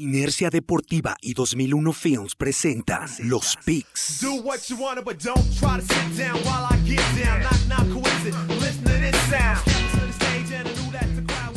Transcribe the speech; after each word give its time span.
Inercia 0.00 0.48
Deportiva 0.48 1.14
y 1.20 1.34
2001 1.34 1.92
Films 1.92 2.34
presentan 2.34 3.06
Los 3.18 3.58
Picks. 3.66 4.00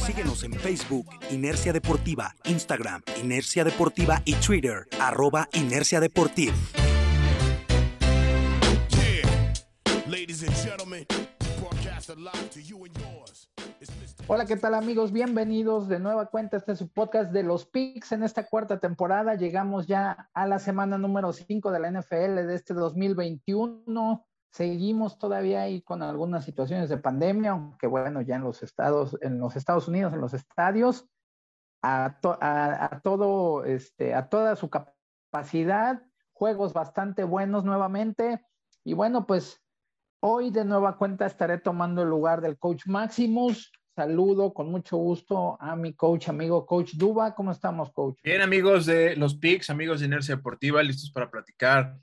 Síguenos 0.06 0.44
en 0.44 0.54
Facebook, 0.56 1.08
Inercia 1.32 1.72
Deportiva, 1.72 2.36
Instagram, 2.44 3.02
Inercia 3.22 3.64
Deportiva 3.64 4.22
y 4.26 4.34
Twitter, 4.34 4.90
arroba 5.00 5.48
Inercia 5.54 6.02
Deportiva. 6.02 6.54
Hola, 14.28 14.46
¿qué 14.46 14.58
tal 14.58 14.74
amigos? 14.74 15.14
Bienvenidos 15.14 15.88
de 15.88 16.00
nueva 16.00 16.26
cuenta. 16.26 16.58
Este 16.58 16.74
es 16.74 16.80
su 16.80 16.90
podcast 16.90 17.32
de 17.32 17.44
los 17.44 17.66
Picks 17.66 18.12
en 18.12 18.24
esta 18.24 18.46
cuarta 18.46 18.82
temporada. 18.82 19.36
Llegamos 19.36 19.88
ya 19.88 20.30
a 20.34 20.46
la 20.46 20.60
semana 20.60 20.98
número 20.98 21.32
5 21.32 21.72
de 21.72 21.80
la 21.80 21.92
NFL 21.92 22.46
de 22.46 22.56
este 22.56 22.74
2021. 22.74 24.26
Seguimos 24.52 25.18
todavía 25.18 25.62
ahí 25.62 25.82
con 25.82 26.04
algunas 26.04 26.44
situaciones 26.44 26.90
de 26.90 26.98
pandemia, 26.98 27.52
aunque 27.52 27.88
bueno, 27.88 28.22
ya 28.22 28.36
en 28.36 28.44
los 28.44 28.64
Estados, 28.64 29.18
en 29.22 29.40
los 29.40 29.56
Estados 29.56 29.88
Unidos, 29.88 30.14
en 30.14 30.20
los 30.20 30.34
estadios, 30.34 31.08
a, 31.82 32.20
todo, 33.02 33.64
este, 33.64 34.14
a 34.14 34.28
toda 34.28 34.58
su 34.58 34.70
capacidad, 34.70 36.04
juegos 36.34 36.74
bastante 36.74 37.24
buenos 37.24 37.64
nuevamente. 37.64 38.46
Y 38.84 38.94
bueno, 38.94 39.26
pues 39.26 39.63
Hoy 40.26 40.52
de 40.52 40.64
nueva 40.64 40.96
cuenta 40.98 41.26
estaré 41.26 41.58
tomando 41.58 42.02
el 42.02 42.08
lugar 42.08 42.40
del 42.40 42.58
coach 42.58 42.86
Maximus. 42.86 43.74
Saludo 43.94 44.54
con 44.54 44.72
mucho 44.72 44.96
gusto 44.96 45.58
a 45.60 45.76
mi 45.76 45.96
coach 45.96 46.30
amigo, 46.30 46.66
coach 46.66 46.94
Duba. 46.94 47.36
¿Cómo 47.36 47.52
estamos, 47.52 47.92
coach? 47.92 48.22
Bien, 48.24 48.42
amigos 48.42 48.86
de 48.86 49.18
los 49.18 49.36
PICs, 49.36 49.70
amigos 49.70 50.00
de 50.00 50.06
Inercia 50.06 50.38
Deportiva, 50.38 50.82
listos 50.82 51.12
para 51.12 51.30
platicar 51.30 51.98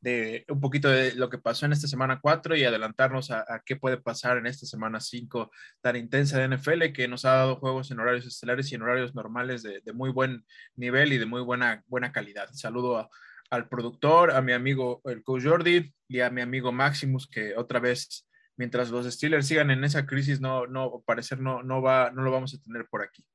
de 0.00 0.44
un 0.48 0.58
poquito 0.58 0.88
de 0.88 1.14
lo 1.14 1.30
que 1.30 1.38
pasó 1.38 1.64
en 1.64 1.72
esta 1.72 1.86
semana 1.86 2.18
4 2.20 2.56
y 2.56 2.64
adelantarnos 2.64 3.30
a, 3.30 3.62
qué 3.64 3.76
puede 3.76 3.98
pasar 3.98 4.38
en 4.38 4.48
esta 4.48 4.66
semana 4.66 4.98
5 4.98 5.52
tan 5.80 5.94
intensa 5.94 6.40
de 6.40 6.56
NFL 6.56 6.92
que 6.92 7.06
nos 7.06 7.24
ha 7.24 7.34
dado 7.34 7.54
juegos 7.54 7.92
en 7.92 8.00
horarios 8.00 8.26
estelares 8.26 8.72
y 8.72 8.74
en 8.74 8.82
horarios 8.82 9.14
normales 9.14 9.62
de, 9.62 9.80
de 9.80 9.92
muy 9.92 10.10
buen 10.10 10.44
nivel 10.74 11.12
y 11.12 11.18
de 11.18 11.26
muy 11.26 11.42
buena, 11.42 11.84
buena 11.86 12.10
calidad. 12.10 12.48
Saludo 12.52 12.98
a, 12.98 13.08
al 13.50 13.68
productor, 13.68 14.30
a 14.30 14.40
mi 14.40 14.52
amigo 14.52 15.00
el 15.04 15.22
coach 15.22 15.44
Jordi 15.44 15.92
y 16.08 16.20
a 16.20 16.30
mi 16.30 16.40
amigo 16.40 16.72
Maximus, 16.72 17.28
que 17.28 17.56
otra 17.56 17.80
vez, 17.80 18.28
mientras 18.56 18.90
los 18.90 19.12
Steelers 19.12 19.46
sigan 19.46 19.70
en 19.70 19.84
esa 19.84 20.06
crisis, 20.06 20.40
no, 20.40 20.66
no, 20.66 21.02
parecer 21.04 21.40
no, 21.40 21.62
no, 21.62 21.82
va, 21.82 22.10
no 22.12 22.22
lo 22.22 22.30
vamos 22.30 22.54
a 22.54 22.62
tener 22.62 22.86
por 22.88 23.02
aquí. 23.02 23.26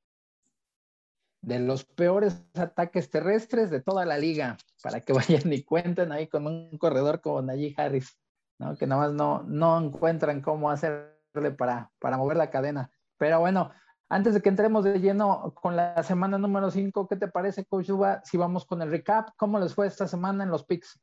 De 1.42 1.60
los 1.60 1.84
peores 1.84 2.42
ataques 2.54 3.10
terrestres 3.10 3.70
de 3.70 3.82
toda 3.82 4.04
la 4.06 4.18
liga, 4.18 4.56
para 4.82 5.00
que 5.00 5.12
vayan 5.12 5.52
y 5.52 5.62
cuenten 5.62 6.12
ahí 6.12 6.26
con 6.26 6.46
un 6.46 6.76
corredor 6.78 7.20
como 7.20 7.42
Najee 7.42 7.74
Harris, 7.76 8.18
¿no? 8.58 8.76
que 8.76 8.86
nada 8.86 9.02
más 9.02 9.12
no, 9.12 9.42
no 9.42 9.78
encuentran 9.78 10.40
cómo 10.40 10.70
hacerle 10.70 11.50
para, 11.56 11.90
para 11.98 12.16
mover 12.16 12.38
la 12.38 12.50
cadena. 12.50 12.90
Pero 13.18 13.40
bueno, 13.40 13.70
antes 14.08 14.34
de 14.34 14.40
que 14.40 14.48
entremos 14.48 14.84
de 14.84 15.00
lleno 15.00 15.52
con 15.54 15.76
la 15.76 16.02
semana 16.02 16.38
número 16.38 16.70
5, 16.70 17.08
¿qué 17.08 17.16
te 17.16 17.28
parece, 17.28 17.64
Coach 17.64 17.90
Uba? 17.90 18.22
Si 18.24 18.36
vamos 18.36 18.64
con 18.64 18.80
el 18.82 18.90
recap, 18.90 19.30
¿cómo 19.36 19.58
les 19.58 19.74
fue 19.74 19.86
esta 19.86 20.06
semana 20.06 20.44
en 20.44 20.50
los 20.50 20.64
picks? 20.64 21.00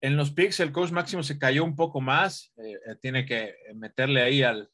En 0.00 0.16
los 0.16 0.30
picks, 0.32 0.60
el 0.60 0.72
coach 0.72 0.90
máximo 0.90 1.22
se 1.22 1.38
cayó 1.38 1.64
un 1.64 1.76
poco 1.76 2.00
más. 2.00 2.52
Eh, 2.56 2.74
eh, 2.74 2.96
tiene 3.00 3.24
que 3.24 3.54
meterle 3.74 4.22
ahí 4.22 4.42
al, 4.42 4.68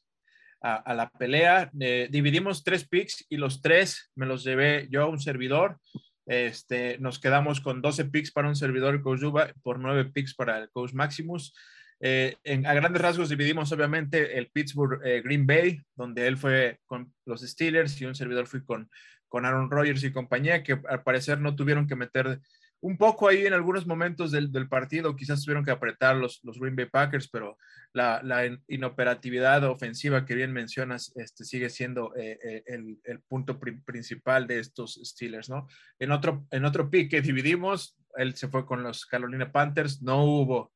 a, 0.61 0.93
la 0.93 1.09
pelea. 1.09 1.71
Eh, 1.79 2.07
dividimos 2.11 2.63
tres 2.63 2.87
picks 2.87 3.25
y 3.29 3.37
los 3.37 3.61
tres 3.61 4.11
me 4.15 4.25
los 4.25 4.43
llevé 4.43 4.87
yo 4.89 5.03
a 5.03 5.07
un 5.07 5.19
servidor. 5.19 5.79
Este, 6.25 6.97
nos 6.99 7.19
quedamos 7.19 7.61
con 7.61 7.81
12 7.81 8.05
picks 8.05 8.31
para 8.31 8.47
un 8.47 8.55
servidor, 8.55 8.95
el 8.95 9.01
coach 9.01 9.23
Uba, 9.23 9.53
por 9.63 9.79
9 9.79 10.11
picks 10.13 10.35
para 10.35 10.57
el 10.57 10.69
coach 10.69 10.93
Maximus. 10.93 11.53
Eh, 12.03 12.35
en, 12.43 12.65
a 12.65 12.73
grandes 12.73 13.01
rasgos 13.01 13.29
dividimos 13.29 13.71
obviamente 13.71 14.37
el 14.37 14.49
Pittsburgh 14.49 14.99
eh, 15.05 15.21
Green 15.21 15.45
Bay, 15.45 15.79
donde 15.95 16.25
él 16.25 16.35
fue 16.35 16.79
con 16.85 17.13
los 17.25 17.41
Steelers 17.41 18.01
y 18.01 18.05
un 18.05 18.15
servidor 18.15 18.47
fui 18.47 18.63
con, 18.65 18.89
con 19.29 19.45
Aaron 19.45 19.69
Rodgers 19.69 20.03
y 20.03 20.11
compañía, 20.11 20.63
que 20.63 20.79
al 20.89 21.03
parecer 21.03 21.39
no 21.39 21.55
tuvieron 21.55 21.87
que 21.87 21.95
meter 21.95 22.41
un 22.83 22.97
poco 22.97 23.27
ahí 23.27 23.45
en 23.45 23.53
algunos 23.53 23.85
momentos 23.85 24.31
del, 24.31 24.51
del 24.51 24.67
partido, 24.67 25.15
quizás 25.15 25.43
tuvieron 25.43 25.63
que 25.63 25.69
apretar 25.69 26.15
los, 26.15 26.39
los 26.43 26.59
Green 26.59 26.75
Bay 26.75 26.87
Packers, 26.87 27.29
pero 27.29 27.55
la, 27.93 28.21
inoperatividad 28.67 29.63
ofensiva 29.65 30.25
que 30.25 30.33
bien 30.33 30.51
mencionas 30.51 31.11
este, 31.15 31.45
sigue 31.45 31.69
siendo 31.69 32.15
eh, 32.15 32.63
el, 32.65 32.99
el, 33.03 33.19
punto 33.21 33.59
principal 33.59 34.47
de 34.47 34.59
estos 34.59 34.99
Steelers, 35.03 35.49
¿no? 35.49 35.67
En 35.99 36.11
otro, 36.11 36.47
en 36.49 36.65
otro 36.65 36.89
pick 36.89 37.11
que 37.11 37.21
dividimos, 37.21 37.95
él 38.17 38.33
se 38.33 38.47
fue 38.47 38.65
con 38.65 38.81
los 38.81 39.05
Carolina 39.05 39.51
Panthers, 39.51 40.01
no 40.01 40.23
hubo 40.23 40.71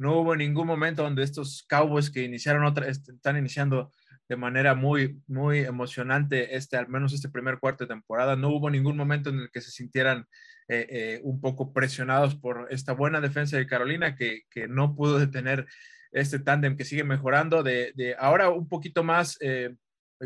no 0.00 0.18
hubo 0.18 0.34
ningún 0.34 0.66
momento 0.66 1.02
donde 1.02 1.22
estos 1.22 1.62
Cowboys 1.68 2.10
que 2.10 2.22
iniciaron 2.22 2.64
otra, 2.64 2.88
están 2.88 3.36
iniciando 3.36 3.92
de 4.30 4.36
manera 4.36 4.74
muy, 4.74 5.20
muy 5.26 5.58
emocionante, 5.58 6.56
este, 6.56 6.78
al 6.78 6.88
menos 6.88 7.12
este 7.12 7.28
primer 7.28 7.58
cuarto 7.58 7.84
de 7.84 7.88
temporada, 7.88 8.34
no 8.34 8.48
hubo 8.48 8.70
ningún 8.70 8.96
momento 8.96 9.28
en 9.28 9.40
el 9.40 9.50
que 9.50 9.60
se 9.60 9.70
sintieran 9.70 10.26
eh, 10.68 10.86
eh, 10.88 11.20
un 11.22 11.38
poco 11.42 11.74
presionados 11.74 12.34
por 12.34 12.68
esta 12.70 12.94
buena 12.94 13.20
defensa 13.20 13.58
de 13.58 13.66
Carolina 13.66 14.16
que, 14.16 14.44
que 14.50 14.68
no 14.68 14.96
pudo 14.96 15.18
detener 15.18 15.66
este 16.12 16.38
tándem 16.38 16.78
que 16.78 16.86
sigue 16.86 17.04
mejorando, 17.04 17.62
de, 17.62 17.92
de, 17.94 18.16
ahora 18.18 18.48
un 18.48 18.70
poquito 18.70 19.04
más 19.04 19.36
eh, 19.42 19.74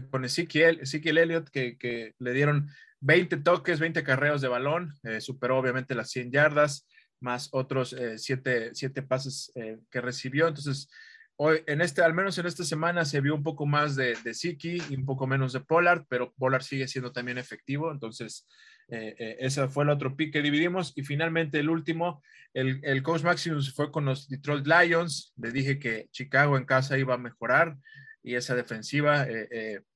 con 0.09 0.25
Ezequiel, 0.25 0.79
Ezequiel 0.83 1.19
Elliott, 1.19 1.49
que, 1.51 1.77
que, 1.79 2.15
le 2.21 2.33
dieron 2.33 2.69
20 3.01 3.39
toques, 3.39 3.81
20 3.81 4.05
carreos 4.05 4.41
de 4.41 4.49
balón, 4.49 4.95
superó 5.19 5.59
obviamente 5.59 5.97
las 5.97 6.11
100 6.11 6.31
yardas, 6.31 6.87
más 7.25 7.49
otros 7.53 7.95
eh, 7.95 8.19
siete, 8.19 8.71
siete, 8.75 9.03
pases 9.03 9.51
eh, 9.57 9.79
que 9.91 10.01
recibió. 10.01 10.47
Entonces, 10.47 10.89
hoy, 11.37 11.63
en 11.67 11.81
este, 11.81 12.03
al 12.03 12.15
menos 12.15 12.39
en 12.39 12.47
esta 12.47 12.65
semana 12.65 13.05
se 13.05 13.21
vio 13.21 13.35
un 13.35 13.43
poco 13.43 13.67
más 13.67 13.97
de, 13.97 14.17
de 14.23 14.35
Siki 14.35 14.81
y 14.91 14.95
un 14.95 15.07
poco 15.07 15.27
menos 15.27 15.55
de 15.55 15.61
Pollard, 15.61 16.05
pero 16.09 16.33
Pollard 16.35 16.63
sigue 16.63 16.87
siendo 16.87 17.11
también 17.11 17.39
efectivo. 17.39 17.91
Entonces, 17.91 18.47
eh, 18.89 19.37
ese 19.41 19.67
fue 19.69 19.85
el 19.85 19.91
otro 19.91 20.15
pick 20.15 20.35
que 20.35 20.43
dividimos. 20.43 20.93
Y 20.95 21.03
finalmente, 21.03 21.59
el 21.59 21.71
último, 21.71 22.23
el, 22.53 22.81
el 22.85 23.03
coach 23.03 23.23
Maximus 23.23 23.75
fue 23.75 23.91
con 23.91 24.05
los 24.05 24.29
Detroit 24.29 24.67
Lions. 24.67 25.33
Le 25.37 25.51
dije 25.51 25.79
que 25.79 26.09
Chicago 26.13 26.59
en 26.59 26.67
casa 26.67 26.99
iba 26.99 27.15
a 27.15 27.19
mejorar 27.19 27.77
y 28.23 28.37
esa 28.37 28.55
defensiva 28.55 29.27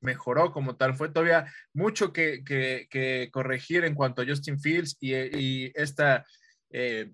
mejoró 0.00 0.52
como 0.52 0.76
tal. 0.76 0.94
Fue 0.94 1.08
todavía 1.08 1.46
mucho 1.72 2.12
que, 2.12 2.44
que, 2.44 2.86
que, 2.90 3.30
corregir 3.32 3.86
en 3.86 3.94
cuanto 3.94 4.20
a 4.20 4.26
Justin 4.26 4.60
Fields 4.60 4.98
y, 5.00 5.14
y 5.14 5.72
esta 5.74 6.26
eh, 6.70 7.12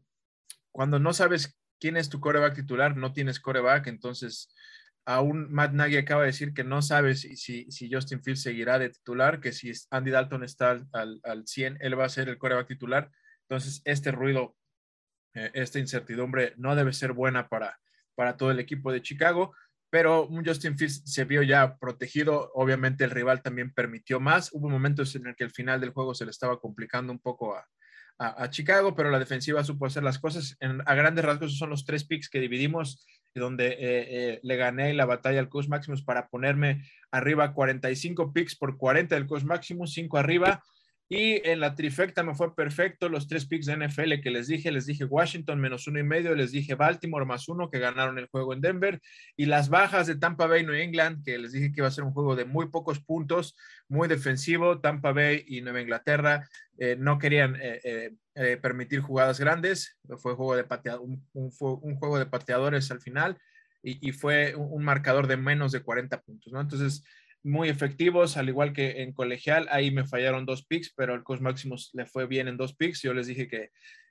cuando 0.74 0.98
no 0.98 1.12
sabes 1.12 1.56
quién 1.78 1.96
es 1.96 2.08
tu 2.08 2.18
coreback 2.18 2.56
titular, 2.56 2.96
no 2.96 3.12
tienes 3.12 3.38
coreback, 3.38 3.86
entonces 3.86 4.52
aún 5.04 5.52
Matt 5.52 5.72
Nagy 5.72 5.96
acaba 5.96 6.22
de 6.22 6.28
decir 6.28 6.52
que 6.52 6.64
no 6.64 6.82
sabes 6.82 7.20
si, 7.20 7.70
si 7.70 7.92
Justin 7.92 8.24
Fields 8.24 8.42
seguirá 8.42 8.80
de 8.80 8.90
titular, 8.90 9.40
que 9.40 9.52
si 9.52 9.70
Andy 9.90 10.10
Dalton 10.10 10.42
está 10.42 10.82
al, 10.92 11.20
al, 11.22 11.46
100, 11.46 11.78
él 11.80 11.98
va 11.98 12.06
a 12.06 12.08
ser 12.08 12.28
el 12.28 12.38
coreback 12.38 12.66
titular. 12.66 13.08
Entonces, 13.42 13.82
este 13.84 14.10
ruido, 14.10 14.56
eh, 15.34 15.52
esta 15.54 15.78
incertidumbre 15.78 16.54
no 16.56 16.74
debe 16.74 16.92
ser 16.92 17.12
buena 17.12 17.48
para, 17.48 17.78
para 18.16 18.36
todo 18.36 18.50
el 18.50 18.58
equipo 18.58 18.90
de 18.90 19.02
Chicago, 19.02 19.54
pero 19.90 20.28
Justin 20.44 20.76
Fields 20.76 21.02
se 21.04 21.24
vio 21.24 21.44
ya 21.44 21.76
protegido. 21.76 22.50
Obviamente, 22.54 23.04
el 23.04 23.10
rival 23.10 23.42
también 23.42 23.72
permitió 23.72 24.18
más. 24.18 24.50
Hubo 24.52 24.68
momentos 24.68 25.14
en 25.14 25.28
el 25.28 25.36
que 25.36 25.44
el 25.44 25.52
final 25.52 25.80
del 25.80 25.92
juego 25.92 26.16
se 26.16 26.24
le 26.24 26.32
estaba 26.32 26.58
complicando 26.58 27.12
un 27.12 27.20
poco 27.20 27.54
a, 27.54 27.64
a, 28.18 28.48
Chicago, 28.50 28.94
pero 28.94 29.10
la 29.10 29.18
defensiva 29.18 29.64
supo 29.64 29.86
hacer 29.86 30.02
las 30.02 30.18
cosas. 30.18 30.56
A 30.86 30.94
grandes 30.94 31.24
rasgos, 31.24 31.48
esos 31.48 31.58
son 31.58 31.70
los 31.70 31.84
tres 31.84 32.04
picks 32.04 32.28
que 32.28 32.40
dividimos, 32.40 33.04
donde 33.34 33.68
eh, 33.68 33.76
eh, 33.80 34.40
le 34.42 34.56
gané 34.56 34.94
la 34.94 35.06
batalla 35.06 35.40
al 35.40 35.48
Coach 35.48 35.68
Maximus 35.68 36.02
para 36.02 36.28
ponerme 36.28 36.84
arriba 37.10 37.52
45 37.52 38.32
picks 38.32 38.56
por 38.56 38.76
40 38.76 39.14
del 39.14 39.26
Coach 39.26 39.44
Maximus, 39.44 39.92
5 39.92 40.16
arriba. 40.18 40.62
Y 41.08 41.46
en 41.48 41.60
la 41.60 41.74
trifecta 41.74 42.22
me 42.22 42.34
fue 42.34 42.54
perfecto 42.56 43.10
los 43.10 43.28
tres 43.28 43.46
picks 43.46 43.66
de 43.66 43.76
NFL 43.76 44.20
que 44.22 44.30
les 44.30 44.46
dije. 44.46 44.72
Les 44.72 44.86
dije 44.86 45.04
Washington 45.04 45.60
menos 45.60 45.86
uno 45.86 45.98
y 45.98 46.02
medio, 46.02 46.34
les 46.34 46.50
dije 46.50 46.74
Baltimore 46.74 47.26
más 47.26 47.46
uno 47.48 47.70
que 47.70 47.78
ganaron 47.78 48.18
el 48.18 48.26
juego 48.26 48.54
en 48.54 48.62
Denver. 48.62 49.00
Y 49.36 49.44
las 49.44 49.68
bajas 49.68 50.06
de 50.06 50.16
Tampa 50.16 50.46
Bay 50.46 50.62
y 50.62 50.66
New 50.66 50.74
England, 50.74 51.22
que 51.22 51.38
les 51.38 51.52
dije 51.52 51.72
que 51.72 51.80
iba 51.80 51.88
a 51.88 51.92
ser 51.92 52.04
un 52.04 52.12
juego 52.12 52.36
de 52.36 52.46
muy 52.46 52.70
pocos 52.70 53.00
puntos, 53.00 53.54
muy 53.86 54.08
defensivo. 54.08 54.80
Tampa 54.80 55.12
Bay 55.12 55.44
y 55.46 55.60
Nueva 55.60 55.82
Inglaterra 55.82 56.48
eh, 56.78 56.96
no 56.98 57.18
querían 57.18 57.56
eh, 57.60 58.10
eh, 58.34 58.56
permitir 58.56 59.00
jugadas 59.00 59.38
grandes. 59.38 59.98
Fue 60.16 60.34
juego 60.34 60.56
de 60.56 60.64
un, 60.98 61.22
un, 61.34 61.96
juego 61.96 62.18
de 62.18 62.26
pateadores 62.26 62.90
al 62.90 63.00
final 63.00 63.36
y, 63.82 64.08
y 64.08 64.12
fue 64.12 64.54
un, 64.54 64.72
un, 64.72 64.82
marcador 64.82 65.26
de 65.26 65.36
menos 65.36 65.70
de 65.70 65.82
40 65.82 66.22
puntos. 66.22 66.50
¿no? 66.50 66.62
Entonces, 66.62 67.04
muy 67.44 67.68
efectivos, 67.68 68.36
al 68.36 68.48
igual 68.48 68.72
que 68.72 69.02
en 69.02 69.12
colegial. 69.12 69.68
Ahí 69.70 69.90
me 69.90 70.06
fallaron 70.06 70.46
dos 70.46 70.64
picks, 70.64 70.92
pero 70.96 71.14
el 71.14 71.22
Cos 71.22 71.40
Maximus 71.40 71.90
le 71.92 72.06
fue 72.06 72.26
bien 72.26 72.48
en 72.48 72.56
dos 72.56 72.74
picks. 72.74 73.02
Yo 73.02 73.12
les 73.12 73.26
dije 73.26 73.46
que, 73.46 73.70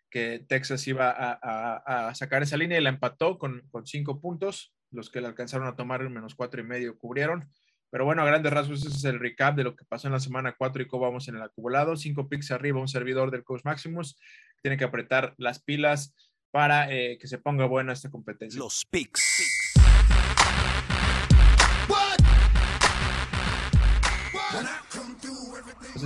que 0.10 0.46
Texas 0.48 0.88
iba 0.88 1.10
a, 1.10 1.40
a, 1.42 2.08
a, 2.08 2.16
sacar 2.16 2.44
esa 2.44 2.58
línea 2.58 2.78
y 2.78 2.84
la 2.84 2.90
empató 2.90 3.40
con, 3.40 3.68
con, 3.72 3.86
cinco 3.88 4.22
puntos. 4.22 4.74
Los 4.92 5.10
que 5.10 5.20
le 5.20 5.28
alcanzaron 5.28 5.68
a 5.68 5.76
tomar 5.76 6.08
menos 6.10 6.36
cuatro 6.36 6.62
y 6.62 6.64
medio 6.64 6.98
cubrieron. 6.98 7.50
Pero 7.90 8.06
bueno, 8.06 8.22
a 8.22 8.26
grandes 8.26 8.54
rasgos, 8.54 8.86
ese 8.86 8.96
es 8.96 9.04
el 9.04 9.20
recap 9.20 9.56
de 9.56 9.64
lo 9.64 9.76
que 9.76 9.86
pasó 9.86 10.08
en 10.08 10.14
la 10.14 10.20
semana 10.20 10.56
4 10.58 10.82
y 10.82 10.88
cómo 10.88 11.04
vamos 11.04 11.28
en 11.28 11.36
el 11.36 11.44
acumulado. 11.44 11.96
Cinco 11.96 12.28
picks 12.28 12.52
arriba, 12.52 12.80
un 12.80 12.88
servidor 12.88 13.30
del 13.30 13.44
Coach 13.44 13.62
Maximus. 13.66 14.20
Tiene 14.62 14.78
que 14.78 14.84
apretar 14.84 15.36
las 15.38 15.62
pilas 15.62 16.16
para 16.50 16.92
eh, 16.92 17.18
que 17.20 17.28
se 17.28 17.38
ponga 17.38 17.66
buena 17.66 17.94
esta 17.94 18.10
competencia. 18.10 18.60
Los 18.60 18.86
picks. 18.90 19.63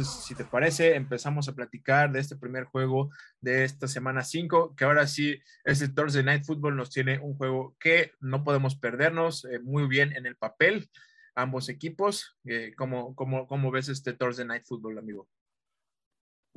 Si 0.03 0.35
te 0.35 0.45
parece, 0.45 0.95
empezamos 0.95 1.47
a 1.47 1.53
platicar 1.53 2.11
de 2.11 2.19
este 2.19 2.35
primer 2.35 2.65
juego 2.65 3.09
de 3.41 3.63
esta 3.63 3.87
semana 3.87 4.23
5, 4.23 4.75
que 4.75 4.85
ahora 4.85 5.07
sí, 5.07 5.39
este 5.63 5.89
Thursday 5.89 6.23
Night 6.23 6.43
Football 6.43 6.75
nos 6.75 6.89
tiene 6.89 7.19
un 7.19 7.35
juego 7.35 7.75
que 7.79 8.11
no 8.19 8.43
podemos 8.43 8.75
perdernos 8.75 9.45
eh, 9.45 9.59
muy 9.59 9.87
bien 9.87 10.15
en 10.15 10.25
el 10.25 10.35
papel, 10.35 10.89
ambos 11.35 11.69
equipos. 11.69 12.37
Eh, 12.45 12.73
¿cómo, 12.77 13.15
cómo, 13.15 13.47
cómo, 13.47 13.71
ves 13.71 13.89
este 13.89 14.13
Thursday 14.13 14.45
Night 14.45 14.63
Football, 14.65 14.97
amigo? 14.97 15.27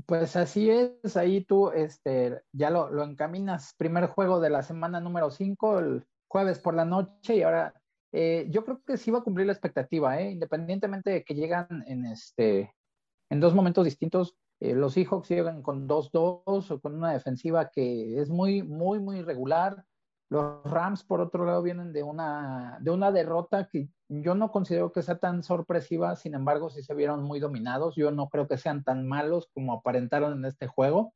Pues 0.07 0.37
así 0.37 0.71
es, 0.71 1.17
ahí 1.17 1.45
tú 1.45 1.71
este, 1.71 2.43
ya 2.53 2.71
lo, 2.71 2.91
lo 2.91 3.05
encaminas. 3.05 3.75
Primer 3.77 4.07
juego 4.07 4.41
de 4.41 4.51
la 4.51 4.63
semana 4.63 5.01
número 5.01 5.31
5, 5.31 5.79
el 5.79 6.07
jueves 6.29 6.59
por 6.59 6.75
la 6.75 6.85
noche, 6.85 7.37
y 7.37 7.43
ahora 7.43 7.75
eh, 8.13 8.47
yo 8.51 8.65
creo 8.65 8.83
que 8.85 8.97
sí 8.97 9.11
va 9.11 9.21
a 9.21 9.23
cumplir 9.23 9.47
la 9.47 9.53
expectativa, 9.53 10.21
¿eh? 10.21 10.33
independientemente 10.33 11.11
de 11.11 11.25
que 11.25 11.35
llegan 11.35 11.85
en, 11.87 12.07
este, 12.07 12.75
en 13.31 13.41
dos 13.41 13.55
momentos 13.55 13.85
distintos. 13.85 14.37
Eh, 14.61 14.75
los 14.75 14.93
Seahawks 14.93 15.29
llegan 15.29 15.63
con 15.63 15.89
2-2 15.89 16.71
o 16.71 16.81
con 16.81 16.95
una 16.95 17.13
defensiva 17.13 17.71
que 17.71 18.21
es 18.21 18.29
muy, 18.29 18.63
muy, 18.63 19.01
muy 19.01 19.23
regular. 19.23 19.85
Los 20.29 20.63
Rams, 20.65 21.03
por 21.03 21.21
otro 21.21 21.45
lado, 21.45 21.63
vienen 21.63 21.93
de 21.93 22.03
una, 22.03 22.79
de 22.81 22.91
una 22.91 23.11
derrota 23.11 23.67
que 23.67 23.89
yo 24.09 24.35
no 24.35 24.53
considero 24.53 24.93
que 24.93 25.03
sea 25.03 25.19
tan 25.19 25.43
sorpresiva, 25.43 26.15
sin 26.15 26.35
embargo, 26.35 26.71
sí 26.71 26.83
se 26.83 26.95
vieron 26.95 27.23
muy 27.23 27.41
dominados. 27.41 27.97
Yo 27.97 28.11
no 28.11 28.29
creo 28.29 28.47
que 28.47 28.59
sean 28.59 28.85
tan 28.85 29.09
malos 29.09 29.49
como 29.55 29.73
aparentaron 29.73 30.39
en 30.39 30.45
este 30.45 30.67
juego, 30.67 31.15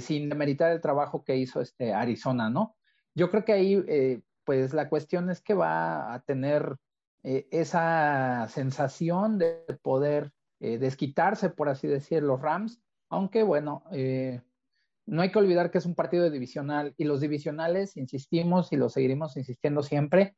sin 0.00 0.28
demeritar 0.28 0.70
el 0.70 0.80
trabajo 0.80 1.24
que 1.24 1.36
hizo 1.36 1.60
este 1.60 1.94
Arizona, 1.94 2.50
¿no? 2.50 2.76
Yo 3.14 3.30
creo 3.30 3.44
que 3.44 3.52
ahí 3.52 4.22
pues 4.44 4.74
la 4.74 4.88
cuestión 4.88 5.30
es 5.30 5.40
que 5.40 5.54
va 5.54 6.12
a 6.12 6.20
tener 6.20 6.76
eh, 7.22 7.46
esa 7.50 8.46
sensación 8.48 9.38
de 9.38 9.64
poder 9.82 10.32
eh, 10.62 10.78
desquitarse, 10.78 11.50
por 11.50 11.68
así 11.68 11.86
decir, 11.86 12.22
los 12.22 12.40
Rams, 12.40 12.80
aunque 13.10 13.42
bueno, 13.42 13.84
eh, 13.92 14.40
no 15.04 15.20
hay 15.20 15.30
que 15.30 15.38
olvidar 15.38 15.70
que 15.70 15.78
es 15.78 15.86
un 15.86 15.94
partido 15.94 16.30
divisional 16.30 16.94
y 16.96 17.04
los 17.04 17.20
divisionales, 17.20 17.96
insistimos 17.96 18.72
y 18.72 18.76
lo 18.76 18.88
seguiremos 18.88 19.36
insistiendo 19.36 19.82
siempre, 19.82 20.36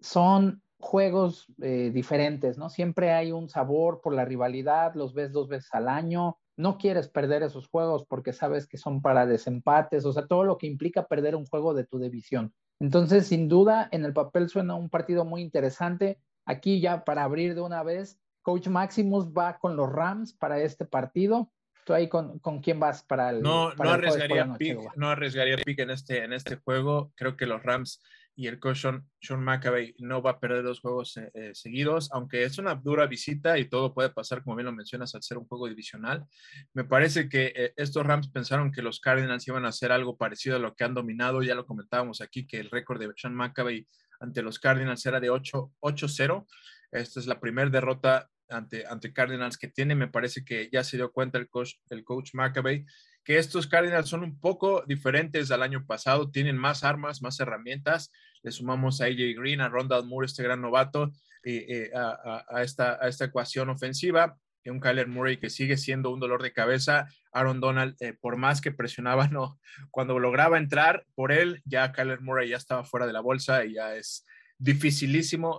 son 0.00 0.62
juegos 0.78 1.46
diferentes, 1.56 2.58
¿no? 2.58 2.68
Siempre 2.68 3.12
hay 3.12 3.30
un 3.30 3.48
sabor 3.48 4.00
por 4.00 4.14
la 4.14 4.24
rivalidad, 4.24 4.96
los 4.96 5.14
ves 5.14 5.30
dos 5.30 5.48
veces 5.48 5.72
al 5.72 5.88
año, 5.88 6.38
no 6.56 6.78
quieres 6.78 7.08
perder 7.08 7.42
esos 7.42 7.68
juegos 7.68 8.04
porque 8.06 8.32
sabes 8.32 8.66
que 8.66 8.78
son 8.78 9.00
para 9.00 9.26
desempates, 9.26 10.04
o 10.04 10.12
sea, 10.12 10.26
todo 10.26 10.44
lo 10.44 10.58
que 10.58 10.66
implica 10.66 11.06
perder 11.06 11.34
un 11.34 11.46
juego 11.46 11.74
de 11.74 11.84
tu 11.84 11.98
división. 11.98 12.52
Entonces, 12.80 13.26
sin 13.26 13.48
duda, 13.48 13.88
en 13.92 14.04
el 14.04 14.12
papel 14.12 14.48
suena 14.48 14.74
un 14.74 14.90
partido 14.90 15.24
muy 15.24 15.40
interesante. 15.40 16.18
Aquí 16.44 16.80
ya 16.80 17.04
para 17.04 17.24
abrir 17.24 17.54
de 17.54 17.60
una 17.60 17.82
vez, 17.82 18.18
Coach 18.42 18.68
Maximus 18.68 19.26
va 19.28 19.58
con 19.58 19.76
los 19.76 19.90
Rams 19.90 20.34
para 20.34 20.60
este 20.60 20.84
partido. 20.84 21.50
¿Tú 21.84 21.94
ahí 21.94 22.08
con, 22.08 22.38
con 22.38 22.60
quién 22.60 22.78
vas 22.78 23.02
para 23.02 23.30
el 23.30 23.42
No, 23.42 23.74
no 23.74 23.90
arriesgaría 23.90 24.54
pick, 24.56 24.78
no 24.96 25.10
arriesgaría 25.10 25.56
pick 25.56 25.80
en 25.80 25.90
este, 25.90 26.22
en 26.22 26.32
este 26.32 26.56
juego. 26.56 27.12
Creo 27.16 27.36
que 27.36 27.46
los 27.46 27.62
Rams 27.62 28.00
y 28.34 28.46
el 28.46 28.58
coach 28.58 28.78
Sean, 28.78 29.06
Sean 29.20 29.42
McAvey 29.42 29.94
no 29.98 30.22
va 30.22 30.32
a 30.32 30.40
perder 30.40 30.62
dos 30.62 30.80
juegos 30.80 31.16
eh, 31.16 31.30
eh, 31.34 31.50
seguidos, 31.54 32.10
aunque 32.12 32.44
es 32.44 32.58
una 32.58 32.74
dura 32.74 33.06
visita 33.06 33.58
y 33.58 33.68
todo 33.68 33.92
puede 33.92 34.10
pasar, 34.10 34.42
como 34.42 34.56
bien 34.56 34.66
lo 34.66 34.72
mencionas, 34.72 35.14
al 35.14 35.22
ser 35.22 35.38
un 35.38 35.46
juego 35.46 35.68
divisional. 35.68 36.24
Me 36.72 36.84
parece 36.84 37.28
que 37.28 37.52
eh, 37.54 37.72
estos 37.76 38.06
Rams 38.06 38.28
pensaron 38.28 38.72
que 38.72 38.82
los 38.82 39.00
Cardinals 39.00 39.46
iban 39.48 39.64
a 39.66 39.68
hacer 39.68 39.92
algo 39.92 40.16
parecido 40.16 40.56
a 40.56 40.60
lo 40.60 40.74
que 40.74 40.84
han 40.84 40.94
dominado, 40.94 41.42
ya 41.42 41.54
lo 41.54 41.66
comentábamos 41.66 42.20
aquí, 42.20 42.46
que 42.46 42.58
el 42.58 42.70
récord 42.70 43.00
de 43.00 43.12
Sean 43.16 43.34
McAvey 43.34 43.86
ante 44.20 44.42
los 44.42 44.58
Cardinals 44.58 45.04
era 45.04 45.20
de 45.20 45.30
8-0. 45.30 46.46
Esta 46.92 47.20
es 47.20 47.26
la 47.26 47.40
primera 47.40 47.70
derrota 47.70 48.30
ante, 48.52 48.86
ante 48.86 49.12
Cardinals 49.12 49.58
que 49.58 49.68
tiene, 49.68 49.94
me 49.94 50.08
parece 50.08 50.44
que 50.44 50.68
ya 50.72 50.84
se 50.84 50.96
dio 50.96 51.12
cuenta 51.12 51.38
el 51.38 51.48
coach, 51.48 51.74
el 51.90 52.04
coach 52.04 52.34
McAvey 52.34 52.84
que 53.24 53.38
estos 53.38 53.66
Cardinals 53.66 54.08
son 54.08 54.24
un 54.24 54.38
poco 54.38 54.82
diferentes 54.86 55.50
al 55.50 55.62
año 55.62 55.86
pasado, 55.86 56.30
tienen 56.30 56.56
más 56.56 56.82
armas, 56.82 57.22
más 57.22 57.38
herramientas. 57.40 58.10
Le 58.42 58.50
sumamos 58.50 59.00
a 59.00 59.04
AJ 59.04 59.36
Green, 59.36 59.60
a 59.60 59.68
Rondal 59.68 60.06
Moore, 60.06 60.26
este 60.26 60.42
gran 60.42 60.60
novato, 60.60 61.12
eh, 61.44 61.66
eh, 61.68 61.90
a, 61.94 62.62
esta, 62.62 62.98
a 63.00 63.08
esta 63.08 63.26
ecuación 63.26 63.68
ofensiva. 63.68 64.36
Un 64.64 64.80
Kyler 64.80 65.08
Murray 65.08 65.38
que 65.38 65.50
sigue 65.50 65.76
siendo 65.76 66.10
un 66.10 66.20
dolor 66.20 66.42
de 66.42 66.52
cabeza. 66.52 67.08
Aaron 67.32 67.60
Donald, 67.60 67.96
eh, 68.00 68.12
por 68.12 68.36
más 68.36 68.60
que 68.60 68.72
presionaba, 68.72 69.28
no, 69.28 69.60
cuando 69.90 70.18
lograba 70.18 70.58
entrar 70.58 71.04
por 71.14 71.32
él, 71.32 71.62
ya 71.64 71.92
Kyler 71.92 72.20
Murray 72.20 72.50
ya 72.50 72.56
estaba 72.56 72.84
fuera 72.84 73.06
de 73.06 73.12
la 73.12 73.20
bolsa 73.20 73.64
y 73.64 73.74
ya 73.74 73.94
es 73.94 74.24
dificilísimo 74.58 75.58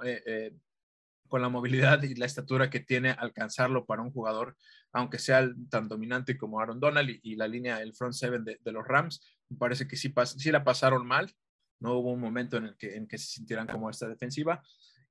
con 1.34 1.42
la 1.42 1.50
movilidad 1.50 2.04
y 2.04 2.14
la 2.14 2.28
estatura 2.28 2.70
que 2.70 2.80
tiene 2.80 3.10
alcanzarlo 3.10 3.88
para 3.88 4.04
un 4.04 4.12
jugador, 4.12 4.56
aunque 4.92 5.18
sea 5.18 5.50
tan 5.68 5.88
dominante 5.88 6.38
como 6.38 6.60
Aaron 6.60 6.80
Donald 6.80 7.10
y, 7.10 7.36
la 7.36 7.48
línea, 7.48 7.82
el 7.82 7.96
front 7.96 8.14
seven 8.14 8.46
de, 8.46 8.60
los 8.72 8.86
Rams, 8.86 9.20
me 9.50 9.58
parece 9.58 9.88
que 9.88 9.96
sí, 9.96 10.14
sí 10.38 10.52
la 10.52 10.64
pasaron 10.64 11.08
mal, 11.08 11.34
no 11.80 11.94
hubo 11.96 12.12
un 12.12 12.20
momento 12.20 12.58
en 12.58 12.66
el 12.66 12.78
que, 12.78 12.98
en 12.98 13.08
que 13.08 13.18
se 13.18 13.26
sintieran 13.26 13.66
como 13.66 13.90
esta 13.90 14.08
defensiva. 14.08 14.62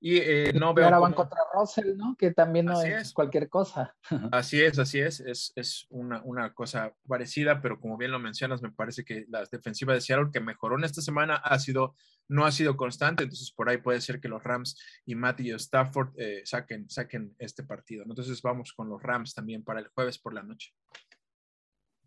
Y 0.04 0.16
eh, 0.16 0.52
no 0.54 0.74
veo. 0.74 0.86
Ahora 0.86 0.98
van 0.98 1.12
contra 1.12 1.38
Russell, 1.54 1.96
¿no? 1.96 2.16
Que 2.18 2.32
también 2.32 2.66
no 2.66 2.82
es, 2.82 3.12
cualquier 3.12 3.48
cosa. 3.48 3.94
Así 4.32 4.60
es, 4.60 4.76
así 4.80 4.98
es. 4.98 5.20
Es, 5.20 5.52
es 5.54 5.86
una, 5.90 6.20
una, 6.24 6.52
cosa 6.54 6.92
parecida, 7.06 7.62
pero 7.62 7.78
como 7.78 7.96
bien 7.96 8.10
lo 8.10 8.18
mencionas, 8.18 8.62
me 8.62 8.72
parece 8.72 9.04
que 9.04 9.26
la 9.28 9.44
defensiva 9.44 9.94
de 9.94 10.00
Seattle 10.00 10.30
que 10.32 10.40
mejoró 10.40 10.76
en 10.76 10.82
esta 10.82 11.00
semana 11.02 11.36
ha 11.36 11.56
sido, 11.60 11.94
no 12.26 12.44
ha 12.44 12.50
sido 12.50 12.76
constante. 12.76 13.22
Entonces, 13.22 13.52
por 13.52 13.68
ahí 13.68 13.76
puede 13.76 14.00
ser 14.00 14.20
que 14.20 14.26
los 14.26 14.42
Rams 14.42 14.76
y 15.06 15.14
Matthew 15.14 15.54
Stafford 15.54 16.14
eh, 16.16 16.42
saquen, 16.44 16.90
saquen 16.90 17.36
este 17.38 17.62
partido. 17.62 18.02
Entonces, 18.04 18.42
vamos 18.42 18.72
con 18.72 18.88
los 18.88 19.00
Rams 19.00 19.34
también 19.34 19.62
para 19.62 19.78
el 19.78 19.86
jueves 19.86 20.18
por 20.18 20.34
la 20.34 20.42
noche. 20.42 20.74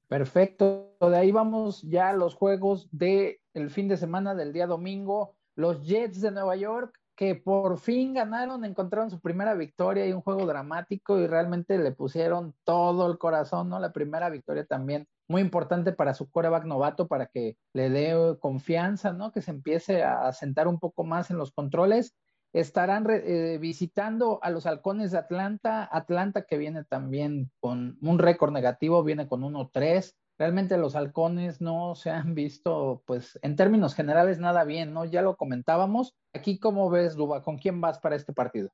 Perfecto. 0.10 0.98
De 1.00 1.16
ahí 1.16 1.32
vamos 1.32 1.82
ya 1.84 2.10
a 2.10 2.14
los 2.14 2.36
juegos 2.36 2.90
del 2.92 3.40
el 3.54 3.70
fin 3.70 3.88
de 3.88 3.96
semana 3.96 4.36
del 4.36 4.52
día 4.52 4.68
domingo. 4.68 5.38
Los 5.56 5.82
Jets 5.86 6.20
de 6.20 6.32
Nueva 6.32 6.58
York 6.58 7.00
que 7.16 7.36
por 7.36 7.80
fin 7.80 8.14
ganaron, 8.14 8.66
encontraron 8.66 9.10
su 9.10 9.20
primera 9.20 9.54
victoria 9.54 10.06
y 10.06 10.14
un 10.14 10.22
juego 10.22 10.46
dramático 10.46 11.18
y 11.20 11.28
realmente 11.28 11.78
le 11.78 11.92
pusieron 11.92 12.54
todo 12.64 13.10
el 13.10 13.18
corazón, 13.18 13.70
¿no? 13.70 13.80
La 13.80 13.94
primera 13.94 14.30
victoria 14.30 14.66
también 14.66 15.08
muy 15.28 15.42
importante 15.42 15.94
para 15.94 16.14
su 16.14 16.30
coreback 16.30 16.66
novato 16.66 17.08
para 17.08 17.28
que 17.28 17.58
le 17.74 17.90
dé 17.90 18.38
confianza, 18.40 19.14
¿no? 19.14 19.32
Que 19.32 19.42
se 19.42 19.52
empiece 19.52 20.04
a 20.04 20.32
sentar 20.34 20.68
un 20.68 20.80
poco 20.80 21.04
más 21.04 21.32
en 21.32 21.38
los 21.38 21.52
controles. 21.52 22.16
Estarán 22.54 23.06
eh, 23.10 23.58
visitando 23.60 24.40
a 24.42 24.50
los 24.50 24.66
halcones 24.66 25.12
de 25.12 25.18
Atlanta, 25.18 25.88
Atlanta 25.92 26.44
que 26.44 26.58
viene 26.58 26.84
también 26.84 27.52
con 27.60 27.98
un 28.02 28.20
récord 28.20 28.52
negativo, 28.52 29.04
viene 29.04 29.28
con 29.28 29.42
1-3 29.42 30.16
realmente 30.38 30.78
los 30.78 30.96
halcones 30.96 31.62
no 31.62 31.96
se 31.96 32.10
han 32.10 32.36
visto, 32.36 33.04
pues 33.06 33.40
en 33.42 33.56
términos 33.56 33.96
generales, 33.96 34.40
nada 34.40 34.64
bien, 34.64 34.94
¿no? 34.94 35.06
Ya 35.06 35.22
lo 35.22 35.36
comentábamos. 35.36 36.16
Aquí, 36.34 36.60
¿cómo 36.60 36.90
ves? 36.90 37.16
¿Con 37.44 37.58
quién 37.58 37.82
vas 37.82 38.00
para 38.00 38.16
este 38.16 38.34
partido? 38.34 38.72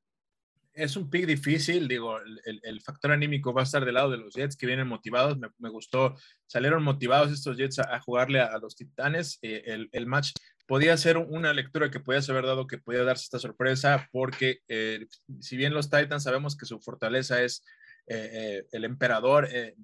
Es 0.73 0.95
un 0.95 1.09
pick 1.09 1.25
difícil, 1.25 1.87
digo, 1.87 2.17
el, 2.45 2.81
factor 2.81 3.11
anímico 3.11 3.53
va 3.53 3.61
a 3.61 3.63
estar 3.65 3.83
del 3.83 3.95
lado 3.95 4.09
de 4.09 4.17
los 4.17 4.33
Jets 4.33 4.55
que 4.55 4.65
vienen 4.65 4.87
motivados. 4.87 5.37
Me, 5.37 5.69
gustó, 5.69 6.15
salieron 6.45 6.81
motivados 6.81 7.29
estos 7.29 7.57
Jets 7.57 7.79
a, 7.79 7.99
jugarle 7.99 8.39
a, 8.39 8.57
los 8.57 8.75
Titanes. 8.77 9.37
Eh, 9.41 9.85
el, 9.91 10.07
match 10.07 10.31
podía 10.67 10.95
ser 10.95 11.17
una 11.17 11.53
lectura 11.53 11.91
que 11.91 11.99
podías 11.99 12.29
haber 12.29 12.45
dado, 12.45 12.67
que 12.67 12.77
podía 12.77 13.03
darse 13.03 13.25
esta 13.25 13.39
sorpresa, 13.39 14.07
porque 14.13 14.59
eh, 14.69 15.07
si 15.41 15.57
bien 15.57 15.73
los 15.73 15.89
Titans 15.89 16.23
sabemos 16.23 16.55
que 16.55 16.65
su 16.65 16.79
fortaleza 16.79 17.43
es 17.43 17.65
eh, 18.13 18.67
el 18.71 18.83
emperador, 18.83 19.47
el, 19.51 19.75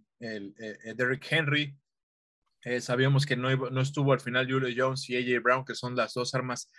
eh, 0.59 0.93
Derrick 0.95 1.25
Henry. 1.29 1.77
Eh, 2.63 2.81
sabíamos 2.81 3.25
que 3.25 3.35
no, 3.35 3.55
no, 3.55 3.81
estuvo 3.81 4.11
al 4.11 4.19
final 4.19 4.51
Julio 4.51 4.73
Jones 4.75 5.09
y 5.09 5.15
AJ 5.15 5.41
Brown, 5.41 5.65
que 5.65 5.75
son 5.75 5.95
las 5.95 6.13
dos 6.13 6.33
armas 6.35 6.69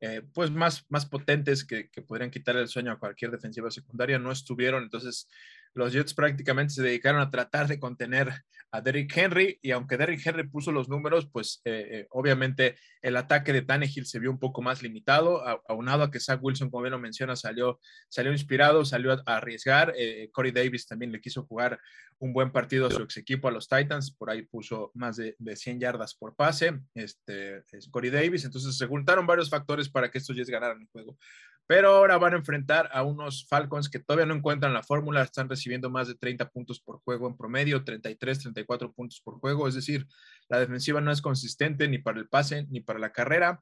eh, 0.00 0.22
pues 0.34 0.50
más, 0.50 0.84
más 0.90 1.06
potentes 1.06 1.64
que, 1.64 1.88
que, 1.88 2.02
podrían 2.02 2.30
quitar 2.30 2.56
el 2.56 2.68
sueño 2.68 2.92
a 2.92 2.98
cualquier 2.98 3.30
defensiva 3.30 3.70
secundaria, 3.70 4.18
no 4.18 4.30
estuvieron. 4.30 4.82
Entonces, 4.82 5.28
los 5.76 5.92
Jets 5.92 6.14
prácticamente 6.14 6.72
se 6.72 6.82
dedicaron 6.82 7.20
a 7.20 7.30
tratar 7.30 7.68
de 7.68 7.78
contener 7.78 8.32
a 8.72 8.80
Derrick 8.80 9.14
Henry 9.14 9.58
y 9.60 9.72
aunque 9.72 9.98
Derrick 9.98 10.26
Henry 10.26 10.48
puso 10.48 10.72
los 10.72 10.88
números, 10.88 11.28
pues 11.30 11.60
eh, 11.64 11.86
eh, 11.90 12.06
obviamente 12.10 12.76
el 13.02 13.16
ataque 13.16 13.52
de 13.52 13.60
Tannehill 13.60 14.06
se 14.06 14.18
vio 14.18 14.30
un 14.30 14.38
poco 14.38 14.62
más 14.62 14.82
limitado, 14.82 15.44
aunado 15.68 16.02
a 16.02 16.10
que 16.10 16.18
Zach 16.18 16.42
Wilson, 16.42 16.70
como 16.70 16.82
bien 16.82 16.92
lo 16.92 16.98
menciona, 16.98 17.36
salió, 17.36 17.78
salió 18.08 18.32
inspirado, 18.32 18.86
salió 18.86 19.12
a, 19.12 19.36
arriesgar. 19.36 19.92
Eh, 19.96 20.30
Corey 20.32 20.50
Davis 20.50 20.86
también 20.86 21.12
le 21.12 21.20
quiso 21.20 21.44
jugar 21.44 21.78
un 22.18 22.32
buen 22.32 22.50
partido 22.50 22.86
a 22.86 22.90
su 22.90 23.02
ex 23.02 23.18
equipo, 23.18 23.46
a 23.46 23.52
los 23.52 23.68
Titans, 23.68 24.10
por 24.16 24.30
ahí 24.30 24.42
puso 24.42 24.92
más 24.94 25.16
de, 25.16 25.36
de 25.38 25.56
100 25.56 25.80
yardas 25.80 26.14
por 26.14 26.34
pase, 26.34 26.80
este, 26.94 27.62
es 27.70 27.88
Corey 27.90 28.10
Davis, 28.10 28.46
entonces 28.46 28.76
se 28.78 28.86
juntaron 28.86 29.26
varios 29.26 29.50
factores 29.50 29.90
para 29.90 30.10
que 30.10 30.18
estos 30.18 30.34
Jets 30.34 30.48
ganaran 30.48 30.80
el 30.80 30.88
juego. 30.88 31.18
Pero 31.66 31.90
ahora 31.90 32.16
van 32.18 32.34
a 32.34 32.36
enfrentar 32.36 32.88
a 32.92 33.02
unos 33.02 33.46
Falcons 33.48 33.88
que 33.88 33.98
todavía 33.98 34.26
no 34.26 34.34
encuentran 34.34 34.72
la 34.72 34.82
fórmula, 34.82 35.22
están 35.22 35.48
recibiendo 35.48 35.90
más 35.90 36.06
de 36.08 36.14
30 36.14 36.48
puntos 36.50 36.80
por 36.80 37.00
juego 37.00 37.26
en 37.26 37.36
promedio, 37.36 37.82
33, 37.84 38.38
34 38.38 38.92
puntos 38.92 39.20
por 39.20 39.38
juego, 39.40 39.66
es 39.66 39.74
decir, 39.74 40.06
la 40.48 40.60
defensiva 40.60 41.00
no 41.00 41.10
es 41.10 41.20
consistente 41.20 41.88
ni 41.88 41.98
para 41.98 42.20
el 42.20 42.28
pase 42.28 42.66
ni 42.70 42.80
para 42.80 42.98
la 42.98 43.12
carrera. 43.12 43.60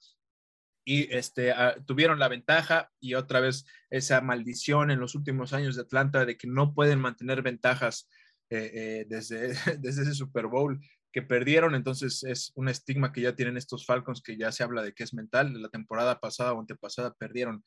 Y 0.87 1.11
este, 1.14 1.50
ah, 1.52 1.75
tuvieron 1.87 2.18
la 2.18 2.28
ventaja 2.28 2.90
y 3.00 3.14
otra 3.14 3.40
vez 3.40 3.64
esa 3.88 4.20
maldición 4.20 4.90
en 4.90 5.00
los 5.00 5.14
últimos 5.14 5.54
años 5.54 5.76
de 5.76 5.82
Atlanta 5.82 6.26
de 6.26 6.37
que 6.37 6.46
no 6.46 6.75
pueden 6.75 7.00
mantener 7.00 7.40
ventajas 7.40 8.06
eh, 8.50 8.70
eh, 8.75 9.06
desde, 9.08 9.54
desde 9.78 10.02
ese 10.02 10.14
Super 10.14 10.46
Bowl 10.46 10.78
que 11.14 11.23
perdieron, 11.23 11.76
entonces 11.76 12.25
es 12.25 12.50
un 12.56 12.68
estigma 12.68 13.12
que 13.12 13.21
ya 13.21 13.37
tienen 13.37 13.56
estos 13.56 13.87
Falcons 13.87 14.21
que 14.21 14.37
ya 14.37 14.50
se 14.50 14.64
habla 14.64 14.83
de 14.83 14.92
que 14.94 15.04
es 15.04 15.14
mental. 15.14 15.62
La 15.62 15.68
temporada 15.68 16.18
pasada 16.18 16.52
o 16.52 16.59
antepasada 16.59 17.14
perdieron 17.14 17.62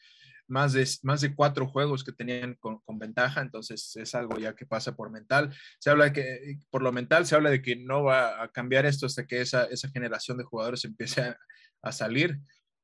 más 0.48 0.74
de, 0.74 0.86
más 1.04 1.22
de 1.22 1.34
cuatro 1.34 1.66
juegos 1.66 2.04
que 2.04 2.12
tenían 2.12 2.56
con, 2.56 2.82
ventaja, 3.00 3.40
entonces 3.40 3.96
es 3.96 4.16
algo 4.16 4.38
ya 4.38 4.54
que 4.54 4.66
pasa 4.66 4.98
por 4.98 5.12
mental. 5.12 5.56
Se 5.80 5.90
habla 5.90 6.06
de 6.10 6.14
que, 6.14 6.60
por 6.70 6.82
lo 6.82 6.92
mental, 6.92 7.26
se 7.26 7.36
habla 7.36 7.50
de 7.50 7.62
que 7.62 7.78
no 7.78 8.04
va 8.04 8.44
a 8.44 8.52
cambiar 8.52 8.86
esto 8.86 9.06
hasta 9.06 9.26
que 9.26 9.40
esa, 9.40 9.64
esa 9.64 9.88
generación 9.92 10.38
de 10.38 10.44
jugadores 10.44 10.84
empiece 10.84 11.22
a, 11.22 11.38
a 11.82 11.94
salir. 11.94 12.40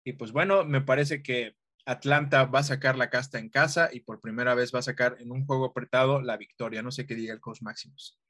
Y 0.06 0.14
pues 0.14 0.32
bueno, 0.32 0.64
me 0.64 0.80
parece 0.80 1.22
que 1.22 1.58
Atlanta 1.86 2.46
va 2.46 2.60
a 2.60 2.64
sacar 2.64 2.98
la 2.98 3.10
casta 3.10 3.38
en 3.38 3.50
casa 3.50 3.90
y 3.92 4.00
por 4.00 4.22
primera 4.22 4.56
vez 4.56 4.74
va 4.74 4.80
a 4.80 4.84
sacar 4.84 5.18
en 5.20 5.30
un 5.30 5.46
juego 5.46 5.66
apretado 5.66 6.22
la 6.22 6.38
victoria. 6.38 6.82
No 6.82 6.92
sé 6.92 7.06
qué 7.06 7.16
diga 7.16 7.34
el 7.34 7.42
coach 7.42 7.62
Maximus. 7.62 8.23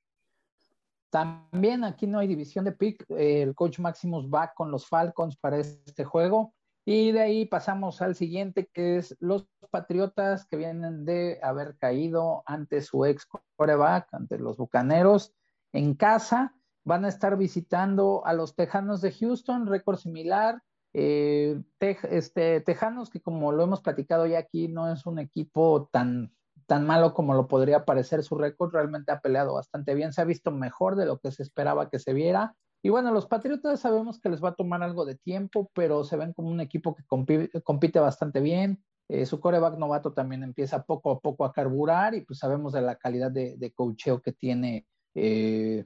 También 1.14 1.84
aquí 1.84 2.08
no 2.08 2.18
hay 2.18 2.28
división 2.28 2.66
de 2.66 2.72
pick. 2.72 3.06
El 3.08 3.54
coach 3.54 3.78
Maximus 3.78 4.28
va 4.34 4.52
con 4.56 4.72
los 4.72 4.88
Falcons 4.88 5.38
para 5.38 5.60
este 5.60 6.04
juego. 6.06 6.56
Y 6.86 7.12
de 7.12 7.22
ahí 7.22 7.46
pasamos 7.46 8.02
al 8.02 8.16
siguiente, 8.16 8.68
que 8.74 8.98
es 8.98 9.16
los 9.20 9.48
Patriotas 9.70 10.48
que 10.48 10.58
vienen 10.58 11.06
de 11.06 11.40
haber 11.44 11.78
caído 11.78 12.42
ante 12.48 12.82
su 12.82 13.06
ex 13.06 13.28
coreback, 13.56 14.12
ante 14.12 14.40
los 14.40 14.58
Bucaneros, 14.58 15.36
en 15.72 15.94
casa. 15.94 16.56
Van 16.84 17.06
a 17.06 17.10
estar 17.10 17.38
visitando 17.38 18.26
a 18.26 18.34
los 18.34 18.56
Tejanos 18.56 19.00
de 19.02 19.12
Houston, 19.12 19.68
récord 19.68 19.98
similar. 19.98 20.64
Eh, 20.94 21.62
este, 21.80 22.62
Tejanos, 22.62 23.12
que 23.12 23.22
como 23.22 23.52
lo 23.52 23.62
hemos 23.62 23.82
platicado 23.82 24.26
ya 24.26 24.40
aquí, 24.40 24.68
no 24.68 24.92
es 24.92 25.06
un 25.06 25.20
equipo 25.20 25.90
tan 25.92 26.34
tan 26.66 26.86
malo 26.86 27.14
como 27.14 27.34
lo 27.34 27.48
podría 27.48 27.86
parecer 27.86 28.24
su 28.24 28.38
récord, 28.38 28.74
realmente 28.74 29.12
ha 29.12 29.20
peleado 29.20 29.54
bastante 29.54 29.94
bien, 29.96 30.14
se 30.14 30.22
ha 30.22 30.26
visto 30.26 30.52
mejor 30.52 30.96
de 30.96 31.06
lo 31.06 31.20
que 31.20 31.32
se 31.32 31.44
esperaba 31.44 31.90
que 31.90 32.00
se 32.00 32.14
viera. 32.14 32.56
Y 32.82 32.90
bueno, 32.90 33.12
los 33.12 33.28
Patriotas 33.28 33.80
sabemos 33.80 34.20
que 34.20 34.30
les 34.30 34.44
va 34.44 34.50
a 34.50 34.56
tomar 34.56 34.84
algo 34.84 35.06
de 35.06 35.16
tiempo, 35.16 35.72
pero 35.74 36.04
se 36.04 36.18
ven 36.18 36.34
como 36.34 36.50
un 36.50 36.60
equipo 36.60 36.96
que 36.96 37.04
compite, 37.06 38.00
bastante 38.00 38.42
bien. 38.42 38.84
Eh, 39.10 39.26
su 39.26 39.40
coreback 39.40 39.78
novato 39.78 40.14
también 40.14 40.44
empieza 40.44 40.84
poco 40.84 41.12
a 41.12 41.20
poco 41.20 41.46
a 41.46 41.54
carburar 41.54 42.16
y 42.16 42.22
pues 42.22 42.40
sabemos 42.40 42.74
de 42.74 42.82
la 42.82 42.96
calidad 42.96 43.32
de, 43.32 43.56
de 43.58 43.72
coacheo 43.72 44.22
que 44.22 44.32
tiene 44.32 44.88
eh, 45.16 45.86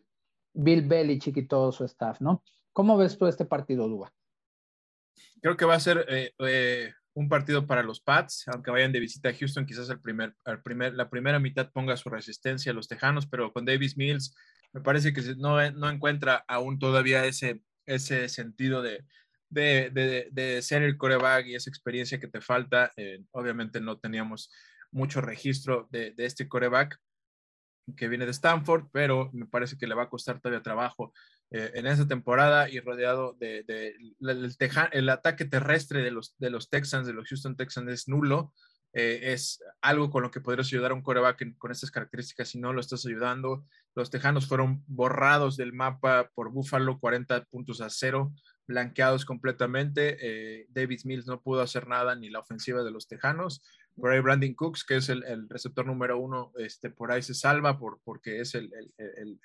Bill 0.53 0.88
Belichick 0.88 1.38
y 1.38 1.48
todo 1.48 1.72
su 1.72 1.84
staff, 1.86 2.22
¿no? 2.22 2.43
¿Cómo 2.74 2.98
ves 2.98 3.17
tú 3.17 3.27
este 3.27 3.46
partido, 3.46 3.88
Duba? 3.88 4.13
Creo 5.41 5.57
que 5.57 5.65
va 5.65 5.75
a 5.75 5.79
ser 5.79 6.05
eh, 6.10 6.93
un 7.18 7.30
partido 7.30 7.66
para 7.66 7.82
los 7.82 8.00
Pats, 8.00 8.48
aunque 8.48 8.70
vayan 8.70 8.92
de 8.92 9.00
visita 9.00 9.30
a 9.30 9.34
Houston, 9.34 9.66
quizás 9.66 9.90
el 9.90 10.00
primer, 10.00 10.36
el 10.46 10.62
primer, 10.62 10.94
la 10.94 11.10
primera 11.10 11.40
mitad 11.40 11.72
ponga 11.72 11.98
su 11.98 12.10
resistencia 12.10 12.72
a 12.72 12.76
los 12.76 12.88
Tejanos, 12.88 13.26
pero 13.26 13.52
con 13.52 13.66
Davis 13.66 13.98
Mills 13.98 14.36
me 14.72 14.82
parece 14.82 15.12
que 15.14 15.24
no, 15.36 15.72
no 15.72 15.90
encuentra 15.90 16.46
aún 16.48 16.78
todavía 16.78 17.26
ese, 17.26 17.64
ese 17.88 18.30
sentido 18.30 18.84
de, 18.84 19.04
de, 19.50 20.30
de, 20.32 20.62
ser 20.62 20.84
el 20.84 20.96
coreback 20.96 21.48
y 21.48 21.56
esa 21.56 21.72
experiencia 21.72 22.20
que 22.20 22.28
te 22.28 22.40
falta. 22.40 22.92
Eh, 22.98 23.24
obviamente 23.32 23.82
no 23.82 23.98
teníamos 23.98 24.52
mucho 24.92 25.20
registro 25.20 25.88
de, 25.90 26.12
de 26.12 26.26
este 26.28 26.48
coreback 26.48 27.00
que 27.96 28.10
viene 28.10 28.26
de 28.26 28.32
Stanford, 28.32 28.90
pero 28.92 29.32
me 29.34 29.48
parece 29.48 29.76
que 29.76 29.88
le 29.88 29.96
va 29.96 30.04
a 30.04 30.10
costar 30.10 30.40
todavía 30.40 30.62
trabajo 30.62 31.14
eh, 31.51 31.72
en 31.75 31.88
esa 31.88 32.08
temporada 32.08 32.70
y 32.70 32.80
rodeado 32.80 33.36
de, 33.39 33.96
el, 34.92 35.10
ataque 35.10 35.46
terrestre 35.46 36.01
de 36.01 36.12
los, 36.12 36.36
de 36.38 36.50
los 36.50 36.70
Texans, 36.70 37.08
de 37.08 37.13
los 37.13 37.27
Houston 37.30 37.56
Texans 37.56 37.89
es 37.89 38.08
nulo. 38.08 38.54
Eh, 38.94 39.34
es 39.34 39.62
algo 39.82 40.10
con 40.10 40.24
lo 40.24 40.32
que 40.32 40.42
podrías 40.42 40.68
ayudar 40.68 40.92
a 40.92 40.96
un 40.96 41.04
coreback 41.04 41.58
con 41.58 41.72
estas 41.72 41.92
características 41.92 42.50
si 42.50 42.60
no 42.60 42.74
lo 42.74 42.82
estás 42.82 43.06
ayudando. 43.06 43.66
Los 43.96 44.10
Tejanos 44.10 44.48
fueron 44.48 44.84
borrados 44.88 45.56
del 45.56 45.72
mapa 45.72 46.30
por 46.34 46.51
Buffalo, 46.51 47.00
40 47.00 47.46
puntos 47.46 47.80
a 47.82 47.89
cero, 47.89 48.34
blanqueados 48.68 49.24
completamente. 49.24 50.18
Eh, 50.20 50.66
David 50.70 51.01
Mills 51.06 51.27
no 51.27 51.42
pudo 51.42 51.62
hacer 51.62 51.88
nada 51.88 52.16
ni 52.16 52.30
la 52.30 52.39
ofensiva 52.39 52.84
de 52.84 52.92
los 52.92 53.08
Tejanos. 53.08 53.62
Por 54.00 54.12
ahí 54.12 54.20
Brandon 54.20 54.54
Cooks, 54.54 54.84
que 54.84 54.98
es 54.98 55.10
el, 55.10 55.50
receptor 55.50 55.86
número 55.86 56.18
uno, 56.20 56.51
este, 56.58 56.89
por 56.89 57.12
ahí 57.12 57.22
se 57.22 57.34
salva 57.34 57.80
por, 57.80 58.00
porque 58.04 58.42
es 58.42 58.56
el, 58.56 58.72
el, 58.98 59.39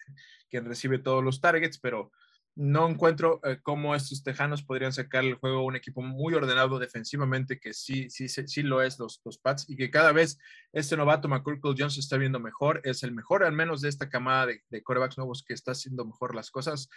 quien 0.51 0.67
recibe 0.67 0.99
todos 0.99 1.25
los 1.25 1.41
targets, 1.41 1.79
pero 1.79 2.13
no 2.55 2.87
encuentro 2.87 3.41
eh, 3.45 3.61
cómo 3.63 3.95
estos 3.95 4.23
Tejanos 4.23 4.63
podrían 4.63 4.93
sacar 4.93 5.25
el 5.25 5.37
juego 5.37 5.65
un 5.65 5.75
equipo 5.75 6.03
muy 6.03 6.35
ordenado 6.35 6.79
defensivamente, 6.79 7.59
que 7.59 7.73
sí, 7.73 8.11
sí, 8.11 8.29
sí, 8.29 8.63
lo 8.63 8.83
es 8.83 8.99
los, 8.99 9.23
los 9.25 9.39
Pats, 9.39 9.69
y 9.71 9.77
que 9.77 9.91
cada 9.91 10.13
vez 10.13 10.39
este 10.73 10.97
novato 10.97 11.29
McCurkle 11.29 11.75
Jones 11.77 11.97
está 11.97 12.19
viendo 12.19 12.39
mejor, 12.41 12.83
es 12.85 13.03
el 13.03 13.13
mejor 13.13 13.45
al 13.45 13.53
menos 13.53 13.81
de 13.81 13.89
esta 13.89 14.11
camada 14.11 14.47
de, 14.47 14.63
de 14.69 14.83
corebacks 14.83 15.17
nuevos 15.17 15.43
que 15.43 15.55
está 15.55 15.73
haciendo 15.73 16.05
mejor 16.05 16.35
las 16.35 16.51
cosas, 16.51 16.91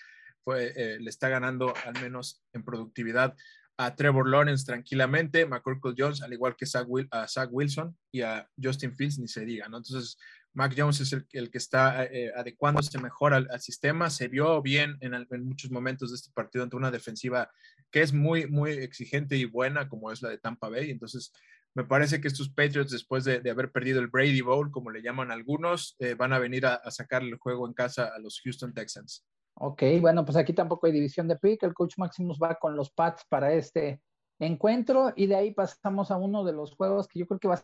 eh, 0.54 0.98
le 1.00 1.10
está 1.10 1.28
ganando 1.28 1.74
al 1.86 2.00
menos 2.02 2.44
en 2.54 2.64
productividad 2.64 3.36
a 3.78 3.96
Trevor 3.96 4.30
Lawrence 4.30 4.66
tranquilamente, 4.66 5.46
McCorkle 5.46 5.96
Jones, 5.98 6.22
al 6.22 6.34
igual 6.34 6.56
que 6.56 6.66
a 7.12 7.28
Zach 7.28 7.50
Wilson 7.52 7.98
y 8.12 8.22
a 8.22 8.50
Justin 8.62 8.96
Fields, 8.96 9.20
ni 9.20 9.28
se 9.28 9.46
diga, 9.46 9.68
¿no? 9.68 9.78
Entonces, 9.78 10.18
Mac 10.54 10.74
Jones 10.76 11.02
es 11.02 11.14
el, 11.14 11.52
que 11.52 11.58
está 11.58 12.06
eh, 12.06 12.32
adecuándose 12.34 12.98
mejor 13.00 13.34
al, 13.34 13.48
sistema, 13.60 14.10
se 14.10 14.30
vio 14.30 14.62
bien 14.62 14.98
en, 15.02 15.28
muchos 15.46 15.70
momentos 15.70 16.12
de 16.12 16.16
este 16.16 16.32
partido 16.32 16.64
ante 16.64 16.78
una 16.78 16.92
defensiva 16.92 17.52
que 17.92 18.02
es 18.02 18.14
muy, 18.14 18.48
muy 18.48 18.72
exigente 18.72 19.36
y 19.36 19.44
buena, 19.44 19.90
como 19.90 20.12
es 20.12 20.22
la 20.22 20.30
de 20.30 20.38
Tampa 20.38 20.70
Bay, 20.70 20.92
entonces 20.92 21.34
me 21.74 21.84
parece 21.84 22.22
que 22.22 22.30
estos 22.30 22.48
Patriots, 22.48 22.92
después 22.92 23.26
de, 23.26 23.50
haber 23.50 23.70
perdido 23.74 24.00
el 24.00 24.08
Brady 24.08 24.40
Bowl, 24.40 24.72
como 24.72 24.92
le 24.92 25.02
llaman 25.02 25.30
algunos, 25.30 25.98
eh, 26.00 26.14
van 26.14 26.32
a 26.32 26.40
venir 26.40 26.66
a, 26.66 26.76
a 26.76 26.90
sacarle 26.90 27.32
el 27.32 27.38
juego 27.38 27.68
en 27.68 27.74
casa 27.74 28.12
a 28.16 28.20
los 28.20 28.40
Houston 28.42 28.74
Texans. 28.74 29.26
Ok, 29.58 29.84
bueno, 30.02 30.26
pues 30.26 30.36
aquí 30.38 30.54
tampoco 30.54 30.86
hay 30.86 30.92
división 30.92 31.28
de 31.28 31.38
pick. 31.38 31.64
El 31.64 31.74
coach 31.74 31.98
Maximus 31.98 32.38
va 32.42 32.56
con 32.56 32.76
los 32.76 32.92
Pats 32.92 33.24
para 33.30 33.54
este 33.54 34.02
encuentro 34.40 35.14
y 35.16 35.28
de 35.28 35.36
ahí 35.36 35.54
pasamos 35.54 36.12
a 36.12 36.18
uno 36.18 36.44
de 36.44 36.52
los 36.52 36.76
juegos 36.76 37.08
que 37.08 37.20
yo 37.20 37.26
creo 37.26 37.40
que 37.40 37.48
va 37.48 37.56
a 37.56 37.64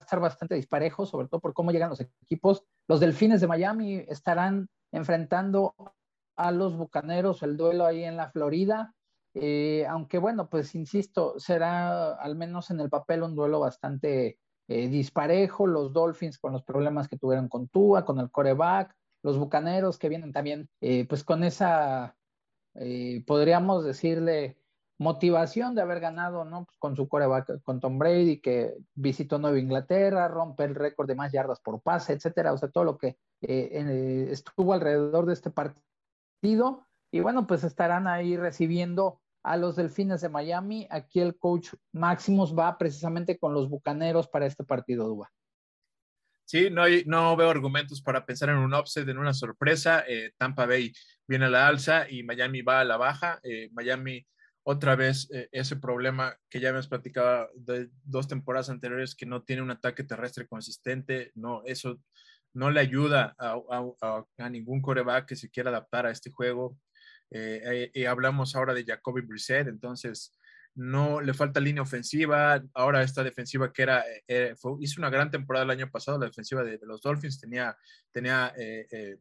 estar 0.00 0.18
bastante 0.18 0.56
disparejo, 0.56 1.06
sobre 1.06 1.28
todo 1.28 1.40
por 1.40 1.54
cómo 1.54 1.70
llegan 1.70 1.90
los 1.90 2.00
equipos. 2.00 2.64
Los 2.88 2.98
Delfines 2.98 3.40
de 3.40 3.46
Miami 3.46 4.04
estarán 4.08 4.68
enfrentando 4.90 5.74
a 6.36 6.50
los 6.50 6.76
Bucaneros, 6.76 7.44
el 7.44 7.56
duelo 7.56 7.86
ahí 7.86 8.02
en 8.02 8.16
la 8.16 8.30
Florida. 8.30 8.92
Eh, 9.34 9.86
aunque 9.88 10.18
bueno, 10.18 10.48
pues 10.48 10.74
insisto, 10.74 11.38
será 11.38 12.14
al 12.14 12.36
menos 12.36 12.70
en 12.70 12.80
el 12.80 12.90
papel 12.90 13.22
un 13.22 13.36
duelo 13.36 13.60
bastante 13.60 14.38
eh, 14.68 14.88
disparejo. 14.88 15.66
Los 15.66 15.92
Dolphins 15.92 16.38
con 16.38 16.52
los 16.52 16.64
problemas 16.64 17.08
que 17.08 17.18
tuvieron 17.18 17.48
con 17.48 17.68
Tua, 17.68 18.04
con 18.04 18.18
el 18.18 18.30
coreback, 18.30 18.94
los 19.24 19.38
Bucaneros 19.38 19.98
que 19.98 20.10
vienen 20.10 20.32
también, 20.32 20.68
eh, 20.82 21.06
pues 21.08 21.24
con 21.24 21.44
esa, 21.44 22.14
eh, 22.74 23.24
podríamos 23.26 23.84
decirle, 23.84 24.58
motivación 24.98 25.74
de 25.74 25.80
haber 25.82 25.98
ganado, 25.98 26.44
¿no? 26.44 26.66
Pues 26.66 26.76
con 26.78 26.94
su 26.94 27.08
coreback, 27.08 27.62
con 27.62 27.80
Tom 27.80 27.98
Brady, 27.98 28.40
que 28.40 28.76
visitó 28.94 29.38
Nueva 29.38 29.58
Inglaterra, 29.58 30.28
rompe 30.28 30.64
el 30.64 30.74
récord 30.74 31.08
de 31.08 31.14
más 31.14 31.32
yardas 31.32 31.58
por 31.60 31.80
pase, 31.80 32.12
etcétera, 32.12 32.52
o 32.52 32.58
sea, 32.58 32.68
todo 32.68 32.84
lo 32.84 32.98
que 32.98 33.16
eh, 33.40 34.28
estuvo 34.30 34.74
alrededor 34.74 35.24
de 35.26 35.32
este 35.32 35.50
partido. 35.50 36.86
Y 37.10 37.20
bueno, 37.20 37.46
pues 37.46 37.64
estarán 37.64 38.06
ahí 38.06 38.36
recibiendo 38.36 39.20
a 39.42 39.56
los 39.56 39.76
Delfines 39.76 40.20
de 40.20 40.28
Miami. 40.28 40.86
Aquí 40.90 41.20
el 41.20 41.38
coach 41.38 41.72
Maximus 41.92 42.54
va 42.56 42.76
precisamente 42.76 43.38
con 43.38 43.54
los 43.54 43.70
Bucaneros 43.70 44.28
para 44.28 44.46
este 44.46 44.64
partido, 44.64 45.08
Duba. 45.08 45.32
Sí, 46.44 46.68
no, 46.70 46.82
hay, 46.82 47.04
no 47.06 47.34
veo 47.36 47.48
argumentos 47.48 48.02
para 48.02 48.26
pensar 48.26 48.50
en 48.50 48.56
un 48.56 48.74
offset, 48.74 49.08
en 49.08 49.18
una 49.18 49.32
sorpresa. 49.32 50.04
Eh, 50.06 50.32
Tampa 50.36 50.66
Bay 50.66 50.92
viene 51.26 51.46
a 51.46 51.50
la 51.50 51.66
alza 51.66 52.08
y 52.08 52.22
Miami 52.22 52.60
va 52.62 52.80
a 52.80 52.84
la 52.84 52.98
baja. 52.98 53.40
Eh, 53.42 53.70
Miami 53.72 54.26
otra 54.62 54.94
vez 54.94 55.28
eh, 55.32 55.48
ese 55.52 55.76
problema 55.76 56.36
que 56.50 56.60
ya 56.60 56.68
hemos 56.68 56.88
platicado 56.88 57.48
de 57.54 57.88
dos 58.04 58.28
temporadas 58.28 58.68
anteriores 58.70 59.14
que 59.14 59.26
no 59.26 59.42
tiene 59.42 59.62
un 59.62 59.70
ataque 59.70 60.04
terrestre 60.04 60.46
consistente. 60.46 61.32
No, 61.34 61.62
eso 61.64 61.98
no 62.52 62.70
le 62.70 62.80
ayuda 62.80 63.34
a, 63.38 63.58
a, 64.38 64.50
ningún 64.50 64.82
coreback 64.82 65.26
que 65.26 65.36
se 65.36 65.50
quiera 65.50 65.70
adaptar 65.70 66.06
a 66.06 66.10
este 66.10 66.30
juego. 66.30 66.78
y 67.94 68.04
hablamos 68.04 68.54
ahora 68.54 68.74
de 68.74 68.84
Jacoby 68.84 69.22
Brissett, 69.22 69.66
entonces 69.66 70.38
no 70.74 71.20
le 71.20 71.34
falta 71.34 71.60
línea 71.60 71.82
ofensiva, 71.82 72.62
ahora 72.74 73.02
esta 73.02 73.22
defensiva 73.22 73.72
que 73.72 73.82
era, 73.82 74.04
eh, 74.26 74.54
hizo 74.80 75.00
una 75.00 75.10
gran 75.10 75.30
temporada 75.30 75.64
el 75.64 75.70
año 75.70 75.90
pasado, 75.90 76.18
la 76.18 76.26
defensiva 76.26 76.64
de, 76.64 76.78
los 76.82 77.00
Dolphins 77.00 77.40
tenía, 77.40 77.76
tenía 78.10 78.52
eh, 78.56 78.86
eh, 78.90 79.16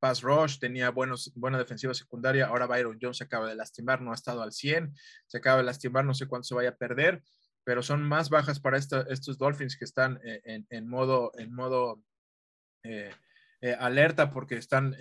pass 0.00 0.22
rush, 0.22 0.58
tenía 0.58 0.90
buenos, 0.90 1.32
buena 1.34 1.58
defensiva 1.58 1.94
secundaria, 1.94 2.46
ahora 2.46 2.66
Byron 2.66 2.98
Jones 3.00 3.18
se 3.18 3.24
acaba 3.24 3.48
de 3.48 3.54
lastimar, 3.54 4.00
no 4.00 4.12
ha 4.12 4.14
estado 4.14 4.42
al 4.42 4.52
100, 4.52 4.92
se 5.26 5.38
acaba 5.38 5.58
de 5.58 5.64
lastimar, 5.64 6.04
no 6.04 6.14
sé 6.14 6.26
cuánto 6.26 6.48
se 6.48 6.54
vaya 6.54 6.70
a 6.70 6.76
perder, 6.76 7.22
pero 7.64 7.82
son 7.82 8.02
más 8.02 8.30
bajas 8.30 8.60
para 8.60 8.78
estos 8.78 9.38
Dolphins 9.38 9.76
que 9.76 9.84
están 9.84 10.18
eh, 10.24 10.64
en, 10.70 10.88
modo, 10.88 11.32
en 11.36 11.54
modo 11.54 12.02
eh, 12.82 13.12
alerta 13.78 14.30
porque 14.30 14.56
están 14.56 14.96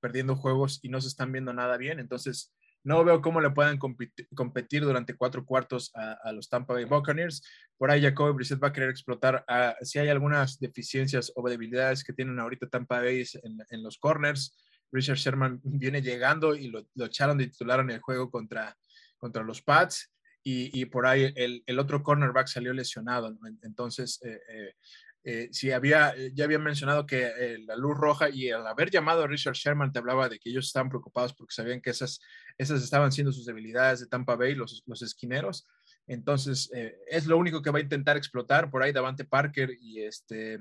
perdiendo 0.00 0.34
juegos 0.34 0.80
y 0.82 0.88
no 0.88 1.00
se 1.00 1.08
están 1.08 1.30
viendo 1.30 1.52
nada 1.52 1.76
bien. 1.76 2.00
Entonces, 2.00 2.52
no 2.82 3.04
veo 3.04 3.20
cómo 3.20 3.40
le 3.40 3.50
puedan 3.50 3.78
competir, 3.78 4.82
durante 4.82 5.14
cuatro 5.14 5.44
cuartos 5.44 5.90
a, 5.94 6.32
los 6.32 6.48
Tampa 6.48 6.74
Bay 6.74 6.84
Buccaneers. 6.84 7.42
Por 7.76 7.90
ahí 7.90 8.02
Jacoby 8.02 8.32
Brissett 8.32 8.62
va 8.62 8.68
a 8.68 8.72
querer 8.72 8.90
explotar 8.90 9.44
si 9.82 9.98
hay 9.98 10.08
algunas 10.08 10.58
deficiencias 10.58 11.32
o 11.34 11.48
debilidades 11.48 12.02
que 12.02 12.12
tienen 12.12 12.38
ahorita 12.38 12.68
Tampa 12.68 13.00
Bay 13.00 13.24
en, 13.70 13.82
los 13.82 13.98
corners. 13.98 14.56
Richard 14.92 15.16
Sherman 15.16 15.60
viene 15.64 16.02
llegando 16.02 16.54
y 16.54 16.68
lo, 16.68 16.86
echaron 17.04 17.38
de 17.38 17.48
titular 17.48 17.84
el 17.88 18.00
juego 18.00 18.30
contra, 18.30 18.76
contra 19.18 19.42
los 19.42 19.62
Pats. 19.62 20.12
Y, 20.42 20.86
por 20.86 21.06
ahí 21.06 21.32
el, 21.36 21.78
otro 21.78 22.02
cornerback 22.02 22.46
salió 22.46 22.72
lesionado. 22.72 23.36
Entonces, 23.62 24.18
eh, 24.24 24.40
eh, 24.48 24.74
eh, 25.22 25.48
si 25.52 25.70
había, 25.70 26.14
eh, 26.16 26.32
ya 26.34 26.44
había 26.44 26.58
mencionado 26.58 27.06
que 27.06 27.26
eh, 27.26 27.58
la 27.66 27.76
luz 27.76 27.96
roja 27.96 28.30
y 28.30 28.50
al 28.50 28.66
haber 28.66 28.90
llamado 28.90 29.22
a 29.22 29.26
Richard 29.26 29.54
Sherman 29.54 29.92
te 29.92 29.98
hablaba 29.98 30.30
de 30.30 30.38
que 30.38 30.48
ellos 30.48 30.66
estaban 30.66 30.88
preocupados 30.88 31.34
porque 31.34 31.54
sabían 31.54 31.82
que 31.82 31.90
esas, 31.90 32.20
esas 32.56 32.82
estaban 32.82 33.12
siendo 33.12 33.30
sus 33.30 33.44
debilidades 33.44 34.00
de 34.00 34.06
Tampa 34.06 34.36
Bay, 34.36 34.54
los, 34.54 34.82
los 34.86 35.02
esquineros. 35.02 35.68
Entonces, 36.06 36.70
es 37.06 37.26
lo 37.26 37.36
único 37.36 37.62
que 37.62 37.70
va 37.70 37.78
a 37.78 37.82
intentar 37.82 38.16
explotar 38.16 38.68
por 38.68 38.82
ahí 38.82 38.90
Davante 38.90 39.24
Parker 39.24 39.70
y, 39.80 40.02
este, 40.02 40.58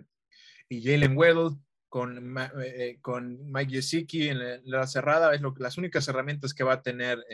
y 0.68 0.84
Jalen 0.84 1.18
Weddle 1.18 1.58
con, 1.88 2.36
con 3.02 3.52
Mike 3.52 3.74
Gesicki 3.74 4.28
en 4.28 4.62
la, 4.66 4.86
cerrada, 4.86 5.34
es 5.34 5.42
lo, 5.42 5.56
las 5.58 5.80
únicas 5.80 6.08
herramientas 6.08 6.54
que 6.54 6.64
va 6.64 6.74
a 6.74 6.82
tener 6.84 7.26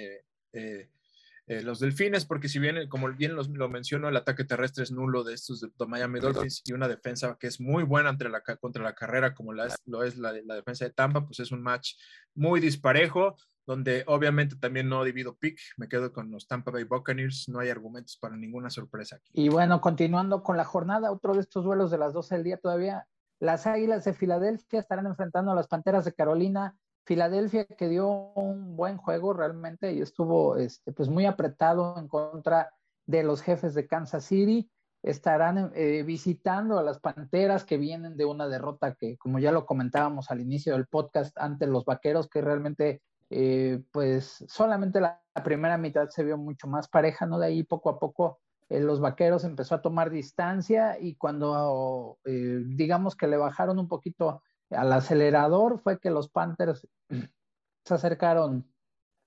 eh, 1.47 1.61
los 1.61 1.79
delfines, 1.79 2.25
porque 2.25 2.49
si 2.49 2.57
bien, 2.57 2.89
como 2.89 3.07
bien 3.11 3.35
lo 3.35 3.69
menciono, 3.69 4.09
el 4.09 4.17
ataque 4.17 4.45
terrestre 4.45 4.83
es 4.83 4.91
nulo 4.91 5.23
de 5.23 5.35
estos 5.35 5.61
de 5.61 5.69
Miami 5.87 6.19
Dolphins 6.19 6.63
y 6.65 6.73
una 6.73 6.87
defensa 6.87 7.37
que 7.39 7.45
es 7.45 7.61
muy 7.61 7.83
buena 7.83 8.09
entre 8.09 8.29
la, 8.29 8.41
contra 8.41 8.83
la 8.83 8.95
carrera, 8.95 9.35
como 9.35 9.53
la, 9.53 9.67
lo 9.85 10.03
es 10.03 10.17
la, 10.17 10.33
la, 10.43 10.55
defensa 10.55 10.85
de 10.85 10.91
Tampa, 10.91 11.23
pues 11.23 11.39
es 11.39 11.51
un 11.51 11.61
match 11.61 11.93
muy 12.33 12.59
disparejo, 12.59 13.35
donde 13.67 14.03
obviamente 14.07 14.55
también 14.55 14.89
no 14.89 15.03
divido 15.03 15.35
pick, 15.35 15.59
me 15.77 15.87
quedo 15.87 16.11
con 16.11 16.31
los 16.31 16.47
Tampa 16.47 16.71
Bay 16.71 16.83
Buccaneers, 16.83 17.47
no 17.47 17.59
hay 17.59 17.69
argumentos 17.69 18.17
para 18.19 18.35
ninguna 18.35 18.71
sorpresa 18.71 19.17
aquí. 19.17 19.29
Y 19.33 19.49
bueno, 19.49 19.81
continuando 19.81 20.41
con 20.41 20.57
la 20.57 20.65
jornada, 20.65 21.11
otro 21.11 21.35
de 21.35 21.41
estos 21.41 21.63
duelos 21.63 21.91
de 21.91 21.99
las 21.99 22.13
12 22.13 22.35
del 22.35 22.43
día 22.43 22.57
todavía, 22.57 23.07
las 23.39 23.67
Águilas 23.67 24.03
de 24.05 24.13
Filadelfia 24.13 24.79
estarán 24.79 25.05
enfrentando 25.05 25.51
a 25.51 25.55
las 25.55 25.67
Panteras 25.67 26.05
de 26.05 26.13
Carolina 26.13 26.75
Filadelfia 27.05 27.65
que 27.65 27.87
dio 27.87 28.09
un 28.33 28.75
buen 28.75 28.97
juego 28.97 29.33
realmente 29.33 29.93
y 29.93 30.01
estuvo 30.01 30.57
este, 30.57 30.91
pues 30.91 31.07
muy 31.07 31.25
apretado 31.25 31.95
en 31.97 32.07
contra 32.07 32.71
de 33.05 33.23
los 33.23 33.41
jefes 33.41 33.75
de 33.75 33.87
Kansas 33.87 34.25
City. 34.25 34.69
Estarán 35.03 35.71
eh, 35.75 36.01
visitando 36.01 36.79
a 36.79 36.83
las 36.83 36.99
Panteras 36.99 37.63
que 37.63 37.77
vienen 37.77 38.17
de 38.17 38.25
una 38.25 38.47
derrota 38.47 38.95
que, 38.95 39.17
como 39.17 39.37
ya 39.37 39.51
lo 39.51 39.67
comentábamos 39.67 40.31
al 40.31 40.41
inicio 40.41 40.73
del 40.73 40.87
podcast, 40.87 41.37
ante 41.37 41.67
los 41.67 41.85
Vaqueros, 41.85 42.27
que 42.27 42.41
realmente, 42.41 43.03
eh, 43.29 43.83
pues 43.91 44.43
solamente 44.47 44.99
la, 44.99 45.21
primera 45.43 45.77
mitad 45.77 46.09
se 46.09 46.23
vio 46.23 46.37
mucho 46.37 46.65
más 46.65 46.87
pareja, 46.87 47.27
¿no? 47.27 47.37
De 47.37 47.47
ahí 47.47 47.61
poco 47.61 47.89
a 47.89 47.99
poco 47.99 48.39
eh, 48.69 48.79
los 48.79 48.99
Vaqueros 48.99 49.43
empezó 49.43 49.75
a 49.75 49.81
tomar 49.83 50.09
distancia 50.09 50.97
y 50.99 51.15
cuando, 51.15 52.17
digamos 52.23 53.15
que 53.15 53.27
le 53.27 53.37
bajaron 53.37 53.77
un 53.77 53.87
poquito 53.87 54.41
al 54.71 54.91
acelerador 54.93 55.79
fue 55.79 55.99
que 55.99 56.09
los 56.09 56.29
Panthers 56.29 56.87
se 57.85 57.93
acercaron, 57.93 58.69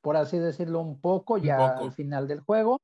por 0.02 0.16
así 0.16 0.38
decirlo, 0.38 0.80
un 0.80 1.00
poco 1.00 1.38
ya 1.38 1.76
al 1.78 1.92
final 1.92 2.26
del 2.28 2.40
juego. 2.40 2.80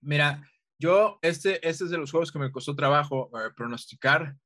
Mira, 0.00 0.42
yo, 0.78 1.18
este, 1.22 1.66
este 1.66 1.84
es 1.84 1.90
de 1.90 1.98
los 1.98 2.10
juegos 2.10 2.32
que 2.32 2.38
me 2.38 2.50
costó 2.50 2.74
trabajo 2.74 3.30
eh, 3.38 3.50
pronosticar. 3.56 4.36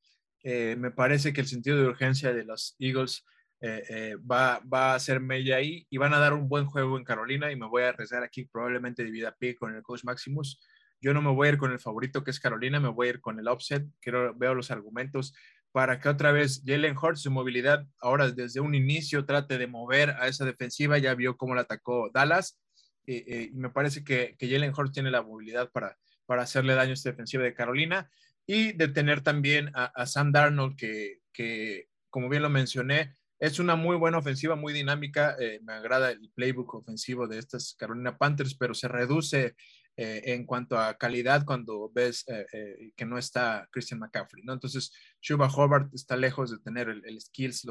Eh, 0.43 0.77
me 0.79 0.91
parece 0.91 1.33
que 1.33 1.41
el 1.41 1.47
sentido 1.47 1.79
de 1.79 1.87
urgencia 1.87 2.33
de 2.33 2.45
los 2.45 2.77
Eagles 2.79 3.25
eh, 3.61 4.17
va, 4.31 4.61
va, 4.61 4.95
a 4.95 5.01
ser 5.01 5.19
media 5.19 5.57
ahí 5.57 5.87
y 5.89 5.97
van 5.97 6.13
a 6.13 6.19
dar 6.19 6.35
un 6.35 6.49
buen 6.49 6.67
juego 6.67 6.99
en 6.99 7.05
Carolina 7.05 7.51
y 7.51 7.57
me 7.57 7.67
voy 7.67 7.83
a 7.83 7.89
arriesgar 7.89 8.23
aquí 8.23 8.45
probablemente 8.45 9.03
divida 9.03 9.35
pie 9.35 9.57
con 9.57 9.75
el 9.75 9.83
coach 9.83 10.05
Maximus. 10.05 10.61
Yo 11.01 11.15
no 11.15 11.23
me 11.23 11.31
voy 11.31 11.49
a 11.49 11.53
ir 11.53 11.59
con 11.59 11.73
el 11.73 11.81
favorito 11.81 12.23
que 12.23 12.31
es 12.31 12.41
Carolina, 12.41 12.81
me 12.81 12.89
voy 12.89 13.07
a 13.07 13.11
ir 13.11 13.21
con 13.21 13.39
el 13.39 13.49
offset. 13.49 13.87
Quiero, 14.01 14.35
veo 14.35 14.55
los 14.55 14.71
argumentos 14.71 15.35
para 15.77 16.01
que 16.01 16.09
otra 16.09 16.33
vez 16.33 16.63
Jalen 16.65 16.97
Hurts, 16.97 17.21
su 17.21 17.31
movilidad, 17.31 17.87
ahora 18.01 18.31
desde 18.31 18.61
un 18.61 18.75
inicio 18.75 19.27
trate 19.27 19.59
de 19.59 19.67
mover 19.67 20.09
a 20.13 20.27
esa 20.27 20.47
defensiva. 20.47 20.97
Ya 20.97 21.15
vio 21.15 21.37
cómo 21.37 21.55
la 21.55 21.61
atacó 21.61 22.09
Dallas. 22.15 22.59
y 23.05 23.51
me 23.53 23.69
parece 23.69 24.03
que, 24.03 24.37
que 24.39 24.49
Jalen 24.49 24.73
Hurts 24.75 24.93
tiene 24.93 25.11
la 25.11 25.21
movilidad 25.21 25.71
para, 25.71 25.99
para 26.25 26.45
hacerle 26.45 26.75
daño 26.75 26.93
a 26.93 26.95
esta 26.95 27.11
defensiva 27.11 27.43
de 27.43 27.53
Carolina 27.53 28.11
y 28.47 28.73
de 28.73 28.89
tener 28.89 29.21
también 29.21 29.71
a, 29.75 30.07
Sam 30.07 30.33
Darnold, 30.33 30.77
que, 30.77 31.19
que, 31.31 31.91
como 32.09 32.31
bien 32.31 32.41
lo 32.41 32.49
mencioné, 32.49 33.13
es 33.39 33.59
una 33.59 33.77
muy 33.77 33.97
buena 33.97 34.17
ofensiva, 34.17 34.57
muy 34.57 34.73
dinámica. 34.73 35.37
Eh, 35.39 35.61
me 35.63 35.75
agrada 35.75 36.11
el 36.11 36.31
playbook 36.35 36.73
ofensivo 36.73 37.29
de 37.29 37.39
estas 37.39 37.75
Carolina 37.79 38.17
Panthers, 38.17 38.55
pero 38.55 38.73
se 38.73 38.89
reduce 38.89 39.57
eh, 39.99 40.35
en 40.35 40.45
cuanto 40.45 40.79
a 40.79 40.99
calidad 40.99 41.47
cuando 41.47 41.91
ves 41.91 42.23
eh, 42.29 42.45
eh, 42.53 42.93
que 42.95 43.07
no 43.07 43.17
está 43.17 43.67
Christian 43.73 43.99
McCaffrey, 43.99 44.45
¿no? 44.45 44.53
Entonces, 44.53 44.93
Shuba 45.23 45.49
Hobart 45.49 45.95
está 45.95 46.19
lejos 46.19 46.51
de 46.51 46.59
tener 46.59 46.91
el, 46.91 47.19
skills, 47.19 47.67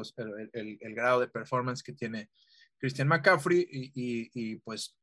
el, 0.52 0.94
grado 0.96 1.20
de 1.20 1.28
performance 1.28 1.84
que 1.84 1.92
tiene 1.92 2.28
Christian 2.78 3.06
McCaffrey 3.06 3.60
y, 3.70 3.92
y, 4.34 4.56
pues 4.56 4.98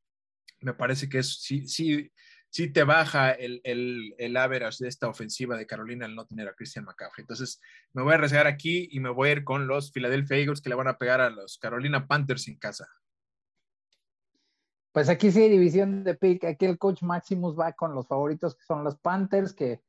me 0.60 0.74
parece 0.74 1.08
que 1.08 1.20
es, 1.20 1.42
sí, 1.42 1.66
sí, 1.66 2.12
sí 2.50 2.74
te 2.74 2.84
baja 2.84 3.32
el, 3.32 3.62
el, 3.64 4.14
el, 4.18 4.36
average 4.36 4.84
de 4.84 4.90
esta 4.90 5.08
ofensiva 5.08 5.56
de 5.56 5.66
Carolina 5.66 6.06
al 6.06 6.16
no 6.16 6.26
tener 6.26 6.50
a 6.50 6.54
Christian 6.54 6.84
McCaffrey. 6.84 7.24
Entonces, 7.24 7.62
me 7.94 8.02
voy 8.02 8.12
a 8.12 8.16
arriesgar 8.16 8.48
aquí 8.48 8.90
y 8.92 9.00
me 9.00 9.10
voy 9.10 9.30
a 9.30 9.32
ir 9.32 9.44
con 9.46 9.66
los 9.66 9.94
Philadelphia 9.94 10.40
Eagles 10.40 10.60
que 10.60 10.68
le 10.68 10.76
van 10.76 10.90
a 10.90 10.98
pegar 10.98 11.22
a 11.22 11.30
los 11.30 11.58
Carolina 11.58 12.06
Panthers 12.06 12.50
en 12.50 12.58
casa. 12.58 12.86
Pues 14.94 15.10
aquí 15.10 15.32
sí 15.32 15.50
división 15.50 16.04
de 16.04 16.14
pick. 16.14 16.44
Aquí 16.46 16.66
el 16.66 16.78
coach 16.78 17.02
Maximus 17.02 17.60
va 17.60 17.74
con 17.74 17.96
los 17.96 18.08
favoritos 18.08 18.56
que 18.56 18.64
son 18.64 18.84
los 18.84 18.96
Panthers, 19.00 19.54
que 19.54 19.82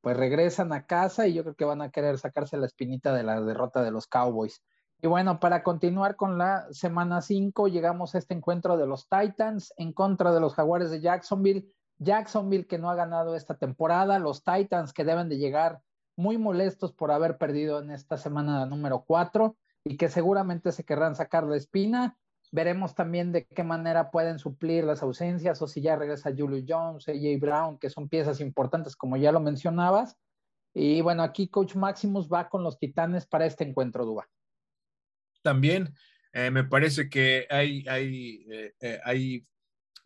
pues 0.00 0.16
regresan 0.16 0.72
a 0.72 0.86
casa 0.86 1.26
y 1.26 1.34
yo 1.34 1.42
creo 1.42 1.56
que 1.56 1.66
van 1.66 1.82
a 1.82 1.90
querer 1.90 2.18
sacarse 2.18 2.56
la 2.56 2.64
espinita 2.64 3.12
de 3.12 3.22
la 3.22 3.42
derrota 3.42 3.82
de 3.82 3.90
los 3.90 4.06
Cowboys. 4.06 4.62
Y 5.02 5.08
bueno, 5.08 5.40
para 5.40 5.62
continuar 5.62 6.16
con 6.16 6.38
la 6.38 6.66
semana 6.70 7.20
5, 7.20 7.68
llegamos 7.68 8.14
a 8.14 8.18
este 8.18 8.32
encuentro 8.32 8.78
de 8.78 8.86
los 8.86 9.06
Titans 9.10 9.74
en 9.76 9.92
contra 9.92 10.32
de 10.32 10.40
los 10.40 10.54
Jaguares 10.54 10.90
de 10.90 11.02
Jacksonville. 11.02 11.70
Jacksonville 11.98 12.66
que 12.66 12.78
no 12.78 12.88
ha 12.88 12.94
ganado 12.94 13.36
esta 13.36 13.58
temporada, 13.58 14.18
los 14.18 14.42
Titans 14.42 14.94
que 14.94 15.04
deben 15.04 15.28
de 15.28 15.36
llegar 15.36 15.82
muy 16.16 16.38
molestos 16.38 16.94
por 16.94 17.10
haber 17.10 17.36
perdido 17.36 17.78
en 17.80 17.90
esta 17.90 18.16
semana 18.16 18.64
número 18.64 19.04
4 19.06 19.54
y 19.84 19.98
que 19.98 20.08
seguramente 20.08 20.72
se 20.72 20.84
querrán 20.84 21.14
sacar 21.14 21.44
la 21.44 21.56
espina 21.56 22.16
Veremos 22.52 22.94
también 22.94 23.32
de 23.32 23.46
qué 23.46 23.64
manera 23.64 24.10
pueden 24.10 24.38
suplir 24.38 24.84
las 24.84 25.02
ausencias 25.02 25.60
o 25.62 25.66
si 25.66 25.82
ya 25.82 25.96
regresa 25.96 26.32
Julio 26.36 26.64
Jones, 26.66 27.08
AJ 27.08 27.40
Brown, 27.40 27.78
que 27.78 27.90
son 27.90 28.08
piezas 28.08 28.40
importantes, 28.40 28.96
como 28.96 29.16
ya 29.16 29.32
lo 29.32 29.40
mencionabas. 29.40 30.16
Y 30.72 31.00
bueno, 31.00 31.22
aquí 31.22 31.48
Coach 31.48 31.74
Maximus 31.74 32.28
va 32.28 32.48
con 32.48 32.62
los 32.62 32.78
Titanes 32.78 33.26
para 33.26 33.46
este 33.46 33.64
encuentro, 33.64 34.04
Duba. 34.04 34.28
También 35.42 35.94
eh, 36.32 36.50
me 36.50 36.64
parece 36.64 37.08
que 37.08 37.46
hay, 37.48 37.82
hay, 37.88 38.46
eh, 38.50 38.74
eh, 38.80 39.00
hay 39.04 39.46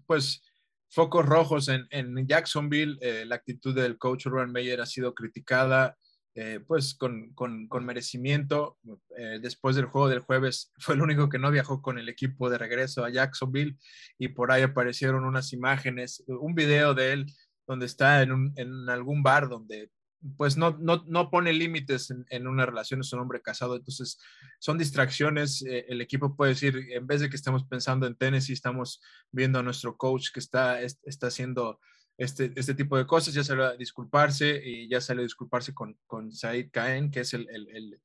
pues, 0.07 0.43
focos 0.89 1.27
rojos 1.27 1.69
en, 1.69 1.87
en 1.91 2.27
Jacksonville. 2.27 2.99
la 3.27 3.35
actitud 3.35 3.75
del 3.75 3.99
coach 3.99 4.27
Urban 4.27 4.53
Meyer 4.53 4.81
ha 4.81 4.87
sido 4.87 5.13
criticada 5.15 5.97
eh, 6.43 6.59
pues 6.59 6.95
con, 6.95 7.35
con, 7.35 7.69
con 7.69 7.85
merecimiento. 7.85 8.79
Eh, 9.19 9.41
después 9.43 9.77
del 9.77 9.85
juego 9.85 10.09
del 10.09 10.21
jueves 10.21 10.73
fue 10.79 10.95
el 10.95 11.03
único 11.03 11.29
que 11.29 11.39
no 11.39 11.51
viajó 11.51 11.83
con 11.83 11.99
el 11.99 12.09
equipo 12.09 12.49
de 12.49 12.57
regreso 12.57 13.05
a 13.05 13.11
Jacksonville 13.11 13.77
y 14.19 14.29
por 14.29 14.51
ahí 14.51 14.63
aparecieron 14.63 15.27
unas 15.27 15.53
imágenes, 15.53 16.25
un 16.27 16.55
video 16.55 16.95
de 16.95 17.13
él 17.13 17.27
donde 17.67 17.85
está 17.85 18.23
en, 18.23 18.33
un, 18.33 18.53
en 18.57 18.89
algún 18.89 19.23
bar 19.23 19.51
donde 19.51 19.91
pues 20.39 20.57
no, 20.57 20.79
no, 20.81 21.05
no 21.07 21.31
pone 21.31 21.53
límites 21.53 22.11
en, 22.31 22.47
una 22.47 22.65
relación, 22.65 23.01
es 23.01 23.13
un 23.13 23.21
hombre 23.21 23.43
casado, 23.43 23.77
entonces 23.77 24.19
son 24.61 24.79
distracciones, 24.79 25.63
eh, 25.63 25.87
el 25.89 26.01
equipo 26.01 26.37
puede 26.37 26.53
decir, 26.53 26.75
en 26.91 27.07
vez 27.07 27.21
de 27.21 27.29
que 27.29 27.37
estemos 27.37 27.65
pensando 27.65 28.07
en 28.07 28.17
Tennessee, 28.17 28.53
estamos 28.55 29.03
viendo 29.31 29.59
a 29.59 29.63
nuestro 29.63 29.97
coach 29.97 30.29
que 30.33 30.41
está, 30.41 30.81
está 30.83 31.27
haciendo 31.27 31.81
este, 32.21 32.53
este 32.55 32.75
tipo 32.75 32.99
de 32.99 33.07
cosas, 33.07 33.33
ya 33.33 33.43
salió 33.43 33.65
a 33.65 33.77
disculparse 33.77 34.61
y 34.63 34.87
ya 34.89 35.01
salió 35.01 35.23
a 35.23 35.25
disculparse 35.25 35.73
con, 35.73 35.99
con 36.07 36.31
Said 36.31 36.69
Caen, 36.71 37.11
que 37.11 37.21
es 37.21 37.33
el, 37.33 37.49
el, 37.49 37.99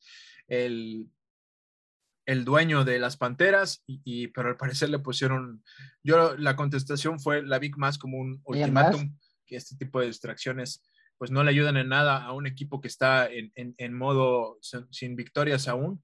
el, 0.48 1.10
el, 2.26 2.46
dueño 2.46 2.86
de 2.86 2.98
las 2.98 3.18
Panteras, 3.18 3.84
y, 3.86 4.28
pero 4.30 4.48
al 4.48 4.56
parecer 4.56 4.90
le 4.90 5.00
pusieron, 5.00 5.62
yo 6.02 6.38
la 6.38 6.56
contestación 6.56 7.20
fue, 7.20 7.44
la 7.44 7.60
vi 7.60 7.72
más 7.72 7.98
como 7.98 8.18
un 8.18 8.40
ultimátum, 8.46 9.18
que 9.46 9.58
este 9.58 9.76
tipo 9.76 10.00
de 10.00 10.08
distracciones 10.08 10.82
pues 11.18 11.30
no 11.30 11.44
le 11.44 11.50
ayudan 11.50 11.76
en 11.76 11.90
nada 11.90 12.24
a 12.24 12.32
un 12.32 12.48
equipo 12.48 12.80
que 12.80 12.88
está 12.88 13.28
en, 13.30 13.52
en, 13.56 13.76
en 13.78 13.94
modo 13.94 14.60
sin 14.92 15.18
victorias 15.18 15.68
aún, 15.68 16.02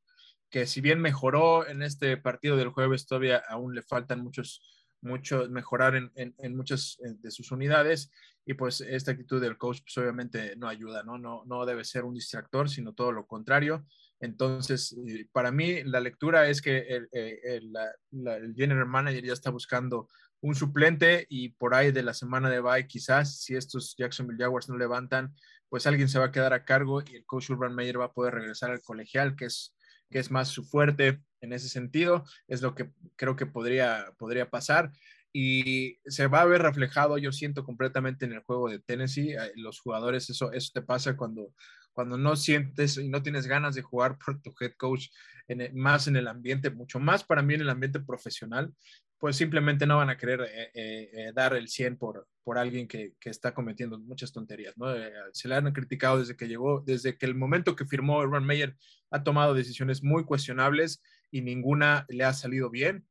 que 0.49 0.67
si 0.67 0.81
bien 0.81 0.99
mejoró 0.99 1.65
en 1.65 1.81
este 1.81 2.17
partido 2.17 2.57
del 2.57 2.69
jueves, 2.69 3.07
todavía 3.07 3.41
aún 3.47 3.73
le 3.73 3.83
faltan 3.83 4.21
muchos 4.21 4.80
mucho, 5.01 5.47
mejorar 5.49 5.95
en, 5.95 6.11
en, 6.15 6.55
muchas 6.55 6.97
de 6.99 7.31
sus 7.31 7.51
unidades 7.51 8.11
y 8.45 8.53
pues 8.53 8.81
esta 8.81 9.11
actitud 9.11 9.41
del 9.41 9.57
coach 9.57 9.81
pues 9.81 9.97
obviamente 9.97 10.55
no 10.55 10.67
ayuda, 10.67 11.03
¿no? 11.03 11.17
No, 11.17 11.43
no 11.45 11.65
debe 11.65 11.83
ser 11.83 12.03
un 12.03 12.13
distractor, 12.13 12.69
sino 12.69 12.93
todo 12.93 13.11
lo 13.11 13.27
contrario. 13.27 13.85
Entonces, 14.19 14.95
eh, 15.07 15.27
para 15.31 15.51
mí 15.51 15.83
la 15.83 15.99
lectura 15.99 16.47
es 16.47 16.61
que 16.61 16.79
el, 16.79 17.09
el, 17.11 17.73
el 18.11 18.53
general 18.55 18.85
manager 18.85 19.23
ya 19.25 19.33
está 19.33 19.49
buscando 19.49 20.07
un 20.41 20.55
suplente 20.55 21.25
y 21.29 21.49
por 21.49 21.73
ahí 21.73 21.91
de 21.91 22.03
la 22.03 22.13
semana 22.13 22.49
de 22.49 22.61
bye 22.61 22.87
quizás 22.87 23.41
si 23.41 23.55
estos 23.55 23.95
Jacksonville 23.95 24.43
Jaguars 24.43 24.69
no 24.69 24.77
levantan, 24.77 25.33
pues 25.69 25.87
alguien 25.87 26.09
se 26.09 26.19
va 26.19 26.25
a 26.25 26.31
quedar 26.31 26.53
a 26.53 26.65
cargo 26.65 27.01
y 27.01 27.15
el 27.15 27.25
coach 27.25 27.51
Urban 27.51 27.75
Meyer 27.75 27.99
va 27.99 28.05
a 28.05 28.13
poder 28.13 28.33
regresar 28.33 28.71
al 28.71 28.81
colegial, 28.81 29.35
que 29.35 29.45
es, 29.45 29.75
que 30.09 30.19
es 30.19 30.31
más 30.31 30.49
su 30.49 30.63
fuerte 30.63 31.21
en 31.41 31.53
ese 31.53 31.69
sentido, 31.69 32.23
es 32.47 32.61
lo 32.61 32.75
que 32.75 32.91
creo 33.15 33.35
que 33.35 33.45
podría, 33.45 34.13
podría 34.17 34.49
pasar 34.49 34.91
y 35.33 35.99
se 36.05 36.27
va 36.27 36.41
a 36.41 36.45
ver 36.45 36.61
reflejado, 36.61 37.17
yo 37.17 37.31
siento 37.31 37.63
completamente 37.63 38.25
en 38.25 38.33
el 38.33 38.41
juego 38.41 38.69
de 38.69 38.79
Tennessee, 38.79 39.31
eh, 39.31 39.51
los 39.55 39.79
jugadores, 39.79 40.29
eso, 40.29 40.51
eso 40.51 40.71
te 40.73 40.81
pasa 40.81 41.15
cuando, 41.15 41.53
cuando 41.93 42.17
no 42.17 42.35
sientes 42.35 42.97
y 42.97 43.07
no 43.07 43.21
tienes 43.23 43.47
ganas 43.47 43.75
de 43.75 43.81
jugar 43.81 44.17
por 44.17 44.41
tu 44.41 44.53
head 44.59 44.73
coach, 44.77 45.07
en 45.47 45.75
más 45.77 46.07
en 46.07 46.15
el 46.15 46.27
ambiente, 46.27 46.69
mucho 46.69 46.99
más 46.99 47.23
para 47.23 47.41
mí 47.41 47.53
en 47.53 47.61
el 47.61 47.69
ambiente 47.69 47.99
profesional, 47.99 48.73
pues 49.17 49.35
simplemente 49.35 49.85
no 49.85 49.97
van 49.97 50.09
a 50.09 50.17
querer 50.17 50.41
eh, 50.41 50.71
eh, 50.73 51.31
dar 51.33 51.53
el 51.55 51.67
100 51.67 51.97
por, 51.97 52.27
por 52.43 52.57
alguien 52.57 52.87
que, 52.87 53.13
que, 53.19 53.29
está 53.29 53.53
cometiendo 53.53 53.99
muchas 53.99 54.31
tonterías, 54.31 54.77
¿no? 54.77 54.87
se 55.31 55.47
le 55.47 55.55
han 55.55 55.71
criticado 55.73 56.19
desde 56.19 56.35
que 56.35 56.47
llegó, 56.47 56.81
desde 56.85 57.17
que 57.17 57.25
el 57.25 57.35
momento 57.35 57.75
que 57.75 57.85
firmó 57.85 58.17
Urban 58.19 58.45
Meyer 58.45 58.75
ha 59.11 59.23
tomado 59.23 59.53
decisiones 59.53 60.03
muy 60.03 60.25
cuestionables 60.25 61.01
y 61.31 61.41
ninguna 61.41 62.05
le 62.09 62.23
ha 62.23 62.33
salido 62.33 62.69
bien. 62.69 63.07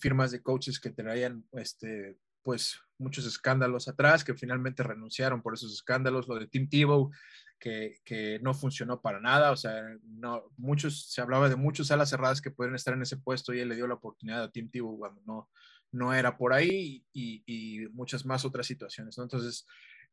firmas 0.00 0.30
de 0.30 0.42
coaches 0.42 0.78
que 0.78 0.90
traían, 0.90 1.44
este, 1.52 2.16
pues, 2.42 2.80
muchos 2.98 3.24
escándalos 3.26 3.88
atrás, 3.88 4.24
que 4.24 4.34
finalmente 4.34 4.82
renunciaron 4.82 5.42
por 5.42 5.54
esos 5.54 5.72
escándalos, 5.72 6.28
lo 6.28 6.38
de 6.38 6.48
Tim 6.48 6.68
Tebow, 6.68 7.10
que, 7.58 8.38
no 8.42 8.54
funcionó 8.54 9.00
para 9.00 9.20
nada. 9.20 9.52
O 9.52 9.56
sea, 9.56 9.82
no, 10.02 10.44
muchos, 10.56 11.10
se 11.10 11.20
hablaba 11.20 11.48
de 11.48 11.56
muchos 11.56 11.90
alas 11.90 12.10
cerradas 12.10 12.40
que 12.40 12.50
pueden 12.50 12.74
estar 12.74 12.94
en 12.94 13.02
ese 13.02 13.16
puesto 13.16 13.54
y 13.54 13.60
él 13.60 13.68
le 13.68 13.76
dio 13.76 13.86
la 13.86 13.94
oportunidad 13.94 14.42
a 14.42 14.50
Tim 14.50 14.70
Tebow 14.70 14.98
cuando 14.98 15.22
no, 15.26 15.48
no 15.92 16.12
era 16.14 16.36
por 16.36 16.52
ahí 16.52 17.04
y, 17.12 17.86
muchas 17.92 18.24
más 18.24 18.44
otras 18.44 18.66
situaciones. 18.66 19.18
Entonces, 19.18 19.66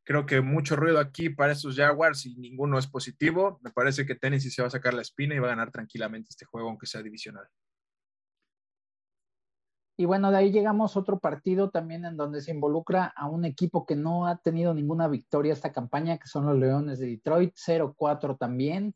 creo 0.06 0.24
que 0.24 0.40
mucho 0.40 0.76
ruido 0.76 1.00
aquí 1.00 1.30
para 1.30 1.52
estos 1.52 1.74
Jaguars 1.76 2.26
y 2.26 2.36
ninguno 2.36 2.78
es 2.78 2.86
positivo. 2.86 3.58
Me 3.62 3.72
parece 3.72 4.06
que 4.06 4.14
Tennessee 4.14 4.50
se 4.50 4.62
va 4.62 4.68
a 4.68 4.70
sacar 4.70 4.94
la 4.94 5.02
espina 5.02 5.34
y 5.34 5.40
va 5.40 5.48
a 5.48 5.50
ganar 5.50 5.72
tranquilamente 5.72 6.28
este 6.30 6.46
juego, 6.46 6.68
aunque 6.68 6.86
sea 6.86 7.02
divisional. 7.02 7.46
Y 9.98 10.04
bueno, 10.04 10.30
de 10.30 10.36
ahí 10.36 10.52
llegamos 10.52 10.94
a 10.94 11.00
otro 11.00 11.18
partido 11.18 11.70
también 11.70 12.04
en 12.04 12.16
donde 12.16 12.40
se 12.40 12.52
involucra 12.52 13.06
a 13.16 13.28
un 13.28 13.44
equipo 13.44 13.84
que 13.84 13.96
no 13.96 14.28
ha 14.28 14.36
tenido 14.36 14.74
ninguna 14.74 15.08
victoria 15.08 15.52
esta 15.52 15.72
campaña, 15.72 16.18
que 16.18 16.28
son 16.28 16.46
los 16.46 16.56
Leones 16.56 17.00
de 17.00 17.08
Detroit, 17.08 17.54
0-4 17.56 18.38
también, 18.38 18.94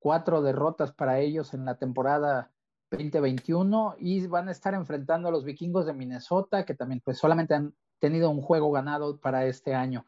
cuatro 0.00 0.42
derrotas 0.42 0.92
para 0.92 1.20
ellos 1.20 1.54
en 1.54 1.66
la 1.66 1.78
temporada 1.78 2.50
2021 2.90 3.96
y 4.00 4.26
van 4.26 4.48
a 4.48 4.52
estar 4.52 4.74
enfrentando 4.74 5.28
a 5.28 5.30
los 5.30 5.44
vikingos 5.44 5.86
de 5.86 5.92
Minnesota, 5.92 6.64
que 6.64 6.74
también 6.74 7.00
pues 7.04 7.18
solamente 7.18 7.54
han 7.54 7.74
tenido 8.00 8.30
un 8.30 8.42
juego 8.42 8.72
ganado 8.72 9.20
para 9.20 9.46
este 9.46 9.74
año. 9.74 10.04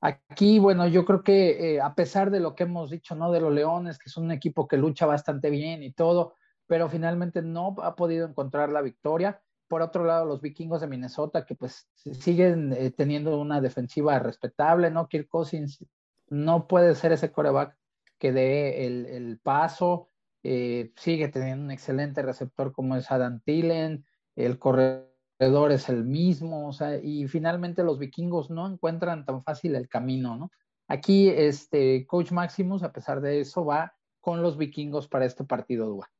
Aquí, 0.00 0.58
bueno, 0.58 0.86
yo 0.88 1.04
creo 1.04 1.22
que 1.22 1.74
eh, 1.74 1.80
a 1.80 1.94
pesar 1.94 2.30
de 2.30 2.40
lo 2.40 2.54
que 2.54 2.62
hemos 2.62 2.90
dicho, 2.90 3.14
¿no? 3.14 3.30
De 3.30 3.40
los 3.40 3.52
Leones, 3.52 3.98
que 3.98 4.08
es 4.08 4.16
un 4.16 4.30
equipo 4.30 4.66
que 4.66 4.78
lucha 4.78 5.04
bastante 5.06 5.50
bien 5.50 5.82
y 5.82 5.92
todo, 5.92 6.34
pero 6.66 6.88
finalmente 6.88 7.42
no 7.42 7.74
ha 7.82 7.96
podido 7.96 8.26
encontrar 8.26 8.70
la 8.70 8.80
victoria 8.80 9.42
por 9.70 9.82
otro 9.82 10.04
lado, 10.04 10.26
los 10.26 10.40
vikingos 10.40 10.80
de 10.80 10.88
Minnesota, 10.88 11.46
que 11.46 11.54
pues 11.54 11.88
siguen 11.94 12.72
eh, 12.72 12.90
teniendo 12.90 13.40
una 13.40 13.60
defensiva 13.60 14.18
respetable, 14.18 14.90
¿no? 14.90 15.06
Kirk 15.06 15.28
Cousins 15.28 15.86
no 16.28 16.66
puede 16.66 16.96
ser 16.96 17.12
ese 17.12 17.30
coreback 17.30 17.76
que 18.18 18.32
dé 18.32 18.84
el, 18.84 19.38
paso, 19.40 20.08
eh, 20.42 20.92
sigue 20.96 21.28
teniendo 21.28 21.64
un 21.64 21.70
excelente 21.70 22.20
receptor 22.20 22.72
como 22.72 22.96
es 22.96 23.12
Adam 23.12 23.40
Thielen, 23.44 24.04
el 24.34 24.58
corredor 24.58 25.09
es 25.40 25.88
el 25.88 26.04
mismo, 26.04 26.68
o 26.68 26.72
sea, 26.72 26.98
y 27.02 27.26
finalmente 27.26 27.82
los 27.82 27.98
vikingos 27.98 28.50
no 28.50 28.70
encuentran 28.70 29.24
tan 29.24 29.42
fácil 29.42 29.74
el 29.74 29.88
camino, 29.88 30.36
¿no? 30.36 30.50
Aquí, 30.86 31.28
este, 31.28 32.04
Coach 32.06 32.32
Maximus, 32.32 32.82
a 32.82 32.92
pesar 32.92 33.20
de 33.20 33.40
eso, 33.40 33.64
va 33.64 33.94
con 34.20 34.42
los 34.42 34.58
vikingos 34.58 35.08
para 35.08 35.24
este 35.24 35.44
partido, 35.44 35.86
Dua. 35.86 36.10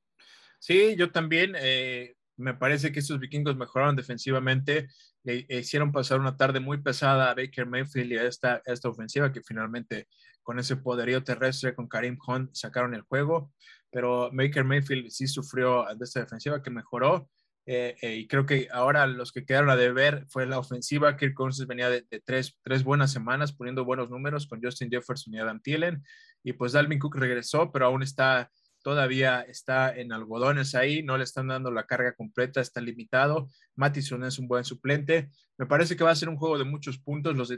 Sí, 0.58 0.94
yo 0.96 1.10
también. 1.10 1.54
Eh, 1.58 2.14
me 2.40 2.54
parece 2.54 2.90
que 2.90 3.00
estos 3.00 3.20
vikingos 3.20 3.56
mejoraron 3.56 3.94
defensivamente, 3.94 4.88
le 5.22 5.46
hicieron 5.50 5.92
pasar 5.92 6.18
una 6.18 6.36
tarde 6.36 6.58
muy 6.58 6.78
pesada 6.78 7.30
a 7.30 7.34
Baker 7.34 7.66
Mayfield 7.66 8.12
y 8.12 8.16
a 8.16 8.26
esta, 8.26 8.62
esta 8.64 8.88
ofensiva 8.88 9.30
que 9.30 9.42
finalmente 9.42 10.08
con 10.42 10.58
ese 10.58 10.76
poderío 10.76 11.22
terrestre 11.22 11.74
con 11.74 11.86
Karim 11.86 12.18
Hunt 12.26 12.54
sacaron 12.54 12.94
el 12.94 13.02
juego, 13.02 13.52
pero 13.90 14.30
Baker 14.32 14.64
Mayfield 14.64 15.10
sí 15.10 15.26
sufrió 15.26 15.84
de 15.94 16.04
esta 16.04 16.20
defensiva 16.20 16.62
que 16.62 16.70
mejoró. 16.70 17.28
Eh, 17.72 17.94
eh, 18.02 18.16
y 18.16 18.26
creo 18.26 18.46
que 18.46 18.66
ahora 18.72 19.06
los 19.06 19.30
que 19.30 19.44
quedaron 19.44 19.70
a 19.70 19.76
deber 19.76 20.26
fue 20.28 20.44
la 20.44 20.58
ofensiva. 20.58 21.16
Kirk 21.16 21.34
Cousins 21.34 21.68
venía 21.68 21.88
de, 21.88 22.02
tres, 22.24 22.58
tres, 22.64 22.82
buenas 22.82 23.12
semanas 23.12 23.52
poniendo 23.52 23.84
buenos 23.84 24.10
números 24.10 24.48
con 24.48 24.60
Justin 24.60 24.90
Jefferson 24.90 25.34
y 25.34 25.38
Adam 25.38 25.60
Thielen. 25.62 26.02
Y 26.42 26.54
pues 26.54 26.72
Dalvin 26.72 26.98
Cook 26.98 27.14
regresó, 27.14 27.70
pero 27.70 27.86
aún 27.86 28.02
está 28.02 28.50
todavía 28.82 29.42
está 29.42 29.94
en 29.94 30.12
algodones 30.12 30.74
ahí, 30.74 31.02
no 31.02 31.16
le 31.16 31.24
están 31.24 31.48
dando 31.48 31.70
la 31.70 31.86
carga 31.86 32.14
completa, 32.14 32.60
está 32.60 32.80
limitado. 32.80 33.48
Mattison 33.76 34.24
es 34.24 34.38
un 34.38 34.48
buen 34.48 34.64
suplente. 34.64 35.30
Me 35.58 35.66
parece 35.66 35.96
que 35.96 36.04
va 36.04 36.10
a 36.10 36.16
ser 36.16 36.28
un 36.28 36.36
juego 36.36 36.58
de 36.58 36.64
muchos 36.64 36.98
puntos. 36.98 37.36
Los, 37.36 37.52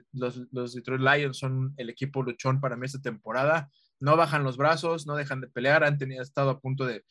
los, 0.51 0.75
Detroit 0.75 1.01
Lions 1.01 1.38
son 1.38 1.72
el 1.77 1.90
equipo 1.90 2.22
luchón 2.22 2.61
para 2.61 2.77
mí 2.77 2.87
esta 2.87 3.01
temporada. 3.01 3.70
No 4.01 4.16
bajan 4.16 4.42
los 4.42 4.57
brazos, 4.57 5.07
no 5.07 5.14
dejan 5.14 5.40
de 5.40 5.48
pelear. 5.48 5.85
Han 5.85 5.98
tenido, 5.98 6.22
estado 6.22 6.51
a 6.51 6.61
punto 6.61 6.85
de, 6.85 7.05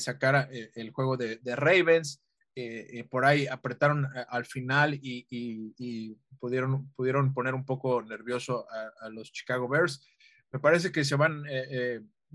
sacar 0.00 0.48
eh, 0.52 0.70
el 0.74 0.90
juego 0.90 1.16
de, 1.16 1.38
Ravens. 1.44 2.25
Eh, 2.58 3.00
eh, 3.00 3.04
por 3.04 3.24
ahí 3.24 3.46
apretaron 3.46 4.08
al 4.30 4.46
final 4.46 4.98
y, 5.00 6.16
pudieron, 6.40 6.90
pudieron 6.92 7.34
poner 7.34 7.54
un 7.54 7.64
poco 7.64 8.02
nervioso 8.02 8.66
a, 9.00 9.08
los 9.10 9.30
Chicago 9.30 9.68
Bears. 9.68 10.04
Me 10.50 10.58
parece 10.58 10.90
que 10.90 11.04
se 11.04 11.16
van 11.16 11.44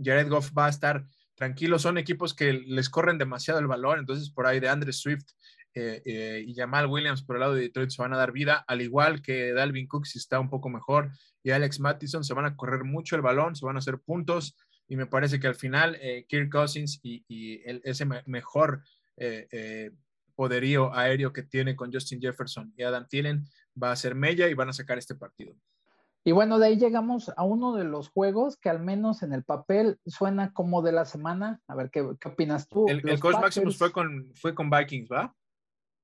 Jared 0.02 0.30
Goff 0.30 0.52
va 0.58 0.68
a 0.68 0.70
estar 0.70 1.06
tranquilo. 1.36 1.80
Son 1.80 1.98
equipos 1.98 2.34
que 2.34 2.54
les 2.54 2.90
corren 2.90 3.18
demasiado 3.18 3.60
el 3.60 3.68
balón, 3.68 4.00
entonces 4.00 4.30
por 4.30 4.46
ahí 4.46 4.60
de 4.60 4.70
Andre 4.70 4.94
Swift 4.94 5.26
eh, 5.74 6.02
eh, 6.06 6.44
y 6.46 6.54
Jamal 6.54 6.88
Williams 6.88 7.24
por 7.24 7.38
el 7.38 7.40
lado 7.40 7.54
de 7.54 7.62
Detroit 7.62 7.92
se 7.92 8.02
van 8.02 8.14
a 8.14 8.18
dar 8.18 8.34
vida, 8.34 8.64
al 8.68 8.82
igual 8.82 9.22
que 9.22 9.54
Dalvin 9.54 9.88
Cook 9.88 10.06
si 10.06 10.20
está 10.20 10.38
un 10.38 10.50
poco 10.50 10.70
mejor 10.70 11.12
y 11.44 11.52
Alex 11.52 11.80
Mattison 11.80 12.26
se 12.26 12.34
van 12.34 12.44
a 12.44 12.58
correr 12.58 12.84
mucho 12.84 13.16
el 13.16 13.22
balón, 13.22 13.56
se 13.56 13.66
van 13.66 13.78
a 13.78 13.80
hacer 13.80 13.98
puntos 14.00 14.58
y 14.90 14.98
me 14.98 15.06
parece 15.06 15.40
que 15.40 15.48
al 15.48 15.56
final 15.56 15.98
eh, 16.02 16.26
Kirk 16.28 16.52
Cousins 16.52 17.00
y, 17.02 17.24
ese 17.66 18.06
mejor 18.26 18.84
poderío 20.36 20.94
aéreo 20.94 21.34
que 21.34 21.44
tiene 21.44 21.76
con 21.76 21.92
Justin 21.92 22.22
Jefferson 22.22 22.74
y 22.78 22.84
Adam 22.84 23.08
Thielen 23.08 23.46
va 23.82 23.92
a 23.92 23.96
ser 23.96 24.16
mella 24.16 24.48
y 24.48 24.54
van 24.54 24.70
a 24.70 24.74
sacar 24.74 24.98
este 24.98 25.16
partido. 25.16 25.56
Y 26.24 26.34
bueno, 26.34 26.60
de 26.60 26.68
ahí 26.68 26.78
llegamos 26.78 27.32
a 27.36 27.44
uno 27.44 27.76
de 27.76 27.84
los 27.84 28.10
juegos 28.10 28.58
que 28.58 28.70
al 28.70 28.80
menos 28.80 29.24
en 29.24 29.34
el 29.34 29.44
papel 29.44 30.00
suena 30.06 30.54
como 30.54 30.84
de 30.84 30.92
la 30.92 31.06
semana. 31.06 31.62
A 31.68 31.74
ver, 31.74 31.90
¿qué, 31.90 32.02
opinas 32.02 32.68
tú? 32.68 32.86
El, 32.88 33.02
coach 33.20 33.40
Maximus 33.42 33.78
fue 33.78 33.92
con, 33.92 34.32
fue 34.36 34.54
con 34.54 34.70
Vikings, 34.70 35.10
¿va? 35.12 35.36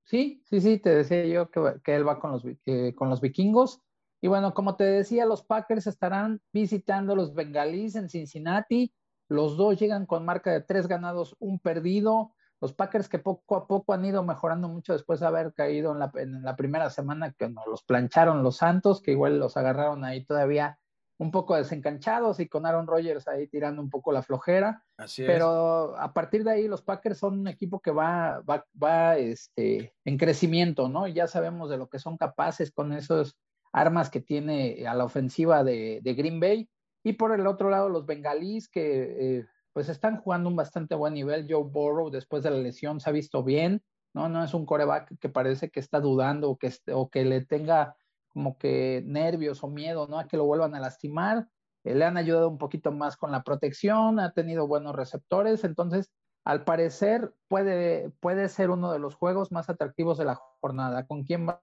Sí, 0.06 0.42
sí, 0.46 0.62
sí, 0.62 0.80
te 0.80 0.90
decía 0.90 1.26
yo 1.26 1.52
que, 1.52 1.62
que 1.84 1.96
él 1.96 2.08
va 2.08 2.20
con 2.20 2.32
los, 2.32 2.44
eh, 2.66 2.96
con 2.96 3.10
los 3.10 3.22
vikingos. 3.22 3.82
Y 4.20 4.28
bueno, 4.28 4.56
como 4.56 4.76
te 4.76 4.86
decía, 4.86 5.26
los 5.26 5.44
Packers 5.44 5.86
estarán 5.86 6.42
visitando 6.52 7.16
los 7.16 7.36
bengalíes 7.36 7.96
en 7.96 8.10
Cincinnati. 8.10 8.92
Los 9.28 9.58
dos 9.58 9.78
llegan 9.78 10.08
con 10.08 10.26
marca 10.26 10.52
de 10.52 10.62
tres 10.62 10.88
ganados, 10.88 11.36
un 11.40 11.60
perdido 11.60 12.34
los 12.60 12.74
Packers 12.74 13.10
que 13.10 13.20
poco 13.20 13.56
a 13.56 13.68
poco 13.68 13.94
han 13.94 14.06
ido 14.06 14.24
mejorando 14.24 14.68
mucho 14.68 14.94
después 14.94 15.20
de 15.20 15.28
haber 15.28 15.54
caído 15.54 15.92
en 15.92 16.00
la, 16.00 16.12
en 16.16 16.42
la 16.44 16.56
primera 16.56 16.90
semana 16.90 17.34
que 17.34 17.50
nos 17.50 17.68
los 17.68 17.84
plancharon 17.84 18.44
los 18.44 18.58
Santos, 18.58 19.02
que 19.02 19.12
igual 19.12 19.40
los 19.40 19.58
agarraron 19.58 20.04
ahí 20.04 20.26
todavía 20.26 20.80
un 21.20 21.32
poco 21.32 21.56
desencanchados 21.56 22.40
y 22.40 22.48
con 22.48 22.66
Aaron 22.66 22.88
Rodgers 22.88 23.28
ahí 23.28 23.48
tirando 23.48 23.82
un 23.82 23.90
poco 23.90 24.12
la 24.12 24.22
flojera. 24.22 24.84
Así 24.98 25.24
es. 25.24 25.28
Pero 25.28 25.98
a 25.98 26.14
partir 26.14 26.44
de 26.44 26.52
ahí 26.52 26.68
los 26.68 26.84
Packers 26.84 27.18
son 27.18 27.40
un 27.40 27.48
equipo 27.48 27.80
que 27.80 27.92
va, 27.92 28.42
va, 28.42 28.66
va 28.82 29.18
este, 29.18 29.96
en 30.06 30.18
crecimiento, 30.18 30.90
¿no? 30.90 31.08
Ya 31.08 31.28
sabemos 31.28 31.70
de 31.70 31.78
lo 31.78 31.90
que 31.90 32.00
son 32.00 32.18
capaces 32.18 32.72
con 32.72 32.94
esas 32.94 33.36
armas 33.72 34.10
que 34.10 34.22
tiene 34.22 34.86
a 34.88 34.94
la 34.94 35.06
ofensiva 35.06 35.64
de, 35.64 36.00
de 36.04 36.14
Green 36.14 36.40
Bay. 36.40 36.70
Y 37.04 37.14
por 37.14 37.32
el 37.32 37.48
otro 37.48 37.70
lado, 37.70 37.90
los 37.90 38.06
bengalíes 38.06 38.70
que 38.70 39.40
eh, 39.40 39.46
pues 39.78 39.90
están 39.90 40.18
jugando 40.18 40.50
un 40.50 40.56
bastante 40.56 40.96
buen 40.96 41.14
nivel. 41.14 41.46
Joe 41.48 41.64
Burrow 41.64 42.10
después 42.10 42.42
de 42.42 42.50
la 42.50 42.58
lesión 42.58 43.00
se 43.00 43.12
ha 43.12 43.14
visto 43.14 43.44
bien, 43.44 43.84
¿no? 44.12 44.28
No 44.28 44.44
es 44.44 44.56
un 44.56 44.66
coreback 44.66 45.20
que 45.20 45.30
parece 45.30 45.70
que 45.70 45.80
está 45.80 46.00
dudando 46.00 46.50
o 46.50 46.58
que, 46.58 46.74
o 46.92 47.12
que 47.12 47.24
le 47.26 47.46
tenga 47.46 47.96
como 48.28 48.58
que 48.58 49.04
nervios 49.06 49.64
o 49.64 49.68
miedo, 49.68 50.08
¿no? 50.08 50.18
A 50.18 50.26
que 50.26 50.36
lo 50.36 50.46
vuelvan 50.46 50.74
a 50.74 50.80
lastimar. 50.80 51.48
Eh, 51.84 51.94
le 51.94 52.06
han 52.06 52.18
ayudado 52.18 52.50
un 52.50 52.58
poquito 52.58 52.92
más 52.92 53.18
con 53.18 53.32
la 53.32 53.44
protección, 53.44 54.20
ha 54.20 54.32
tenido 54.32 54.66
buenos 54.66 54.96
receptores, 54.96 55.64
entonces 55.64 56.12
al 56.44 56.64
parecer 56.64 57.36
puede, 57.48 58.10
puede 58.20 58.50
ser 58.50 58.72
uno 58.72 58.92
de 58.92 58.98
los 58.98 59.14
juegos 59.14 59.52
más 59.52 59.70
atractivos 59.70 60.18
de 60.18 60.26
la 60.26 60.42
jornada. 60.60 61.06
¿Con 61.06 61.24
quién 61.24 61.46
vas 61.46 61.60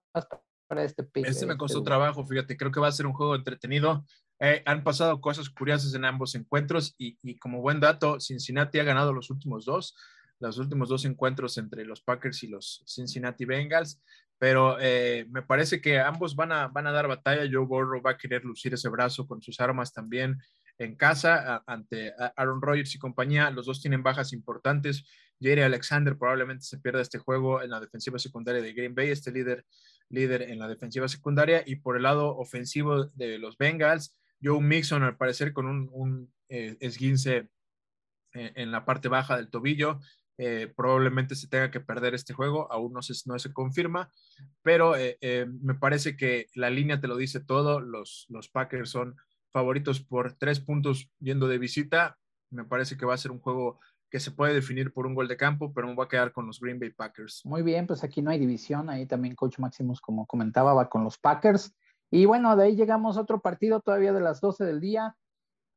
para 0.68 0.84
este 0.84 1.02
pick? 1.02 1.26
Este 1.26 1.46
me 1.46 1.54
este, 1.54 1.58
costó 1.58 1.82
trabajo, 1.82 2.24
fíjate, 2.24 2.56
creo 2.56 2.70
que 2.70 2.78
va 2.78 2.86
a 2.86 2.92
ser 2.92 3.06
un 3.06 3.12
juego 3.12 3.34
entretenido. 3.34 4.04
Eh, 4.40 4.62
han 4.66 4.82
pasado 4.82 5.20
cosas 5.20 5.48
curiosas 5.48 5.94
en 5.94 6.04
ambos 6.04 6.34
encuentros 6.34 6.94
y, 6.98 7.38
como 7.38 7.60
buen 7.60 7.80
dato, 7.80 8.20
Cincinnati 8.20 8.78
ha 8.78 8.84
ganado 8.84 9.12
los 9.12 9.30
últimos 9.30 9.64
dos, 9.64 9.96
los 10.40 10.58
últimos 10.58 10.88
dos 10.88 11.04
encuentros 11.04 11.56
entre 11.58 11.84
los 11.84 12.02
Packers 12.02 12.42
y 12.42 12.48
los 12.48 12.82
Cincinnati 12.86 13.44
Bengals, 13.44 14.02
pero 14.38 14.76
eh, 14.80 15.26
me 15.30 15.42
parece 15.42 15.80
que 15.80 16.00
ambos 16.00 16.34
van 16.34 16.52
a, 16.52 16.68
van 16.68 16.86
a 16.86 16.92
dar 16.92 17.06
batalla. 17.06 17.48
Joe 17.50 17.64
Burrow 17.64 18.02
va 18.02 18.12
a 18.12 18.18
querer 18.18 18.44
lucir 18.44 18.74
ese 18.74 18.88
brazo 18.88 19.26
con 19.26 19.40
sus 19.40 19.60
armas 19.60 19.92
también 19.92 20.38
en 20.78 20.96
casa 20.96 21.62
ante 21.66 22.12
Aaron 22.36 22.60
Rodgers 22.60 22.94
y 22.94 22.98
compañía. 22.98 23.50
Los 23.50 23.66
dos 23.66 23.80
tienen 23.80 24.02
bajas 24.02 24.32
importantes. 24.32 25.04
Jerry 25.40 25.62
Alexander 25.62 26.18
probablemente 26.18 26.64
se 26.64 26.78
pierda 26.78 27.00
este 27.00 27.18
juego 27.18 27.62
en 27.62 27.70
la 27.70 27.80
defensiva 27.80 28.18
secundaria 28.18 28.60
de 28.60 28.72
Green 28.72 28.94
Bay, 28.94 29.10
este 29.10 29.30
líder, 29.30 29.64
líder 30.08 30.42
en 30.42 30.58
la 30.58 30.68
defensiva 30.68 31.06
secundaria. 31.08 31.62
Y 31.64 31.76
por 31.76 31.96
el 31.96 32.02
lado 32.02 32.36
ofensivo 32.36 33.04
de 33.04 33.38
los 33.38 33.56
Bengals, 33.56 34.16
Joe 34.44 34.60
Mixon, 34.60 35.02
al 35.02 35.16
parecer, 35.16 35.52
con 35.52 35.66
un, 35.66 36.32
eh, 36.48 36.76
esguince 36.80 37.48
eh, 38.34 38.52
en 38.56 38.70
la 38.70 38.84
parte 38.84 39.08
baja 39.08 39.36
del 39.36 39.50
tobillo. 39.50 40.00
Eh, 40.36 40.72
probablemente 40.76 41.36
se 41.36 41.48
tenga 41.48 41.70
que 41.70 41.80
perder 41.80 42.14
este 42.14 42.34
juego, 42.34 42.70
aún 42.70 42.92
no 42.92 43.02
se, 43.02 43.52
confirma, 43.52 44.10
pero 44.62 44.94
me 45.62 45.74
parece 45.74 46.16
que 46.16 46.48
la 46.54 46.70
línea 46.70 47.00
te 47.00 47.06
lo 47.06 47.16
dice 47.16 47.38
todo, 47.38 47.80
los, 47.80 48.26
Packers 48.52 48.90
son 48.90 49.16
favoritos 49.52 50.00
por 50.00 50.32
tres 50.32 50.58
puntos 50.58 51.08
yendo 51.20 51.46
de 51.46 51.58
visita. 51.58 52.18
Me 52.50 52.64
parece 52.64 52.96
que 52.96 53.06
va 53.06 53.14
a 53.14 53.18
ser 53.18 53.30
un 53.30 53.38
juego 53.38 53.78
que 54.10 54.18
se 54.18 54.32
puede 54.32 54.54
definir 54.54 54.92
por 54.92 55.06
un 55.06 55.14
gol 55.14 55.28
de 55.28 55.36
campo, 55.36 55.72
pero 55.72 55.86
me 55.86 55.94
voy 55.94 56.04
a 56.04 56.08
quedar 56.08 56.32
con 56.32 56.46
los 56.46 56.60
Green 56.60 56.78
Bay 56.78 56.90
Packers. 56.90 57.42
Muy 57.44 57.62
bien, 57.62 57.86
pues 57.86 58.04
aquí 58.04 58.20
no 58.20 58.30
hay 58.30 58.38
división. 58.38 58.90
Ahí 58.90 59.06
también 59.06 59.36
Coach 59.36 59.58
Maximus, 59.58 60.00
como 60.00 60.26
comentaba, 60.26 60.74
va 60.74 60.88
con 60.88 61.04
los 61.04 61.18
Packers. 61.18 61.74
Y 62.14 62.26
bueno, 62.26 62.54
de 62.54 62.66
ahí 62.66 62.76
llegamos 62.76 63.16
a 63.16 63.22
otro 63.22 63.40
partido 63.40 63.80
todavía 63.80 64.12
de 64.12 64.20
las 64.20 64.40
12 64.40 64.64
del 64.64 64.80
día. 64.80 65.16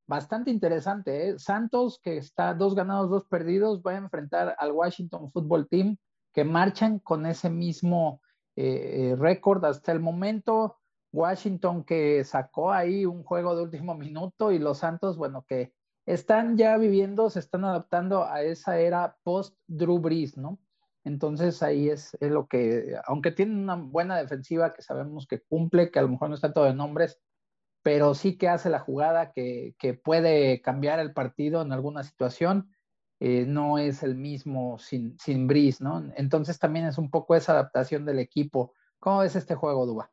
Bastante 0.05 0.51
interesante. 0.51 1.29
¿eh? 1.29 1.39
Santos, 1.39 1.99
que 2.03 2.17
está 2.17 2.53
dos 2.53 2.75
ganados, 2.75 3.09
dos 3.09 3.25
perdidos, 3.25 3.81
va 3.81 3.93
a 3.93 3.97
enfrentar 3.97 4.55
al 4.59 4.71
Washington 4.71 5.31
Football 5.31 5.67
Team, 5.67 5.97
que 6.31 6.43
marchan 6.43 6.99
con 6.99 7.25
ese 7.25 7.49
mismo 7.49 8.21
eh, 8.55 9.13
eh 9.13 9.15
récord 9.15 9.65
hasta 9.65 9.91
el 9.91 9.99
momento. 9.99 10.77
Washington 11.11 11.83
que 11.83 12.23
sacó 12.23 12.71
ahí 12.71 13.07
un 13.07 13.23
juego 13.23 13.55
de 13.55 13.63
último 13.63 13.95
minuto 13.95 14.51
y 14.51 14.59
los 14.59 14.77
Santos, 14.77 15.17
bueno, 15.17 15.43
que 15.47 15.73
están 16.05 16.55
ya 16.55 16.77
viviendo, 16.77 17.31
se 17.31 17.39
están 17.39 17.65
adaptando 17.65 18.25
a 18.25 18.43
esa 18.43 18.77
era 18.77 19.17
post 19.23 19.57
Drew 19.65 19.97
Brees, 19.97 20.37
¿no? 20.37 20.59
Entonces 21.07 21.63
ahí 21.63 21.89
es, 21.89 22.17
lo 22.19 22.47
que, 22.47 22.95
aunque 23.05 23.31
tienen 23.31 23.57
una 23.57 23.75
buena 23.75 24.17
defensiva 24.17 24.73
que 24.73 24.81
sabemos 24.81 25.25
que 25.25 25.41
cumple, 25.41 25.89
que 25.89 25.99
a 25.99 26.01
lo 26.01 26.09
mejor 26.09 26.29
no 26.29 26.35
está 26.35 26.53
todo 26.53 26.65
de 26.65 26.73
nombres, 26.73 27.19
pero 27.81 28.13
sí 28.13 28.37
que 28.37 28.49
hace 28.49 28.69
la 28.69 28.79
jugada 28.79 29.31
que, 29.31 29.75
puede 30.03 30.61
cambiar 30.61 30.99
el 30.99 31.13
partido 31.13 31.61
en 31.61 31.71
alguna 31.71 32.03
situación, 32.03 32.75
eh, 33.19 33.45
no 33.47 33.77
es 33.77 34.03
el 34.03 34.15
mismo 34.15 34.77
sin, 34.77 35.17
sin 35.17 35.47
Breeze, 35.47 35.83
¿no? 35.83 36.11
Entonces 36.17 36.59
también 36.59 36.85
es 36.85 36.97
un 36.97 37.09
poco 37.09 37.35
esa 37.35 37.53
adaptación 37.53 38.05
del 38.05 38.19
equipo. 38.19 38.73
¿Cómo 38.99 39.19
ves 39.19 39.35
este 39.35 39.55
juego, 39.55 39.85
Duba? 39.85 40.11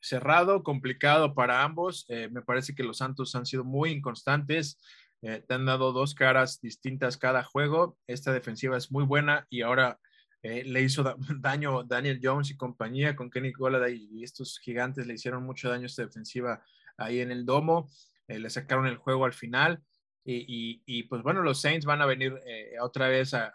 cerrado, 0.00 0.62
complicado 0.62 1.34
para 1.34 1.62
ambos. 1.62 2.06
Eh, 2.08 2.28
me 2.30 2.42
parece 2.42 2.74
que 2.74 2.82
los 2.82 2.98
Santos 2.98 3.34
han 3.34 3.46
sido 3.46 3.64
muy 3.64 3.90
inconstantes. 3.90 4.78
Eh, 5.22 5.42
te 5.46 5.54
han 5.54 5.66
dado 5.66 5.92
dos 5.92 6.14
caras 6.14 6.60
distintas 6.60 7.16
cada 7.16 7.42
juego. 7.42 7.98
Esta 8.06 8.32
defensiva 8.32 8.76
es 8.76 8.92
muy 8.92 9.04
buena 9.04 9.46
y 9.50 9.62
ahora 9.62 9.98
eh, 10.42 10.64
le 10.64 10.82
hizo 10.82 11.02
daño 11.40 11.82
Daniel 11.84 12.20
Jones 12.22 12.50
y 12.50 12.56
compañía 12.56 13.16
con 13.16 13.30
Kenny 13.30 13.52
Golladay 13.52 14.08
y 14.12 14.22
estos 14.22 14.58
gigantes 14.58 15.06
le 15.06 15.14
hicieron 15.14 15.44
mucho 15.44 15.68
daño 15.68 15.84
a 15.84 15.86
esta 15.86 16.02
defensiva 16.02 16.62
ahí 16.96 17.20
en 17.20 17.30
el 17.30 17.44
domo. 17.44 17.88
le 18.28 18.50
sacaron 18.50 18.86
el 18.86 18.96
juego 18.96 19.24
al 19.24 19.32
final. 19.32 19.82
Y, 20.30 21.04
pues 21.04 21.22
bueno, 21.22 21.40
los 21.42 21.62
Saints 21.62 21.86
van 21.86 22.02
a 22.02 22.06
venir 22.06 22.38
otra 22.82 23.08
vez 23.08 23.32
a, 23.32 23.50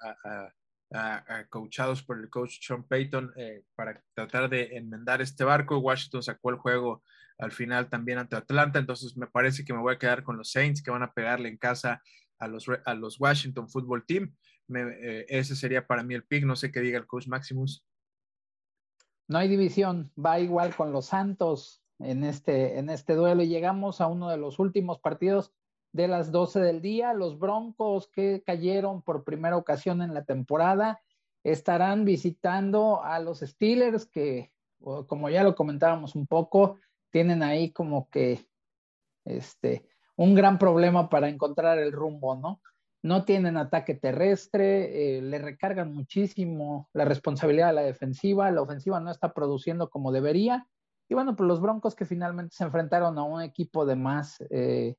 coachados 1.50 2.04
por 2.04 2.20
el 2.20 2.30
coach 2.30 2.60
Sean 2.62 2.84
Payton 2.84 3.34
eh, 3.36 3.64
para 3.76 4.02
tratar 4.14 4.50
de 4.50 4.78
enmendar 4.78 5.22
este 5.22 5.44
barco. 5.44 5.78
Washington 5.78 6.24
sacó 6.24 6.50
el 6.50 6.58
juego 6.58 7.04
al 7.38 7.52
final 7.52 7.90
también 7.90 8.18
ante 8.18 8.36
Atlanta, 8.36 8.80
entonces 8.80 9.18
me 9.18 9.28
parece 9.28 9.66
que 9.66 9.74
me 9.74 9.80
voy 9.80 9.96
a 9.96 10.00
quedar 10.00 10.24
con 10.24 10.38
los 10.38 10.52
Saints 10.52 10.82
que 10.82 10.92
van 10.92 11.04
a 11.04 11.14
pegarle 11.14 11.50
en 11.50 11.58
casa 11.58 12.02
a 12.40 12.48
los, 12.48 12.66
a 12.86 12.94
los 12.94 13.20
Washington 13.20 13.70
Football 13.70 14.06
Team. 14.06 14.36
Eh, 14.74 15.26
ese 15.30 15.56
sería 15.56 15.86
para 15.86 16.04
mí 16.04 16.14
el 16.14 16.24
pick, 16.24 16.46
no 16.46 16.56
sé 16.56 16.72
qué 16.72 16.82
diga 16.82 16.98
el 16.98 17.08
coach 17.08 17.28
Maximus. 17.28 17.86
No 19.28 19.38
hay 19.38 19.48
división, 19.48 20.12
va 20.24 20.40
igual 20.40 20.76
con 20.76 20.92
los 20.92 21.08
Santos 21.08 21.82
en 22.00 22.24
este, 22.24 22.78
en 22.78 22.90
este 22.90 23.16
duelo 23.16 23.44
y 23.44 23.48
llegamos 23.48 24.02
a 24.02 24.08
uno 24.08 24.30
de 24.30 24.38
los 24.38 24.60
últimos 24.60 25.00
partidos 25.00 25.54
de 25.92 26.08
las 26.08 26.32
12 26.32 26.60
del 26.60 26.82
día. 26.82 27.14
Los 27.14 27.40
Broncos 27.40 28.10
que 28.10 28.44
cayeron 28.46 29.02
por 29.02 29.24
primera 29.24 29.58
ocasión 29.58 30.02
en 30.02 30.14
la 30.14 30.26
temporada 30.26 31.02
estarán 31.44 32.06
visitando 32.06 33.04
a 33.04 33.20
los 33.20 33.40
Steelers 33.40 34.06
que, 34.06 34.52
como 34.80 35.30
ya 35.30 35.44
lo 35.44 35.56
comentábamos 35.56 36.16
un 36.16 36.28
poco, 36.28 36.80
tienen 37.14 37.44
ahí 37.44 37.72
como 37.72 38.10
que 38.10 38.46
este, 39.24 39.88
un 40.18 40.36
gran 40.36 40.58
problema 40.58 41.08
para 41.08 41.30
encontrar 41.30 41.80
el 41.80 41.92
rumbo, 41.94 42.36
¿no? 42.36 42.60
No 43.04 43.24
tienen 43.24 43.56
ataque 43.56 43.94
terrestre, 43.94 45.18
eh, 45.18 45.22
le 45.22 45.38
recargan 45.38 45.94
muchísimo 45.94 46.90
la 46.94 47.06
responsabilidad 47.06 47.70
a 47.70 47.74
la 47.74 47.84
defensiva, 47.84 48.52
la 48.52 48.62
ofensiva 48.62 49.00
no 49.00 49.12
está 49.12 49.34
produciendo 49.34 49.90
como 49.90 50.12
debería. 50.12 50.68
Y 51.08 51.14
bueno, 51.14 51.36
pues 51.36 51.48
los 51.48 51.62
Broncos 51.62 51.96
que 51.96 52.06
finalmente 52.06 52.56
se 52.56 52.64
enfrentaron 52.64 53.18
a 53.18 53.24
un 53.24 53.42
equipo 53.42 53.86
de 53.86 53.96
más 53.96 54.44
eh, 54.50 54.96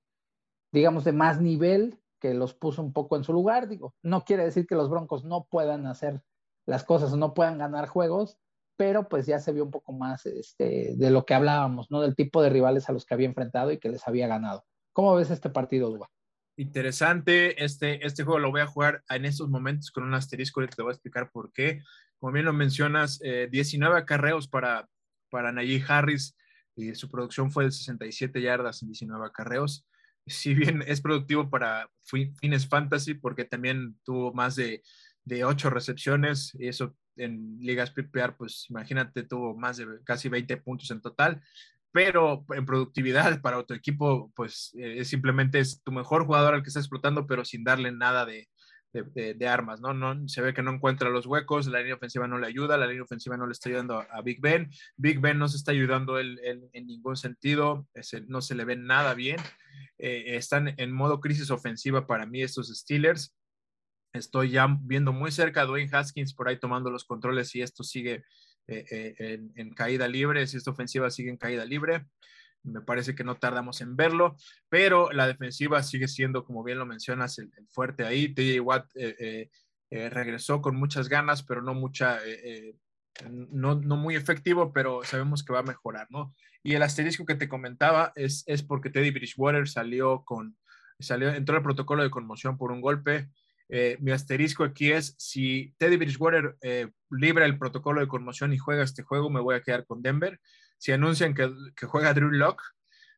digamos, 0.74 1.04
de 1.04 1.12
más 1.12 1.40
nivel 1.40 2.00
que 2.20 2.34
los 2.34 2.52
puso 2.52 2.82
un 2.82 2.92
poco 2.92 3.16
en 3.16 3.22
su 3.22 3.32
lugar. 3.32 3.68
Digo, 3.68 3.94
no 4.02 4.24
quiere 4.24 4.44
decir 4.44 4.66
que 4.66 4.74
los 4.74 4.90
Broncos 4.90 5.24
no 5.24 5.46
puedan 5.48 5.86
hacer 5.86 6.20
las 6.66 6.82
cosas 6.82 7.12
o 7.12 7.16
no 7.16 7.32
puedan 7.32 7.58
ganar 7.58 7.86
juegos, 7.86 8.38
pero 8.76 9.08
pues 9.08 9.26
ya 9.26 9.38
se 9.38 9.52
vio 9.52 9.64
un 9.64 9.70
poco 9.70 9.92
más 9.92 10.26
este, 10.26 10.94
de 10.96 11.10
lo 11.10 11.24
que 11.24 11.34
hablábamos, 11.34 11.90
¿no? 11.90 12.00
Del 12.00 12.14
tipo 12.14 12.42
de 12.42 12.50
rivales 12.50 12.88
a 12.88 12.92
los 12.92 13.04
que 13.04 13.14
había 13.14 13.26
enfrentado 13.26 13.70
y 13.70 13.78
que 13.78 13.88
les 13.88 14.06
había 14.06 14.26
ganado. 14.26 14.64
¿Cómo 14.92 15.14
ves 15.14 15.30
este 15.30 15.50
partido, 15.50 15.90
Duba? 15.90 16.10
Interesante, 16.56 17.64
este, 17.64 18.06
este 18.06 18.22
juego 18.22 18.38
lo 18.38 18.50
voy 18.50 18.60
a 18.60 18.66
jugar 18.66 19.02
en 19.08 19.24
estos 19.24 19.48
momentos 19.48 19.90
con 19.90 20.04
un 20.04 20.14
asterisco 20.14 20.62
y 20.62 20.68
te 20.68 20.82
voy 20.82 20.90
a 20.90 20.94
explicar 20.94 21.30
por 21.30 21.52
qué. 21.52 21.82
Como 22.18 22.32
bien 22.32 22.44
lo 22.44 22.52
mencionas, 22.52 23.18
19 23.18 23.94
eh, 23.94 23.98
acarreos 23.98 24.48
para, 24.48 24.88
para 25.30 25.52
Najee 25.52 25.84
Harris 25.86 26.36
y 26.76 26.94
su 26.94 27.10
producción 27.10 27.50
fue 27.50 27.64
de 27.64 27.72
67 27.72 28.40
yardas 28.40 28.82
en 28.82 28.88
19 28.88 29.26
acarreos 29.26 29.86
si 30.26 30.54
bien 30.54 30.82
es 30.86 31.00
productivo 31.00 31.50
para 31.50 31.90
fines 32.02 32.66
fantasy, 32.68 33.14
porque 33.14 33.44
también 33.44 33.98
tuvo 34.04 34.32
más 34.32 34.56
de, 34.56 34.82
de 35.24 35.44
8 35.44 35.70
recepciones, 35.70 36.54
y 36.58 36.68
eso 36.68 36.96
en 37.16 37.58
ligas 37.60 37.90
PPR, 37.90 38.36
pues 38.36 38.66
imagínate, 38.70 39.22
tuvo 39.22 39.56
más 39.56 39.76
de 39.76 39.86
casi 40.04 40.28
20 40.28 40.56
puntos 40.58 40.90
en 40.90 41.00
total, 41.00 41.40
pero 41.92 42.44
en 42.54 42.66
productividad 42.66 43.40
para 43.40 43.58
otro 43.58 43.76
equipo, 43.76 44.32
pues 44.34 44.72
eh, 44.76 45.04
simplemente 45.04 45.60
es 45.60 45.82
tu 45.82 45.92
mejor 45.92 46.26
jugador 46.26 46.54
al 46.54 46.62
que 46.62 46.68
está 46.68 46.80
explotando, 46.80 47.26
pero 47.26 47.44
sin 47.44 47.64
darle 47.64 47.92
nada 47.92 48.26
de, 48.26 48.48
de, 48.92 49.48
armas, 49.48 49.80
¿no? 49.80 49.92
¿no? 49.92 50.28
Se 50.28 50.40
ve 50.40 50.54
que 50.54 50.62
no 50.62 50.72
encuentra 50.72 51.10
los 51.10 51.26
huecos, 51.26 51.66
la 51.66 51.80
línea 51.80 51.96
ofensiva 51.96 52.28
no 52.28 52.38
le 52.38 52.46
ayuda, 52.46 52.76
la 52.76 52.86
línea 52.86 53.02
ofensiva 53.02 53.36
no 53.36 53.46
le 53.46 53.52
está 53.52 53.68
ayudando 53.68 53.98
a, 53.98 54.22
Big 54.22 54.40
Ben, 54.40 54.70
Big 54.96 55.20
Ben 55.20 55.38
no 55.38 55.48
se 55.48 55.56
está 55.56 55.72
ayudando 55.72 56.18
él, 56.18 56.40
en 56.44 56.86
ningún 56.86 57.16
sentido, 57.16 57.88
no 58.28 58.40
se 58.40 58.54
le 58.54 58.64
ve 58.64 58.76
nada 58.76 59.14
bien, 59.14 59.38
eh, 59.98 60.36
están 60.36 60.74
en 60.76 60.92
modo 60.92 61.20
crisis 61.20 61.50
ofensiva 61.50 62.06
para 62.06 62.26
mí 62.26 62.42
estos 62.42 62.68
Steelers. 62.68 63.34
Estoy 64.14 64.50
ya 64.50 64.68
viendo 64.80 65.12
muy 65.12 65.32
cerca 65.32 65.62
a 65.62 65.66
Dwayne 65.66 65.90
Haskins 65.92 66.34
por 66.34 66.48
ahí 66.48 66.58
tomando 66.58 66.88
los 66.88 67.04
controles 67.04 67.54
y 67.56 67.62
esto 67.62 67.82
sigue 67.82 68.24
eh, 68.68 68.84
eh, 68.88 69.40
en, 69.56 69.74
caída 69.74 70.06
libre, 70.06 70.46
si 70.46 70.56
esta 70.56 70.70
ofensiva 70.70 71.10
sigue 71.10 71.30
en 71.30 71.36
caída 71.36 71.64
libre 71.64 72.06
me 72.62 72.80
parece 72.80 73.14
que 73.14 73.24
no 73.24 73.36
tardamos 73.36 73.82
en 73.82 73.94
verlo, 73.94 74.36
pero 74.70 75.12
la 75.12 75.26
defensiva 75.26 75.82
sigue 75.82 76.08
siendo, 76.08 76.46
como 76.46 76.64
bien 76.64 76.78
lo 76.78 76.86
mencionas, 76.86 77.38
el, 77.38 77.50
fuerte 77.68 78.06
ahí. 78.06 78.32
TJ 78.32 78.58
Watt 78.60 78.90
eh, 78.94 79.50
regresó 79.90 80.62
con 80.62 80.74
muchas 80.74 81.10
ganas, 81.10 81.42
pero 81.42 81.60
no 81.60 81.74
mucha, 81.74 82.20
no, 83.30 83.74
no, 83.74 83.96
muy 83.98 84.16
efectivo, 84.16 84.72
pero 84.72 85.04
sabemos 85.04 85.44
que 85.44 85.52
va 85.52 85.58
a 85.58 85.64
mejorar, 85.64 86.06
¿no? 86.08 86.34
Y 86.62 86.72
el 86.72 86.82
asterisco 86.82 87.26
que 87.26 87.34
te 87.34 87.50
comentaba 87.50 88.14
es, 88.16 88.44
es 88.46 88.62
porque 88.62 88.88
Teddy 88.88 89.10
Bridgewater 89.10 89.68
salió 89.68 90.24
con, 90.24 90.56
salió, 90.98 91.34
entró 91.34 91.56
al 91.56 91.62
protocolo 91.62 92.02
de 92.02 92.10
conmoción 92.10 92.56
por 92.56 92.72
un 92.72 92.80
golpe. 92.80 93.28
Mi 93.68 94.12
asterisco 94.12 94.62
aquí 94.62 94.92
es, 94.92 95.14
si 95.18 95.74
Teddy 95.78 95.96
Bridgewater 95.96 96.56
libra 97.10 97.44
el 97.44 97.58
protocolo 97.58 98.00
de 98.00 98.08
conmoción 98.08 98.52
y 98.52 98.58
juega 98.58 98.84
este 98.84 99.02
juego, 99.02 99.30
me 99.30 99.40
voy 99.40 99.54
a 99.54 99.62
quedar 99.62 99.84
con 99.86 100.02
Denver 100.02 100.38
si 100.84 100.92
anuncian 100.92 101.32
que, 101.32 101.50
juega 101.86 102.12
Drew 102.12 102.30
Locke, 102.30 102.62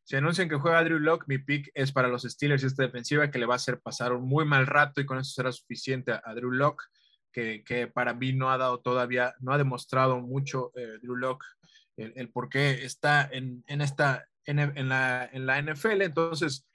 Si 0.05 0.15
anuncian 0.15 0.47
que 0.47 0.55
juega 0.55 0.85
Drew 0.85 0.99
Locke, 0.99 1.25
mi 1.27 1.37
pick 1.37 1.69
es 1.73 1.91
para 1.91 2.07
los 2.07 2.23
Steelers 2.23 2.63
esta 2.63 2.83
defensiva 2.83 3.29
que 3.29 3.39
le 3.39 3.45
va 3.45 3.55
a 3.55 3.57
hacer 3.57 3.81
pasar 3.81 4.13
un 4.13 4.25
muy 4.25 4.45
mal 4.45 4.65
rato 4.65 5.01
y 5.01 5.05
con 5.05 5.19
eso 5.19 5.33
será 5.33 5.51
suficiente 5.51 6.13
a, 6.13 6.33
Drew 6.33 6.51
Locke, 6.51 6.85
que, 7.29 7.65
que, 7.65 7.87
para 7.87 8.13
mí 8.13 8.31
no 8.31 8.49
ha 8.49 8.57
dado 8.57 8.79
todavía, 8.79 9.35
no 9.41 9.51
ha 9.51 9.57
demostrado 9.57 10.21
mucho 10.21 10.71
eh, 10.77 10.97
Drew 11.01 11.17
Locke 11.17 11.45
el, 11.97 12.29
por 12.29 12.47
qué 12.47 12.85
está 12.85 13.27
en, 13.29 13.65
en 13.67 13.81
esta, 13.81 14.29
en, 14.45 14.87
la, 14.87 15.29
en 15.33 15.45
la 15.45 15.61
NFL. 15.61 16.03
Entonces, 16.03 16.65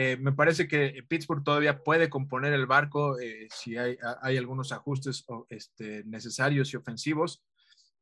eh, 0.00 0.16
me 0.16 0.30
parece 0.30 0.68
que 0.68 1.04
Pittsburgh 1.08 1.42
todavía 1.42 1.82
puede 1.82 2.08
componer 2.08 2.52
el 2.52 2.66
barco 2.66 3.18
eh, 3.18 3.48
si 3.50 3.76
hay, 3.76 3.98
hay, 4.22 4.36
algunos 4.36 4.70
ajustes 4.70 5.26
este, 5.48 6.04
necesarios 6.04 6.72
y 6.72 6.76
ofensivos. 6.76 7.42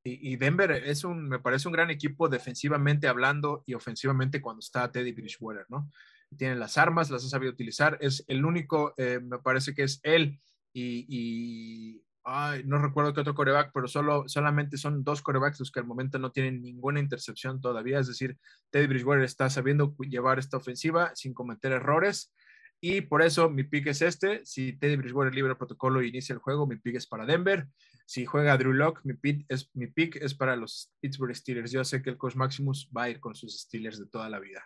Y, 0.04 0.36
Denver 0.36 0.72
es 0.72 1.04
un, 1.04 1.26
me 1.26 1.38
parece 1.38 1.68
un 1.68 1.72
gran 1.72 1.88
equipo 1.88 2.28
defensivamente 2.28 3.08
hablando 3.08 3.64
y 3.64 3.72
ofensivamente 3.72 4.42
cuando 4.42 4.60
está 4.60 4.92
Teddy 4.92 5.12
Bridgewater, 5.12 5.64
¿no? 5.70 5.90
Tiene 6.36 6.56
las 6.56 6.76
armas, 6.76 7.10
las 7.10 7.24
ha 7.24 7.30
sabido 7.30 7.50
utilizar, 7.50 7.96
es 8.02 8.22
el 8.28 8.44
único, 8.44 8.92
eh, 8.98 9.18
me 9.18 9.38
parece 9.38 9.74
que 9.74 9.84
es 9.84 9.98
él 10.02 10.38
y, 10.74 12.02
no 12.64 12.78
recuerdo 12.78 13.14
qué 13.14 13.20
otro 13.20 13.34
coreback, 13.34 13.70
pero 13.72 13.86
solo, 13.86 14.28
solamente 14.28 14.76
son 14.76 15.04
dos 15.04 15.22
corebacks 15.22 15.60
los 15.60 15.70
que 15.70 15.80
al 15.80 15.86
momento 15.86 16.18
no 16.18 16.32
tienen 16.32 16.62
ninguna 16.62 17.00
intercepción 17.00 17.60
todavía, 17.60 18.00
es 18.00 18.08
decir, 18.08 18.36
Teddy 18.70 18.88
Bridgewater 18.88 19.24
está 19.24 19.48
sabiendo 19.48 19.94
llevar 19.98 20.38
esta 20.38 20.56
ofensiva 20.56 21.12
sin 21.14 21.34
cometer 21.34 21.72
errores 21.72 22.32
y 22.80 23.00
por 23.00 23.22
eso 23.22 23.48
mi 23.48 23.64
pick 23.64 23.86
es 23.88 24.02
este. 24.02 24.44
Si 24.44 24.74
Teddy 24.74 24.96
Bridgewater 24.96 25.34
libra 25.34 25.52
el 25.52 25.58
protocolo 25.58 26.00
e 26.00 26.08
inicia 26.08 26.34
el 26.34 26.38
juego, 26.38 26.66
mi 26.66 26.76
pick 26.76 26.96
es 26.96 27.06
para 27.06 27.24
Denver. 27.24 27.66
Si 28.04 28.26
juega 28.26 28.56
Drew 28.56 28.72
Locke, 28.72 29.00
mi 29.04 29.14
pick, 29.14 29.46
es, 29.48 29.70
mi 29.74 29.86
pick 29.86 30.16
es 30.16 30.34
para 30.34 30.56
los 30.56 30.92
Pittsburgh 31.00 31.34
Steelers. 31.34 31.72
Yo 31.72 31.84
sé 31.84 32.02
que 32.02 32.10
el 32.10 32.18
coach 32.18 32.36
Maximus 32.36 32.90
va 32.96 33.04
a 33.04 33.10
ir 33.10 33.20
con 33.20 33.34
sus 33.34 33.58
Steelers 33.60 33.98
de 33.98 34.06
toda 34.06 34.28
la 34.28 34.38
vida. 34.38 34.62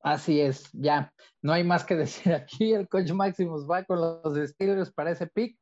Así 0.00 0.40
es, 0.40 0.70
ya. 0.72 1.12
No 1.42 1.52
hay 1.52 1.62
más 1.62 1.84
que 1.84 1.94
decir 1.96 2.32
aquí. 2.32 2.72
El 2.72 2.88
coach 2.88 3.10
Maximus 3.12 3.68
va 3.68 3.84
con 3.84 4.00
los 4.00 4.50
Steelers 4.50 4.90
para 4.90 5.10
ese 5.10 5.26
pick. 5.26 5.58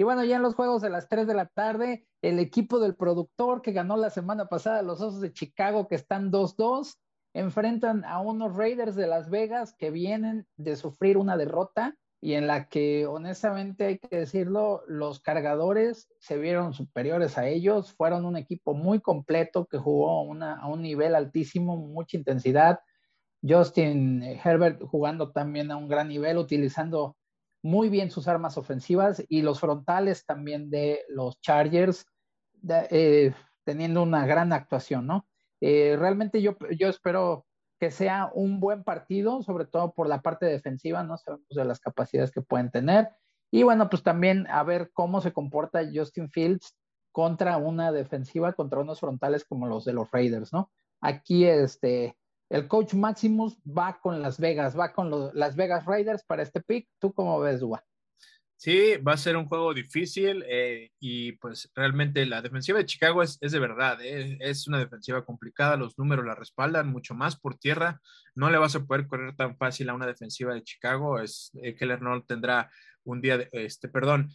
Y 0.00 0.04
bueno, 0.04 0.24
ya 0.24 0.36
en 0.36 0.42
los 0.42 0.54
juegos 0.54 0.80
de 0.80 0.90
las 0.90 1.08
3 1.08 1.26
de 1.26 1.34
la 1.34 1.46
tarde, 1.46 2.06
el 2.22 2.38
equipo 2.38 2.78
del 2.78 2.94
productor 2.94 3.62
que 3.62 3.72
ganó 3.72 3.96
la 3.96 4.10
semana 4.10 4.46
pasada, 4.46 4.80
los 4.82 5.00
Osos 5.00 5.20
de 5.20 5.32
Chicago, 5.32 5.88
que 5.88 5.96
están 5.96 6.30
2-2, 6.30 6.94
enfrentan 7.34 8.04
a 8.04 8.20
unos 8.20 8.56
Raiders 8.56 8.94
de 8.94 9.08
Las 9.08 9.28
Vegas 9.28 9.74
que 9.76 9.90
vienen 9.90 10.46
de 10.56 10.76
sufrir 10.76 11.18
una 11.18 11.36
derrota 11.36 11.96
y 12.20 12.34
en 12.34 12.46
la 12.46 12.68
que 12.68 13.06
honestamente 13.06 13.86
hay 13.86 13.98
que 13.98 14.18
decirlo, 14.18 14.82
los 14.86 15.18
cargadores 15.18 16.08
se 16.20 16.38
vieron 16.38 16.74
superiores 16.74 17.36
a 17.36 17.48
ellos, 17.48 17.92
fueron 17.92 18.24
un 18.24 18.36
equipo 18.36 18.74
muy 18.74 19.00
completo 19.00 19.66
que 19.66 19.78
jugó 19.78 20.10
a 20.10 20.66
un 20.68 20.82
nivel 20.82 21.16
altísimo, 21.16 21.76
mucha 21.76 22.16
intensidad. 22.16 22.78
Justin 23.42 24.22
Herbert 24.22 24.80
jugando 24.82 25.32
también 25.32 25.72
a 25.72 25.76
un 25.76 25.88
gran 25.88 26.08
nivel, 26.08 26.38
utilizando 26.38 27.16
muy 27.68 27.90
bien 27.90 28.10
sus 28.10 28.28
armas 28.28 28.56
ofensivas 28.56 29.22
y 29.28 29.42
los 29.42 29.60
frontales 29.60 30.24
también 30.24 30.70
de 30.70 31.04
los 31.08 31.38
Chargers, 31.40 32.06
eh, 32.90 33.34
teniendo 33.64 34.02
una 34.02 34.26
gran 34.26 34.54
actuación, 34.54 35.06
¿no? 35.06 35.26
Eh, 35.60 35.96
realmente 35.98 36.40
yo, 36.40 36.56
yo 36.78 36.88
espero 36.88 37.44
que 37.78 37.90
sea 37.90 38.30
un 38.32 38.58
buen 38.58 38.84
partido, 38.84 39.42
sobre 39.42 39.66
todo 39.66 39.92
por 39.92 40.08
la 40.08 40.22
parte 40.22 40.46
defensiva, 40.46 41.02
¿no? 41.02 41.18
Sabemos 41.18 41.46
de 41.50 41.64
las 41.64 41.78
capacidades 41.78 42.30
que 42.30 42.40
pueden 42.40 42.70
tener. 42.70 43.10
Y 43.50 43.64
bueno, 43.64 43.90
pues 43.90 44.02
también 44.02 44.46
a 44.48 44.62
ver 44.62 44.90
cómo 44.94 45.20
se 45.20 45.32
comporta 45.32 45.88
Justin 45.92 46.30
Fields 46.30 46.74
contra 47.12 47.58
una 47.58 47.92
defensiva, 47.92 48.54
contra 48.54 48.80
unos 48.80 49.00
frontales 49.00 49.44
como 49.44 49.66
los 49.66 49.84
de 49.84 49.92
los 49.92 50.10
Raiders, 50.10 50.52
¿no? 50.52 50.70
Aquí 51.02 51.44
este, 51.44 52.16
el 52.50 52.66
coach 52.66 52.94
Maximus 52.94 53.58
va 53.66 53.98
con 54.00 54.22
Las 54.22 54.38
Vegas, 54.38 54.78
va 54.78 54.92
con 54.92 55.10
los, 55.10 55.34
Las 55.34 55.56
Vegas 55.56 55.84
Raiders 55.84 56.24
para 56.24 56.42
este 56.42 56.60
pick. 56.60 56.88
¿Tú 56.98 57.12
cómo 57.12 57.38
ves, 57.40 57.60
Dua? 57.60 57.84
Sí, 58.60 58.96
va 58.96 59.12
a 59.12 59.16
ser 59.16 59.36
un 59.36 59.46
juego 59.46 59.72
difícil 59.72 60.44
eh, 60.48 60.90
y 60.98 61.30
pues 61.32 61.70
realmente 61.76 62.26
la 62.26 62.42
defensiva 62.42 62.78
de 62.78 62.86
Chicago 62.86 63.22
es, 63.22 63.38
de 63.38 63.58
verdad, 63.60 64.00
eh, 64.02 64.36
es 64.40 64.66
una 64.66 64.80
defensiva 64.80 65.24
complicada, 65.24 65.76
los 65.76 65.96
números 65.96 66.26
la 66.26 66.34
respaldan 66.34 66.90
mucho 66.90 67.14
más 67.14 67.38
por 67.38 67.56
tierra, 67.56 68.00
no 68.34 68.50
le 68.50 68.58
vas 68.58 68.74
a 68.74 68.84
poder 68.84 69.06
correr 69.06 69.36
tan 69.36 69.56
fácil 69.56 69.88
a 69.88 69.94
una 69.94 70.08
defensiva 70.08 70.54
de 70.54 70.64
Chicago, 70.64 71.20
es 71.20 71.52
eh, 71.62 71.76
Keller 71.76 72.02
no 72.02 72.20
tendrá 72.24 72.68
un 73.04 73.20
día, 73.20 73.38
de, 73.38 73.48
este, 73.52 73.88
perdón, 73.88 74.28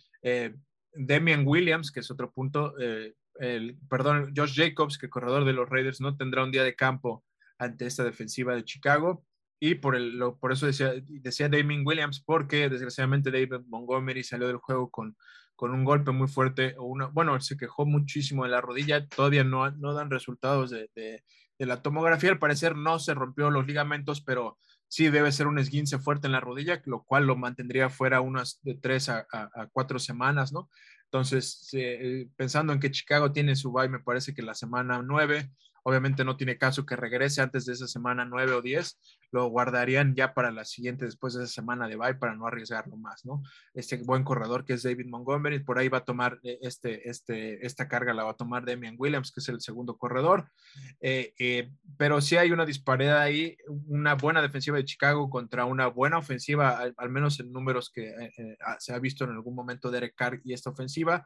Demian 0.93 1.45
Williams, 1.45 1.91
que 1.91 1.99
es 1.99 2.09
otro 2.09 2.31
punto, 2.31 2.75
el, 2.77 3.77
perdón, 3.89 4.33
Josh 4.33 4.55
Jacobs, 4.55 4.97
que 4.97 5.09
corredor 5.09 5.43
de 5.43 5.51
los 5.51 5.69
Raiders, 5.69 5.99
no 5.99 6.15
tendrá 6.15 6.45
un 6.45 6.51
día 6.51 6.63
de 6.63 6.75
campo 6.75 7.25
ante 7.63 7.85
esta 7.85 8.03
defensiva 8.03 8.55
de 8.55 8.63
Chicago 8.63 9.25
y 9.59 9.75
por, 9.75 9.95
el, 9.95 10.19
por 10.41 10.51
eso 10.51 10.65
decía, 10.65 10.93
decía 11.07 11.47
Damien 11.47 11.83
Williams, 11.85 12.21
porque 12.25 12.69
desgraciadamente 12.69 13.31
David 13.31 13.65
Montgomery 13.67 14.21
salió 14.21 14.47
del 14.47 14.57
juego 14.57 14.91
con, 14.91 15.15
con 15.55 15.71
un 15.71 15.85
golpe 15.85 16.11
muy 16.11 16.27
fuerte, 16.27 16.75
o 16.77 16.83
una, 16.83 17.07
bueno, 17.07 17.39
se 17.39 17.55
quejó 17.55 17.85
muchísimo 17.85 18.43
de 18.43 18.49
la 18.49 18.59
rodilla, 18.59 19.07
todavía 19.07 19.45
no, 19.45 19.71
no 19.71 19.93
dan 19.93 20.09
resultados 20.09 20.69
de, 20.69 20.89
de, 20.95 21.23
la 21.59 21.81
tomografía, 21.81 22.29
al 22.29 22.39
parecer 22.39 22.75
no 22.75 22.99
se 22.99 23.13
rompió 23.13 23.49
los 23.49 23.65
ligamentos, 23.65 24.19
pero 24.19 24.57
sí 24.89 25.07
debe 25.09 25.31
ser 25.31 25.47
un 25.47 25.59
esguince 25.59 25.97
fuerte 25.97 26.27
en 26.27 26.33
la 26.33 26.41
rodilla, 26.41 26.81
lo 26.83 27.03
cual 27.03 27.25
lo 27.25 27.37
mantendría 27.37 27.89
fuera 27.89 28.19
unas 28.19 28.59
de 28.63 28.75
tres 28.75 29.07
a, 29.07 29.25
cuatro 29.71 29.97
semanas, 29.97 30.51
¿no? 30.51 30.69
Entonces, 31.05 31.69
eh, 31.71 32.27
pensando 32.35 32.73
en 32.73 32.81
que 32.81 32.91
Chicago 32.91 33.31
tiene 33.31 33.55
su 33.55 33.71
bye, 33.71 33.87
me 33.87 33.99
parece 33.99 34.33
que 34.33 34.41
la 34.41 34.55
semana 34.55 35.01
nueve, 35.01 35.51
obviamente 35.83 36.23
no 36.25 36.37
tiene 36.37 36.57
caso 36.57 36.85
que 36.85 36.95
regrese 36.95 37.41
antes 37.41 37.65
de 37.65 37.73
esa 37.73 37.87
semana 37.87 38.25
nueve 38.25 38.53
o 38.53 38.61
diez, 38.61 38.99
lo 39.31 39.47
guardarían 39.47 40.15
ya 40.15 40.33
para 40.33 40.51
la 40.51 40.65
siguiente, 40.65 41.05
después 41.05 41.33
de 41.33 41.43
esa 41.43 41.53
semana 41.53 41.87
de 41.87 41.95
bye, 41.95 42.15
para 42.15 42.35
no 42.35 42.47
arriesgarlo 42.47 42.97
más, 42.97 43.25
¿no? 43.25 43.43
Este 43.73 43.97
buen 43.97 44.23
corredor 44.23 44.65
que 44.65 44.73
es 44.73 44.83
David 44.83 45.07
Montgomery, 45.07 45.59
por 45.59 45.77
ahí 45.77 45.89
va 45.89 45.99
a 45.99 46.05
tomar 46.05 46.39
eh, 46.43 46.59
este, 46.61 47.09
este, 47.09 47.65
esta 47.65 47.87
carga, 47.87 48.13
la 48.13 48.23
va 48.23 48.31
a 48.31 48.37
tomar 48.37 48.65
Damian 48.65 48.95
Williams, 48.97 49.31
que 49.31 49.41
es 49.41 49.49
el 49.49 49.61
segundo 49.61 49.97
corredor, 49.97 50.49
eh, 51.01 51.33
eh, 51.37 51.71
pero 51.97 52.21
sí 52.21 52.37
hay 52.37 52.51
una 52.51 52.65
disparidad 52.65 53.19
ahí, 53.19 53.57
una 53.87 54.15
buena 54.15 54.41
defensiva 54.41 54.77
de 54.77 54.85
Chicago 54.85 55.29
contra 55.29 55.65
una 55.65 55.87
buena 55.87 56.17
ofensiva, 56.17 56.79
al, 56.95 57.09
menos 57.09 57.39
en 57.39 57.51
números 57.51 57.91
que 57.93 58.13
se 58.79 58.93
ha 58.93 58.99
visto 58.99 59.23
en 59.23 59.31
algún 59.31 59.55
momento 59.55 59.89
de 59.89 59.93
Derek 59.93 60.15
Carr 60.15 60.41
y 60.43 60.53
esta 60.53 60.69
ofensiva, 60.69 61.25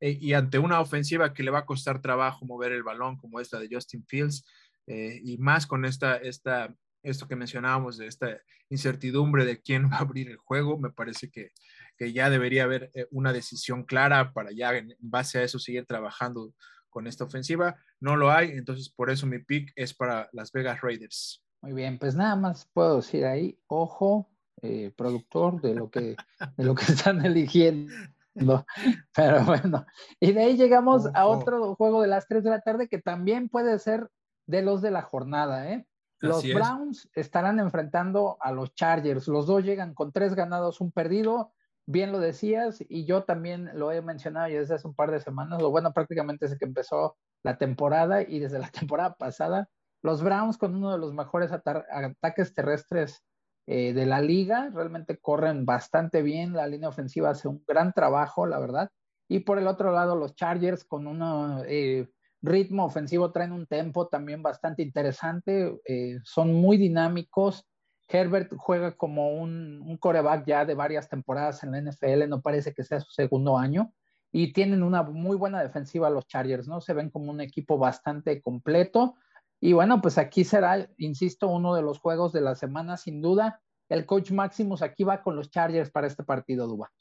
y 0.00 0.32
ante 0.32 0.58
una 0.58 0.80
ofensiva 0.80 1.34
que 1.34 1.42
le 1.42 1.50
va 1.50 1.60
a 1.60 1.66
costar 1.66 2.00
trabajo 2.00 2.46
mover 2.46 2.72
el 2.72 2.82
balón, 2.82 3.16
como 3.16 3.40
esta 3.40 3.58
de 3.58 3.68
Justin 3.70 4.04
Fields, 4.06 4.44
y 4.86 5.36
más 5.38 5.66
con 5.66 5.84
esta, 5.84 6.16
esta 6.16 6.74
esto 7.02 7.28
que 7.28 7.36
mencionábamos 7.36 7.96
de 7.96 8.06
esta 8.06 8.38
incertidumbre 8.70 9.44
de 9.44 9.60
quién 9.60 9.90
va 9.90 9.96
a 9.96 10.00
abrir 10.00 10.28
el 10.28 10.36
juego, 10.36 10.78
me 10.78 10.90
parece 10.90 11.30
que, 11.30 11.52
que 11.96 12.12
ya 12.12 12.30
debería 12.30 12.64
haber 12.64 12.90
eh, 12.94 13.06
una 13.10 13.32
decisión 13.32 13.84
clara 13.84 14.32
para 14.32 14.50
ya 14.52 14.76
en 14.76 14.94
base 14.98 15.38
a 15.38 15.42
eso 15.42 15.58
seguir 15.58 15.86
trabajando 15.86 16.52
con 16.90 17.06
esta 17.06 17.24
ofensiva. 17.24 17.76
No 18.00 18.16
lo 18.16 18.30
hay, 18.30 18.50
entonces 18.50 18.88
por 18.88 19.10
eso 19.10 19.26
mi 19.26 19.38
pick 19.38 19.72
es 19.76 19.94
para 19.94 20.28
Las 20.32 20.52
Vegas 20.52 20.80
Raiders. 20.80 21.42
Muy 21.62 21.72
bien, 21.72 21.98
pues 21.98 22.14
nada 22.14 22.36
más 22.36 22.68
puedo 22.72 22.96
decir 22.96 23.24
ahí, 23.24 23.58
ojo, 23.66 24.30
eh, 24.62 24.92
productor 24.96 25.60
de 25.60 25.74
lo 25.74 25.90
que, 25.90 26.16
de 26.56 26.64
lo 26.64 26.74
que 26.74 26.84
están 26.92 27.24
eligiendo. 27.24 27.92
Pero 29.14 29.44
bueno, 29.44 29.84
y 30.20 30.32
de 30.32 30.42
ahí 30.42 30.56
llegamos 30.56 31.06
a 31.14 31.26
otro 31.26 31.74
juego 31.74 32.02
de 32.02 32.08
las 32.08 32.26
3 32.26 32.44
de 32.44 32.50
la 32.50 32.60
tarde 32.60 32.88
que 32.88 33.00
también 33.00 33.48
puede 33.48 33.78
ser 33.78 34.08
de 34.46 34.62
los 34.62 34.80
de 34.82 34.90
la 34.90 35.02
jornada, 35.02 35.70
¿eh? 35.70 35.86
Los 36.20 36.42
Browns 36.52 37.08
estarán 37.14 37.60
enfrentando 37.60 38.38
a 38.40 38.50
los 38.52 38.74
Chargers. 38.74 39.28
Los 39.28 39.46
dos 39.46 39.62
llegan 39.62 39.94
con 39.94 40.12
tres 40.12 40.34
ganados, 40.34 40.80
un 40.80 40.90
perdido. 40.90 41.52
Bien 41.86 42.12
lo 42.12 42.18
decías, 42.18 42.84
y 42.88 43.06
yo 43.06 43.24
también 43.24 43.70
lo 43.72 43.92
he 43.92 44.02
mencionado 44.02 44.48
ya 44.48 44.58
desde 44.58 44.74
hace 44.74 44.86
un 44.86 44.94
par 44.94 45.10
de 45.10 45.20
semanas, 45.20 45.62
o 45.62 45.70
bueno, 45.70 45.92
prácticamente 45.92 46.44
desde 46.44 46.58
que 46.58 46.66
empezó 46.66 47.16
la 47.42 47.56
temporada 47.56 48.22
y 48.22 48.40
desde 48.40 48.58
la 48.58 48.68
temporada 48.88 49.14
pasada. 49.14 49.68
Los 50.02 50.22
Browns 50.22 50.58
con 50.58 50.74
uno 50.74 50.92
de 50.92 50.98
los 50.98 51.14
mejores 51.14 51.50
ataques 51.52 52.54
terrestres 52.54 53.24
eh, 53.70 53.92
de 53.92 54.06
la 54.06 54.22
liga, 54.22 54.70
realmente 54.72 55.18
corren 55.18 55.66
bastante 55.66 56.22
bien, 56.22 56.54
la 56.54 56.66
línea 56.66 56.88
ofensiva 56.88 57.28
hace 57.28 57.48
un 57.48 57.62
gran 57.68 57.92
trabajo, 57.92 58.46
la 58.46 58.58
verdad. 58.58 58.88
Y 59.28 59.40
por 59.40 59.58
el 59.58 59.66
otro 59.66 59.92
lado, 59.92 60.16
los 60.16 60.34
Chargers 60.34 60.84
con 60.84 61.06
uno, 61.06 61.62
eh, 61.66 62.08
ritmo 62.40 62.86
ofensivo, 62.86 63.30
traen 63.30 63.52
un 63.52 63.66
tempo 63.66 64.08
también 64.08 64.42
bastante 64.42 64.82
interesante, 64.82 65.78
eh, 65.84 66.18
son 66.24 66.54
muy 66.54 66.78
dinámicos. 66.78 67.66
Herbert 68.08 68.54
juega 68.56 68.96
como 68.96 69.32
un, 69.32 69.82
un, 69.82 69.98
coreback 69.98 70.46
ya 70.46 70.64
de 70.64 70.74
varias 70.74 71.10
temporadas 71.10 71.62
en 71.62 71.72
la 71.72 71.82
NFL, 71.82 72.26
no 72.26 72.40
parece 72.40 72.72
que 72.72 72.84
sea 72.84 73.00
su 73.00 73.10
segundo 73.10 73.58
año, 73.58 73.92
y 74.32 74.54
tienen 74.54 74.82
una 74.82 75.02
muy 75.02 75.36
buena 75.36 75.62
defensiva 75.62 76.08
los 76.08 76.26
Chargers, 76.26 76.68
¿no? 76.68 76.80
Se 76.80 76.94
ven 76.94 77.10
como 77.10 77.30
un 77.30 77.42
equipo 77.42 77.76
bastante 77.76 78.40
completo. 78.40 79.16
Y 79.60 79.72
bueno, 79.72 80.00
pues 80.00 80.18
aquí 80.18 80.44
será, 80.44 80.88
insisto, 80.98 81.48
uno 81.48 81.74
de 81.74 81.82
los 81.82 81.98
juegos 81.98 82.32
de 82.32 82.40
la 82.40 82.54
semana, 82.54 82.96
sin 82.96 83.20
duda. 83.20 83.60
El 83.88 84.06
coach 84.06 84.30
Maximus 84.30 84.82
aquí 84.82 85.04
va 85.04 85.22
con 85.22 85.34
los 85.34 85.50
Chargers 85.50 85.90
para 85.90 86.06
este 86.06 86.22
partido, 86.22 86.66
Duba. 86.66 86.92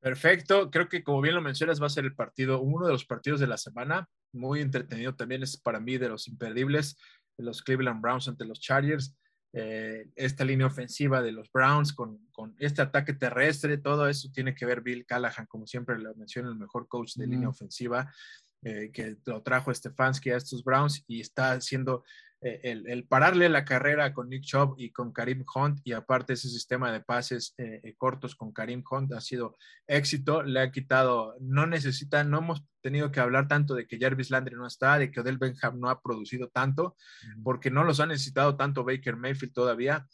Perfecto, 0.00 0.70
creo 0.70 0.88
que 0.88 1.02
como 1.02 1.20
bien 1.20 1.34
lo 1.34 1.42
mencionas, 1.42 1.80
va 1.80 1.86
a 1.86 1.90
ser 1.90 2.04
el 2.04 2.14
partido, 2.14 2.60
uno 2.60 2.86
de 2.86 2.92
los 2.92 3.04
partidos 3.04 3.40
de 3.40 3.46
la 3.46 3.56
semana, 3.56 4.08
muy 4.32 4.60
entretenido 4.60 5.14
también, 5.14 5.42
es 5.42 5.56
para 5.56 5.80
mí 5.80 5.98
de 5.98 6.08
los 6.08 6.28
imperdibles. 6.28 6.96
los 7.38 7.62
Cleveland 7.62 8.00
Browns 8.00 8.28
ante 8.28 8.44
los 8.44 8.60
Chargers. 8.60 9.16
Eh, 9.52 10.10
esta 10.16 10.44
línea 10.44 10.66
ofensiva 10.66 11.22
de 11.22 11.32
los 11.32 11.50
Browns 11.50 11.92
con, 11.92 12.18
con, 12.30 12.54
este 12.58 12.82
ataque 12.82 13.14
terrestre, 13.14 13.78
todo 13.78 14.06
eso 14.06 14.28
tiene 14.32 14.54
que 14.54 14.66
ver 14.66 14.82
Bill 14.82 15.06
Callahan, 15.06 15.46
como 15.46 15.66
siempre 15.66 15.98
lo 15.98 16.14
menciona, 16.14 16.50
el 16.50 16.56
mejor 16.56 16.88
coach 16.88 17.14
de 17.14 17.26
línea 17.26 17.48
ofensiva, 17.48 18.12
eh, 18.68 18.90
que 18.92 19.16
lo 19.26 19.42
trajo 19.42 19.72
Stefanski 19.72 20.30
a 20.30 20.36
estos 20.36 20.64
Browns 20.64 21.04
y 21.06 21.20
está 21.20 21.52
haciendo 21.52 22.02
eh, 22.40 22.58
el, 22.64 23.06
pararle 23.06 23.48
la 23.48 23.64
carrera 23.64 24.12
con 24.12 24.28
Nick 24.28 24.42
Chubb 24.42 24.74
y 24.76 24.90
con 24.90 25.12
Karim 25.12 25.44
Hunt 25.54 25.78
y 25.84 25.92
aparte 25.92 26.32
ese 26.32 26.48
sistema 26.48 26.90
de 26.90 26.98
pases 26.98 27.54
eh, 27.58 27.94
cortos 27.96 28.34
con 28.34 28.52
Karim 28.52 28.82
Hunt 28.90 29.12
ha 29.12 29.20
sido 29.20 29.56
éxito, 29.86 30.42
le 30.42 30.58
ha 30.58 30.72
quitado, 30.72 31.36
no 31.38 31.68
necesita, 31.68 32.24
no 32.24 32.38
hemos 32.38 32.64
tenido 32.80 33.12
que 33.12 33.20
hablar 33.20 33.46
tanto 33.46 33.76
de 33.76 33.86
que 33.86 34.00
Jarvis 34.00 34.32
Landry 34.32 34.56
no 34.56 34.66
está, 34.66 34.98
de 34.98 35.12
que 35.12 35.20
Odell 35.20 35.38
Benham 35.38 35.78
no 35.78 35.88
ha 35.88 36.02
producido 36.02 36.48
tanto, 36.48 36.96
porque 37.44 37.70
no 37.70 37.84
los 37.84 38.00
ha 38.00 38.06
necesitado 38.06 38.56
tanto 38.56 38.82
Baker 38.82 39.14
Mayfield 39.14 39.52
todavía. 39.52 40.08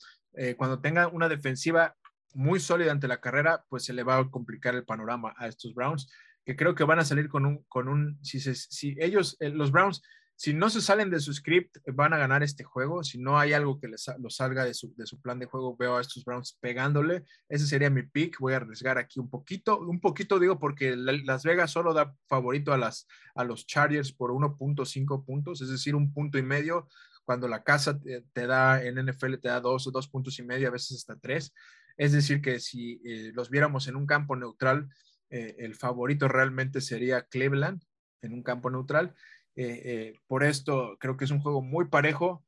Cuando 0.59 0.81
tenga 0.81 1.09
una 1.09 1.31
defensiva 1.31 1.97
muy 2.35 2.61
sólida 2.61 2.93
ante 2.93 3.09
la 3.09 3.21
carrera, 3.21 3.65
pues 3.71 3.85
se 3.85 3.95
le 3.95 4.03
va 4.03 4.19
a 4.19 4.31
complicar 4.31 4.75
el 4.75 4.85
panorama 4.85 5.35
a 5.39 5.49
estos 5.49 5.75
Browns, 5.75 6.09
que 6.45 6.57
creo 6.57 6.75
que 6.75 6.85
van 6.85 6.99
a 6.99 7.05
salir 7.05 7.29
con 7.29 7.47
un, 7.47 7.65
con 7.69 7.89
un, 7.89 8.19
si, 8.23 8.41
si 8.41 8.97
ellos, 8.99 9.37
los 9.41 9.71
Browns, 9.71 10.03
si 10.43 10.55
no 10.55 10.71
se 10.71 10.81
salen 10.81 11.09
de 11.09 11.21
su 11.21 11.33
script, 11.33 11.79
van 11.93 12.13
a 12.13 12.19
ganar 12.19 12.43
este 12.43 12.65
juego. 12.65 13.05
Si 13.05 13.17
no 13.17 13.39
hay 13.39 13.53
algo 13.53 13.79
que 13.79 13.87
les 13.87 14.11
los 14.19 14.35
salga 14.35 14.65
de 14.65 14.75
su, 14.75 14.93
de 14.97 15.07
su, 15.07 15.21
plan 15.21 15.39
de 15.39 15.47
juego, 15.47 15.77
veo 15.77 15.97
a 15.97 16.01
estos 16.01 16.25
Browns 16.25 16.59
pegándole. 16.61 17.23
Ese 17.49 17.67
sería 17.67 17.91
mi 17.91 18.03
pick. 18.03 18.41
Voy 18.41 18.55
a 18.55 18.57
arriesgar 18.57 18.99
aquí 18.99 19.21
un 19.21 19.31
poquito, 19.31 19.79
un 19.79 20.01
poquito 20.01 20.41
digo 20.41 20.59
porque 20.59 20.97
Las 20.97 21.45
Vegas 21.45 21.71
solo 21.71 21.95
da 21.95 22.13
favorito 22.27 22.73
a, 22.73 22.77
las, 22.77 23.07
a 23.37 23.45
los 23.45 23.67
Chargers 23.67 24.13
por 24.13 24.33
1.5 24.33 25.25
puntos, 25.25 25.61
es 25.61 25.69
decir, 25.69 25.95
un 25.95 26.13
punto 26.13 26.39
y 26.39 26.43
medio. 26.43 26.89
Cuando 27.25 27.47
la 27.47 27.63
casa 27.63 28.01
te, 28.01 28.47
da 28.49 28.83
en 28.83 28.97
NFL 28.97 29.35
te 29.35 29.49
da 29.49 29.61
dos 29.61 29.87
o 29.87 29.93
dos 29.93 30.09
puntos 30.09 30.41
y 30.41 30.43
medio, 30.43 30.67
a 30.67 30.73
veces 30.73 30.97
hasta 30.97 31.21
tres. 31.21 31.55
Es 31.97 32.11
decir, 32.11 32.43
que 32.43 32.59
si 32.59 33.01
eh, 33.05 33.31
los 33.33 33.49
viéramos 33.49 33.87
en 33.87 33.95
un 33.95 34.07
campo 34.07 34.35
neutral, 34.35 34.89
eh, 35.33 35.57
el 35.61 35.75
favorito 35.75 36.29
realmente 36.29 36.83
sería 36.83 37.23
Cleveland 37.23 37.83
en 38.21 38.35
un 38.35 38.43
campo 38.43 38.71
neutral. 38.71 39.15
Eh, 39.57 39.83
eh, 39.85 40.21
por 40.27 40.45
esto 40.45 40.97
creo 41.01 41.17
que 41.17 41.25
es 41.25 41.31
un 41.31 41.41
juego 41.41 41.63
muy 41.63 41.89
parejo, 41.89 42.45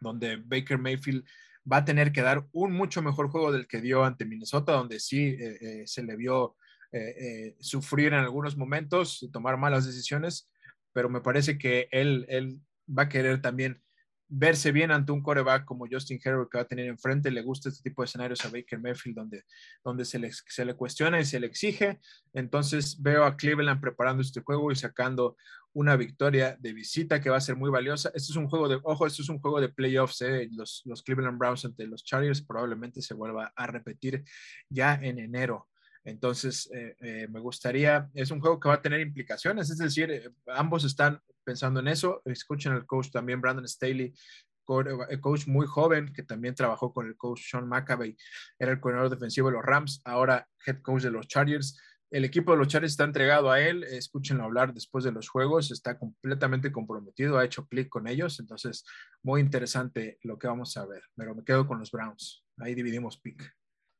donde 0.00 0.36
Baker 0.36 0.78
Mayfield 0.78 1.26
va 1.70 1.78
a 1.78 1.84
tener 1.84 2.10
que 2.10 2.22
dar 2.22 2.46
un 2.52 2.72
mucho 2.72 3.02
mejor 3.02 3.28
juego 3.28 3.52
del 3.52 3.66
que 3.66 3.82
dio 3.82 4.02
ante 4.02 4.24
Minnesota, 4.24 4.72
donde 4.72 4.98
sí 4.98 5.36
se 5.84 6.02
le 6.02 6.16
vio 6.16 6.56
sufrir 7.60 8.14
en 8.14 8.20
algunos 8.20 8.56
momentos, 8.56 9.28
tomar 9.30 9.58
malas 9.58 9.84
decisiones, 9.84 10.50
pero 10.94 11.10
me 11.10 11.20
parece 11.20 11.58
que 11.58 11.88
él, 11.92 12.24
él 12.30 12.60
va 12.88 13.04
a 13.04 13.08
querer 13.10 13.42
también 13.42 13.81
verse 14.34 14.72
bien 14.72 14.90
ante 14.90 15.12
un 15.12 15.22
coreback 15.22 15.66
como 15.66 15.86
Justin 15.90 16.18
Herbert 16.24 16.50
que 16.50 16.58
va 16.58 16.62
a 16.62 16.68
tener 16.68 16.86
enfrente. 16.86 17.30
Le 17.30 17.42
gusta 17.42 17.68
este 17.68 17.82
tipo 17.82 18.02
de 18.02 18.06
escenarios 18.06 18.44
a 18.44 18.48
Baker 18.48 18.80
Mayfield 18.80 19.16
donde, 19.16 19.44
donde 19.84 20.04
se, 20.04 20.18
le, 20.18 20.30
se 20.32 20.64
le 20.64 20.74
cuestiona 20.74 21.20
y 21.20 21.24
se 21.24 21.38
le 21.38 21.46
exige. 21.46 22.00
Entonces 22.32 23.00
veo 23.00 23.24
a 23.24 23.36
Cleveland 23.36 23.80
preparando 23.80 24.22
este 24.22 24.40
juego 24.40 24.72
y 24.72 24.76
sacando 24.76 25.36
una 25.74 25.96
victoria 25.96 26.56
de 26.58 26.72
visita 26.72 27.20
que 27.20 27.30
va 27.30 27.36
a 27.36 27.42
ser 27.42 27.56
muy 27.56 27.70
valiosa. 27.70 28.08
Este 28.14 28.32
es 28.32 28.36
un 28.36 28.48
juego 28.48 28.68
de, 28.68 28.80
ojo, 28.82 29.06
esto 29.06 29.22
es 29.22 29.28
un 29.28 29.38
juego 29.38 29.60
de 29.60 29.68
playoffs. 29.68 30.22
Eh. 30.22 30.48
Los, 30.52 30.82
los 30.86 31.02
Cleveland 31.02 31.38
Browns 31.38 31.66
ante 31.66 31.86
los 31.86 32.02
Chargers 32.02 32.42
probablemente 32.42 33.02
se 33.02 33.14
vuelva 33.14 33.52
a 33.54 33.66
repetir 33.66 34.24
ya 34.70 34.94
en 34.94 35.18
enero. 35.18 35.68
Entonces, 36.04 36.68
eh, 36.74 36.96
eh, 37.00 37.28
me 37.28 37.38
gustaría, 37.38 38.10
es 38.14 38.30
un 38.30 38.40
juego 38.40 38.58
que 38.58 38.68
va 38.68 38.76
a 38.76 38.82
tener 38.82 39.00
implicaciones, 39.00 39.70
es 39.70 39.78
decir, 39.78 40.32
ambos 40.48 40.84
están 40.84 41.20
pensando 41.44 41.80
en 41.80 41.88
eso. 41.88 42.22
Escuchen 42.24 42.72
al 42.72 42.86
coach 42.86 43.10
también, 43.10 43.40
Brandon 43.40 43.66
Staley, 43.66 44.14
coach 45.20 45.46
muy 45.46 45.66
joven 45.66 46.12
que 46.12 46.22
también 46.22 46.54
trabajó 46.54 46.92
con 46.92 47.06
el 47.06 47.16
coach 47.16 47.50
Sean 47.50 47.68
McAvey, 47.68 48.16
era 48.58 48.72
el 48.72 48.80
coordinador 48.80 49.10
defensivo 49.10 49.48
de 49.48 49.54
los 49.54 49.64
Rams, 49.64 50.00
ahora 50.04 50.48
head 50.66 50.80
coach 50.82 51.02
de 51.02 51.10
los 51.10 51.26
Chargers. 51.26 51.80
El 52.10 52.26
equipo 52.26 52.52
de 52.52 52.58
los 52.58 52.68
Chargers 52.68 52.92
está 52.92 53.04
entregado 53.04 53.50
a 53.50 53.60
él, 53.60 53.84
escúchenlo 53.84 54.44
hablar 54.44 54.74
después 54.74 55.02
de 55.02 55.12
los 55.12 55.28
juegos, 55.30 55.70
está 55.70 55.98
completamente 55.98 56.70
comprometido, 56.70 57.38
ha 57.38 57.44
hecho 57.44 57.66
clic 57.66 57.88
con 57.88 58.06
ellos, 58.06 58.38
entonces 58.38 58.84
muy 59.22 59.40
interesante 59.40 60.18
lo 60.22 60.38
que 60.38 60.46
vamos 60.46 60.76
a 60.76 60.84
ver, 60.84 61.02
pero 61.16 61.34
me 61.34 61.42
quedo 61.42 61.66
con 61.66 61.78
los 61.78 61.90
Browns, 61.90 62.44
ahí 62.58 62.74
dividimos 62.74 63.18
pick. 63.18 63.42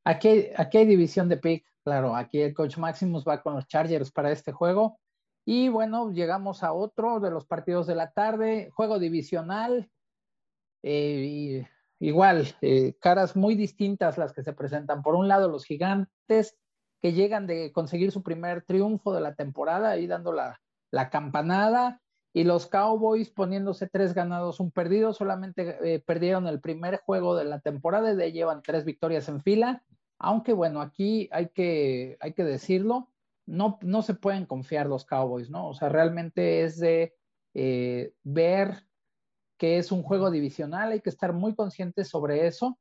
Aquí, 0.05 0.49
aquí 0.57 0.79
hay 0.79 0.87
división 0.87 1.29
de 1.29 1.39
pick, 1.39 1.65
claro, 1.83 2.15
aquí 2.15 2.43
el 2.43 2.53
coach 2.53 2.77
Maximus 2.77 3.25
va 3.27 3.43
con 3.43 3.55
los 3.55 3.67
Chargers 3.67 4.13
para 4.13 4.31
este 4.31 4.53
juego, 4.53 5.01
y 5.45 5.69
bueno, 5.69 6.13
llegamos 6.13 6.63
a 6.63 6.73
otro 6.73 7.19
de 7.19 7.31
los 7.31 7.47
partidos 7.47 7.87
de 7.87 7.97
la 7.97 8.13
tarde, 8.13 8.71
juego 8.75 8.99
divisional. 8.99 9.91
Eh, 10.85 11.67
igual, 11.99 12.55
eh, 12.61 12.95
caras 13.01 13.35
muy 13.35 13.55
distintas 13.57 14.19
las 14.19 14.33
que 14.33 14.43
se 14.43 14.53
presentan. 14.53 15.03
Por 15.03 15.17
un 15.17 15.27
lado, 15.27 15.49
los 15.49 15.65
gigantes 15.65 16.57
que 17.01 17.13
llegan 17.13 17.49
de 17.49 17.73
conseguir 17.73 18.13
su 18.13 18.23
primer 18.23 18.63
triunfo 18.63 19.13
de 19.13 19.21
la 19.21 19.35
temporada, 19.35 19.91
ahí 19.91 20.07
dando 20.07 20.33
la, 20.33 20.61
campanada, 21.11 22.01
y 22.33 22.45
los 22.45 22.67
Cowboys 22.67 23.29
poniéndose 23.31 23.89
tres 23.89 24.15
ganados, 24.15 24.61
un 24.61 24.71
perdido, 24.71 25.13
solamente 25.13 25.77
eh, 25.83 25.99
perdieron 25.99 26.47
el 26.47 26.61
primer 26.61 26.99
juego 26.99 27.35
de 27.35 27.45
la 27.45 27.61
temporada 27.61 28.13
y 28.13 28.17
de 28.17 28.33
llevan 28.33 28.63
tres 28.63 28.85
victorias 28.85 29.29
en 29.29 29.41
fila, 29.43 29.83
aunque 30.19 30.53
bueno, 30.53 30.81
aquí 30.81 31.29
hay 31.33 31.49
que, 31.49 32.17
hay 32.21 32.33
que 32.33 32.45
decirlo, 32.45 33.12
no, 33.47 33.79
no 33.83 34.03
se 34.03 34.15
pueden 34.15 34.47
confiar 34.47 34.87
los 34.87 35.05
Cowboys, 35.05 35.51
¿no? 35.51 35.69
O 35.69 35.75
sea, 35.75 35.89
realmente 35.89 36.65
es 36.65 36.79
de 36.79 37.15
eh, 37.55 38.15
ver 38.23 38.87
que 39.59 39.79
es 39.79 39.93
un 39.93 40.03
juego 40.03 40.31
divisional, 40.31 40.93
hay 40.93 41.01
que 41.01 41.11
estar 41.11 41.33
muy 41.33 41.55
conscientes 41.55 42.09
sobre 42.09 42.47
eso 42.47 42.79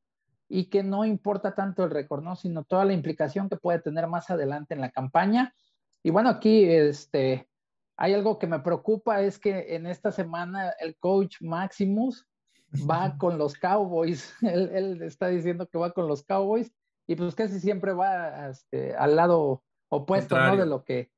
y 0.48 0.66
que 0.66 0.84
no 0.84 1.06
importa 1.06 1.56
tanto 1.56 1.84
el 1.84 1.92
récord, 1.92 2.24
¿no? 2.24 2.36
Sino 2.36 2.64
toda 2.64 2.86
la 2.86 2.94
implicación 2.94 3.50
que 3.50 3.58
puede 3.58 3.80
tener 3.80 4.08
más 4.08 4.30
adelante 4.30 4.74
en 4.74 4.82
la 4.82 4.92
campaña. 4.92 5.54
Y 6.04 6.10
bueno, 6.10 6.30
aquí 6.30 6.66
este, 6.66 7.48
hay 7.96 8.14
algo 8.14 8.40
que 8.40 8.48
me 8.48 8.60
preocupa, 8.60 9.22
es 9.22 9.38
que 9.40 9.76
en 9.76 9.86
esta 9.86 10.12
semana 10.12 10.72
el 10.80 10.98
coach 10.98 11.38
Maximus 11.42 12.28
va 12.90 13.16
con 13.18 13.38
los 13.38 13.54
Cowboys, 13.56 14.34
él, 14.42 14.70
él, 14.74 15.02
está 15.04 15.28
diciendo 15.28 15.68
que 15.68 15.78
va 15.78 15.92
con 15.92 16.08
los 16.08 16.24
Cowboys 16.24 16.72
y 17.08 17.16
pues 17.16 17.36
casi 17.36 17.60
siempre 17.60 17.94
va 17.94 18.50
este, 18.50 18.96
al 18.96 19.16
lado 19.16 19.64
opuesto, 19.92 20.40
¿no? 20.40 20.56
De 20.58 20.66
lo 20.66 20.84
que, 20.84 21.12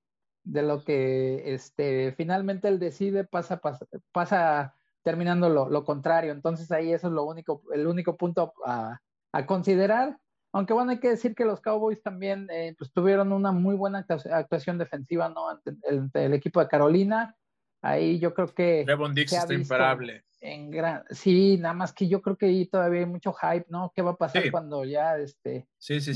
de 0.43 0.63
lo 0.63 0.83
que 0.83 1.53
este, 1.53 2.13
finalmente 2.17 2.67
él 2.67 2.79
decide, 2.79 3.23
pasa, 3.23 3.57
pasa, 3.57 3.85
pasa 4.11 4.75
terminando 5.03 5.49
lo, 5.49 5.69
lo, 5.69 5.85
contrario. 5.85 6.31
Entonces 6.31 6.71
ahí 6.71 6.91
eso 6.91 7.07
es 7.07 7.13
lo 7.13 7.23
único, 7.23 7.61
el 7.73 7.87
único 7.87 8.17
punto 8.17 8.53
a, 8.65 8.99
a 9.31 9.45
considerar. 9.45 10.17
Aunque 10.51 10.73
bueno, 10.73 10.91
hay 10.91 10.99
que 10.99 11.09
decir 11.09 11.33
que 11.35 11.45
los 11.45 11.61
Cowboys 11.61 12.01
también 12.01 12.47
eh, 12.51 12.75
pues, 12.77 12.91
tuvieron 12.91 13.31
una 13.31 13.51
muy 13.51 13.75
buena 13.75 14.05
actuación 14.31 14.77
defensiva, 14.77 15.29
¿no? 15.29 15.49
Ante 15.49 15.75
el, 16.13 16.33
equipo 16.33 16.59
de 16.59 16.67
Carolina. 16.67 17.35
Ahí 17.83 18.17
yo 18.17 18.33
creo 18.33 18.47
que. 18.47 18.83
Devon 18.87 19.13
Dix 19.13 19.33
está 19.33 19.53
imparable 19.53 20.23
en 20.43 20.71
gran, 20.71 21.03
sí, 21.09 21.57
nada 21.57 21.73
más 21.73 21.93
que 21.93 22.09
yo 22.09 22.21
creo 22.21 22.37
que 22.37 22.47
ahí 22.47 22.65
todavía 22.65 22.99
hay 22.99 23.05
mucho 23.05 23.31
hype, 23.31 23.65
¿no? 23.69 23.93
¿Qué 23.95 24.01
va 24.01 24.11
a 24.11 24.17
pasar 24.17 24.51
cuando 24.51 24.83
ya 24.83 25.17
este 25.17 25.69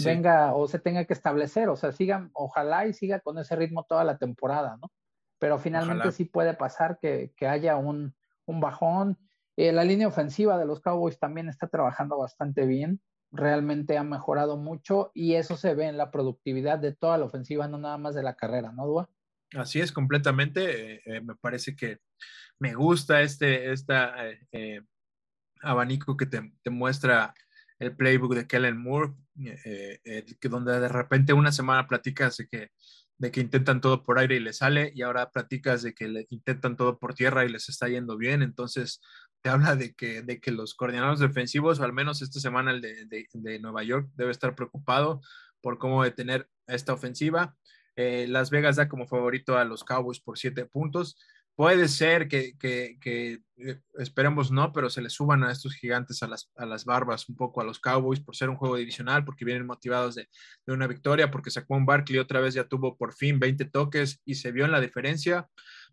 venga 0.04 0.54
o 0.54 0.68
se 0.68 0.80
tenga 0.80 1.06
que 1.06 1.14
establecer? 1.14 1.70
O 1.70 1.78
sea, 1.78 1.94
sigan, 1.94 2.30
ojalá 2.34 2.86
y 2.88 2.94
siga 2.94 3.22
con 3.22 3.38
ese 3.38 3.56
ritmo 3.56 3.86
toda 3.88 4.04
la 4.04 4.18
temporada, 4.18 4.78
¿no? 4.82 4.92
Pero 5.40 5.58
finalmente 5.60 6.12
sí 6.12 6.26
puede 6.26 6.54
pasar 6.56 7.00
que, 7.00 7.32
haya 7.48 7.78
un, 7.78 8.14
bajón. 8.46 9.18
Eh, 9.56 9.72
la 9.72 9.86
línea 9.86 10.10
ofensiva 10.10 10.58
de 10.58 10.66
los 10.66 10.82
Cowboys 10.82 11.20
también 11.20 11.48
está 11.48 11.68
trabajando 11.68 12.18
bastante 12.18 12.66
bien. 12.66 13.00
Realmente 13.32 13.98
ha 13.98 14.04
mejorado 14.04 14.58
mucho 14.58 15.12
y 15.14 15.36
eso 15.36 15.56
se 15.56 15.74
ve 15.74 15.86
en 15.86 15.96
la 15.96 16.12
productividad 16.12 16.80
de 16.80 16.94
toda 16.94 17.18
la 17.18 17.26
ofensiva, 17.26 17.70
no 17.70 17.78
nada 17.78 17.98
más 17.98 18.14
de 18.14 18.24
la 18.24 18.36
carrera, 18.36 18.74
¿no, 18.74 18.88
Dua? 18.88 19.10
Así 19.54 19.80
es, 19.80 19.92
completamente. 19.92 20.96
Eh, 20.96 21.02
eh, 21.06 21.22
me 21.22 21.36
parece 21.36 21.76
que 21.76 22.00
me 22.60 22.74
gusta 22.74 23.22
este 23.22 23.74
eh, 24.52 24.82
abanico 25.62 26.18
que 26.18 26.26
te, 26.26 26.52
muestra 26.70 27.34
el 27.80 27.96
playbook 27.96 28.36
de 28.36 28.48
Kellen 28.48 28.78
Moore, 28.78 29.14
donde 30.42 30.80
de 30.80 30.90
repente 30.90 31.34
una 31.34 31.52
semana 31.52 31.88
platicas 31.88 32.38
de 32.38 32.48
que, 32.48 32.72
de 33.20 33.32
que 33.32 33.42
intentan 33.42 33.82
todo 33.82 34.04
por 34.04 34.20
aire 34.20 34.36
y 34.36 34.40
les 34.40 34.58
sale, 34.58 34.92
y 34.96 35.04
ahora 35.04 35.32
platicas 35.32 35.84
de 35.84 35.94
que 35.94 36.26
intentan 36.30 36.76
todo 36.76 36.98
por 37.00 37.14
tierra 37.14 37.46
y 37.46 37.50
les 37.50 37.70
está 37.70 37.88
yendo 37.88 38.18
bien. 38.18 38.42
Entonces, 38.42 39.00
te 39.42 39.50
habla 39.50 39.76
de 39.76 39.94
que, 39.94 40.24
de 40.24 40.40
que 40.40 40.52
los 40.52 40.74
coordinadores 40.76 41.20
defensivos, 41.20 41.80
o 41.80 41.84
al 41.84 41.94
menos 41.94 42.22
esta 42.22 42.40
semana 42.40 42.72
el 42.72 42.82
de, 42.82 43.06
de, 43.06 43.28
de 43.32 43.60
Nueva 43.60 43.84
York, 43.84 44.10
debe 44.16 44.32
estar 44.32 44.56
preocupado 44.56 45.22
por 45.62 45.78
cómo 45.78 46.04
detener 46.04 46.50
esta 46.68 46.94
ofensiva. 46.94 47.56
Las 48.28 48.52
Vegas 48.52 48.76
da 48.76 48.88
como 48.88 49.08
favorito 49.08 49.58
a 49.58 49.66
los 49.66 49.84
Cowboys 49.84 50.20
por 50.20 50.38
siete 50.38 50.66
puntos. 50.66 51.18
Puede 51.56 51.88
ser 51.88 52.28
que, 52.28 52.56
que, 52.60 52.98
que, 53.02 53.42
eh, 53.58 53.80
esperemos 53.98 54.52
no, 54.52 54.72
pero 54.72 54.92
se 54.92 55.02
le 55.02 55.10
suban 55.10 55.44
a 55.44 55.52
estos 55.52 55.74
gigantes 55.74 56.22
a 56.22 56.28
las, 56.28 56.52
a 56.56 56.68
las 56.68 56.86
barbas 56.86 57.28
un 57.30 57.36
poco 57.36 57.62
a 57.62 57.64
los 57.64 57.80
Cowboys 57.80 58.20
por 58.20 58.36
ser 58.36 58.52
un 58.52 58.58
juego 58.58 58.76
divisional, 58.76 59.26
porque 59.26 59.44
vienen 59.44 59.66
motivados 59.66 60.14
de, 60.14 60.30
de 60.68 60.74
una 60.74 60.86
victoria, 60.86 61.32
porque 61.32 61.50
sacó 61.50 61.74
un 61.76 61.88
Barkley 61.88 62.20
otra 62.20 62.42
vez 62.42 62.54
ya 62.54 62.66
tuvo 62.66 62.96
por 62.96 63.14
fin 63.16 63.40
20 63.40 63.66
toques 63.66 64.22
y 64.24 64.36
se 64.36 64.52
vio 64.52 64.66
en 64.66 64.72
la 64.72 64.80
diferencia. 64.80 65.50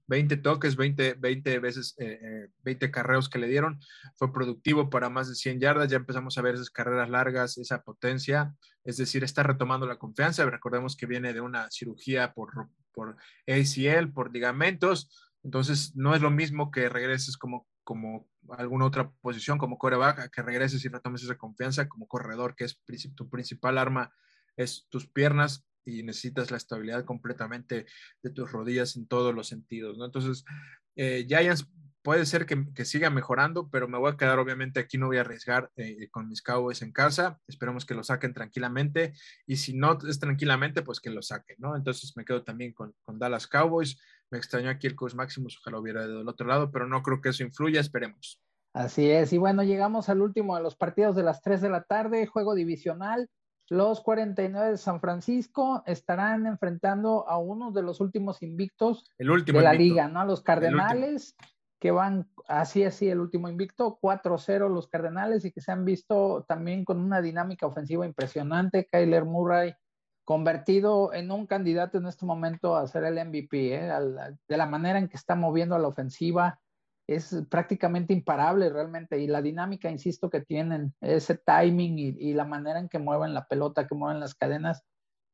20 0.06 0.36
toques, 0.38 0.76
20, 0.76 1.14
20 1.14 1.58
veces, 1.58 1.94
eh, 1.98 2.48
20 2.62 2.90
carreos 2.90 3.28
que 3.28 3.38
le 3.38 3.48
dieron. 3.48 3.80
Fue 4.16 4.32
productivo 4.32 4.90
para 4.90 5.08
más 5.08 5.28
de 5.28 5.34
100 5.34 5.60
yardas. 5.60 5.88
Ya 5.90 5.96
empezamos 5.96 6.36
a 6.36 6.42
ver 6.42 6.54
esas 6.54 6.70
carreras 6.70 7.08
largas, 7.08 7.58
esa 7.58 7.82
potencia. 7.82 8.54
Es 8.84 8.96
decir, 8.96 9.24
está 9.24 9.42
retomando 9.42 9.86
la 9.86 9.96
confianza. 9.96 10.44
Recordemos 10.44 10.96
que 10.96 11.06
viene 11.06 11.32
de 11.32 11.40
una 11.40 11.70
cirugía 11.70 12.32
por, 12.34 12.68
por 12.92 13.16
ACL, 13.46 14.12
por 14.12 14.32
ligamentos. 14.32 15.10
Entonces, 15.42 15.94
no 15.94 16.14
es 16.14 16.22
lo 16.22 16.30
mismo 16.30 16.70
que 16.70 16.88
regreses 16.88 17.36
como, 17.36 17.66
como 17.82 18.28
alguna 18.50 18.86
otra 18.86 19.10
posición, 19.20 19.58
como 19.58 19.78
coreback, 19.78 20.30
que 20.30 20.42
regreses 20.42 20.84
y 20.84 20.88
retomes 20.88 21.22
esa 21.22 21.36
confianza 21.36 21.88
como 21.88 22.06
corredor, 22.06 22.54
que 22.56 22.64
es 22.64 22.80
tu 23.14 23.28
principal 23.28 23.78
arma, 23.78 24.12
es 24.56 24.86
tus 24.88 25.06
piernas 25.06 25.66
y 25.84 26.02
necesitas 26.02 26.50
la 26.50 26.56
estabilidad 26.56 27.04
completamente 27.04 27.86
de 28.22 28.30
tus 28.30 28.50
rodillas 28.50 28.96
en 28.96 29.06
todos 29.06 29.34
los 29.34 29.48
sentidos, 29.48 29.98
¿no? 29.98 30.06
Entonces, 30.06 30.44
eh, 30.96 31.24
Giants 31.28 31.68
puede 32.04 32.26
ser 32.26 32.44
que, 32.44 32.66
que, 32.74 32.84
siga 32.84 33.08
mejorando, 33.08 33.70
pero 33.70 33.88
me 33.88 33.96
voy 33.96 34.12
a 34.12 34.16
quedar, 34.16 34.38
obviamente, 34.38 34.78
aquí 34.78 34.98
no 34.98 35.06
voy 35.06 35.16
a 35.16 35.22
arriesgar 35.22 35.70
eh, 35.76 36.08
con 36.10 36.28
mis 36.28 36.42
Cowboys 36.42 36.82
en 36.82 36.92
casa. 36.92 37.40
Esperemos 37.48 37.86
que 37.86 37.94
lo 37.94 38.04
saquen 38.04 38.34
tranquilamente. 38.34 39.14
Y 39.46 39.56
si 39.56 39.74
no 39.74 39.98
es 40.06 40.20
tranquilamente, 40.20 40.82
pues 40.82 41.00
que 41.00 41.08
lo 41.08 41.22
saquen, 41.22 41.56
¿no? 41.58 41.74
Entonces 41.74 42.12
me 42.14 42.26
quedo 42.26 42.44
también 42.44 42.74
con, 42.74 42.94
con 43.04 43.18
Dallas 43.18 43.46
Cowboys. 43.46 43.98
Me 44.30 44.36
extrañó 44.36 44.68
aquí 44.68 44.86
el 44.86 44.94
coach 44.94 45.14
máximo, 45.14 45.48
ojalá 45.60 45.78
hubiera 45.78 46.06
del 46.06 46.28
otro 46.28 46.46
lado, 46.46 46.70
pero 46.70 46.86
no 46.86 47.02
creo 47.02 47.22
que 47.22 47.30
eso 47.30 47.42
influya, 47.42 47.80
esperemos. 47.80 48.38
Así 48.74 49.08
es. 49.08 49.32
Y 49.32 49.38
bueno, 49.38 49.62
llegamos 49.62 50.08
al 50.10 50.20
último 50.20 50.56
de 50.56 50.62
los 50.62 50.76
partidos 50.76 51.16
de 51.16 51.22
las 51.22 51.40
3 51.40 51.62
de 51.62 51.70
la 51.70 51.84
tarde, 51.84 52.26
juego 52.26 52.54
divisional. 52.54 53.30
Los 53.70 54.02
49 54.02 54.72
de 54.72 54.76
San 54.76 55.00
Francisco 55.00 55.82
estarán 55.86 56.46
enfrentando 56.46 57.28
a 57.28 57.38
uno 57.38 57.72
de 57.72 57.82
los 57.82 58.00
últimos 58.00 58.42
invictos 58.42 59.04
el 59.16 59.30
último 59.30 59.58
de 59.58 59.64
la 59.64 59.74
invicto. 59.74 59.94
liga, 59.94 60.08
¿no? 60.08 60.24
Los 60.26 60.42
Cardenales, 60.42 61.34
que 61.80 61.90
van 61.90 62.28
así, 62.46 62.84
así, 62.84 63.08
el 63.08 63.20
último 63.20 63.48
invicto, 63.48 63.98
4-0 64.00 64.68
los 64.68 64.88
Cardenales 64.88 65.44
y 65.44 65.52
que 65.52 65.60
se 65.60 65.72
han 65.72 65.84
visto 65.84 66.44
también 66.46 66.84
con 66.84 67.00
una 67.00 67.22
dinámica 67.22 67.66
ofensiva 67.66 68.04
impresionante. 68.06 68.86
Kyler 68.90 69.24
Murray 69.24 69.74
convertido 70.24 71.12
en 71.12 71.30
un 71.30 71.46
candidato 71.46 71.98
en 71.98 72.06
este 72.06 72.24
momento 72.26 72.76
a 72.76 72.86
ser 72.86 73.04
el 73.04 73.24
MVP, 73.26 73.74
¿eh? 73.74 73.90
de 74.48 74.56
la 74.56 74.66
manera 74.66 74.98
en 74.98 75.08
que 75.08 75.16
está 75.16 75.34
moviendo 75.34 75.74
a 75.74 75.78
la 75.78 75.88
ofensiva 75.88 76.60
es 77.06 77.36
prácticamente 77.50 78.12
imparable 78.12 78.70
realmente 78.70 79.18
y 79.18 79.26
la 79.26 79.42
dinámica, 79.42 79.90
insisto, 79.90 80.30
que 80.30 80.40
tienen, 80.40 80.94
ese 81.00 81.36
timing 81.36 81.98
y, 81.98 82.32
la 82.34 82.44
manera 82.44 82.78
en 82.78 82.88
que 82.88 82.98
mueven 82.98 83.34
la 83.34 83.46
pelota, 83.46 83.86
que 83.86 83.94
mueven 83.94 84.20
las 84.20 84.34
cadenas, 84.34 84.84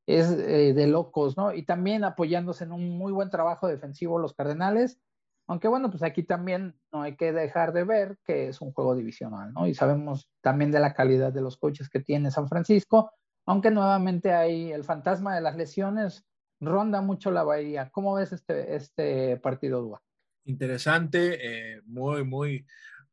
es 0.06 0.30
eh, 0.30 0.74
de 0.74 0.86
locos, 0.86 1.36
¿no? 1.36 1.54
Y 1.54 1.64
también 1.64 2.04
apoyándose 2.04 2.64
en 2.64 2.72
un 2.72 2.98
muy 2.98 3.12
buen 3.12 3.30
trabajo 3.30 3.68
defensivo 3.68 4.18
los 4.18 4.34
Cardenales, 4.34 4.98
aunque 5.46 5.68
bueno, 5.68 5.90
pues 5.90 6.02
aquí 6.02 6.22
también 6.22 6.76
no 6.92 7.02
hay 7.02 7.16
que 7.16 7.32
dejar 7.32 7.72
de 7.72 7.84
ver 7.84 8.18
que 8.24 8.48
es 8.48 8.60
un 8.60 8.72
juego 8.72 8.94
divisional, 8.94 9.52
¿no? 9.52 9.66
Y 9.66 9.74
sabemos 9.74 10.28
también 10.40 10.70
de 10.72 10.80
la 10.80 10.94
calidad 10.94 11.32
de 11.32 11.42
los 11.42 11.56
coches 11.56 11.88
que 11.88 12.00
tiene 12.00 12.30
San 12.30 12.48
Francisco, 12.48 13.12
aunque 13.46 13.70
nuevamente 13.70 14.32
hay 14.32 14.72
el 14.72 14.84
fantasma 14.84 15.34
de 15.34 15.40
las 15.40 15.56
lesiones, 15.56 16.24
ronda 16.60 17.00
mucho 17.00 17.30
la 17.30 17.42
bahía. 17.42 17.90
¿Cómo 17.90 18.14
ves 18.14 18.32
este, 18.32 18.76
este 18.76 19.36
partido, 19.38 19.82
Dua? 19.82 20.02
Interesante, 20.50 21.38
eh, 21.40 21.80
muy, 21.86 22.24
muy, 22.24 22.66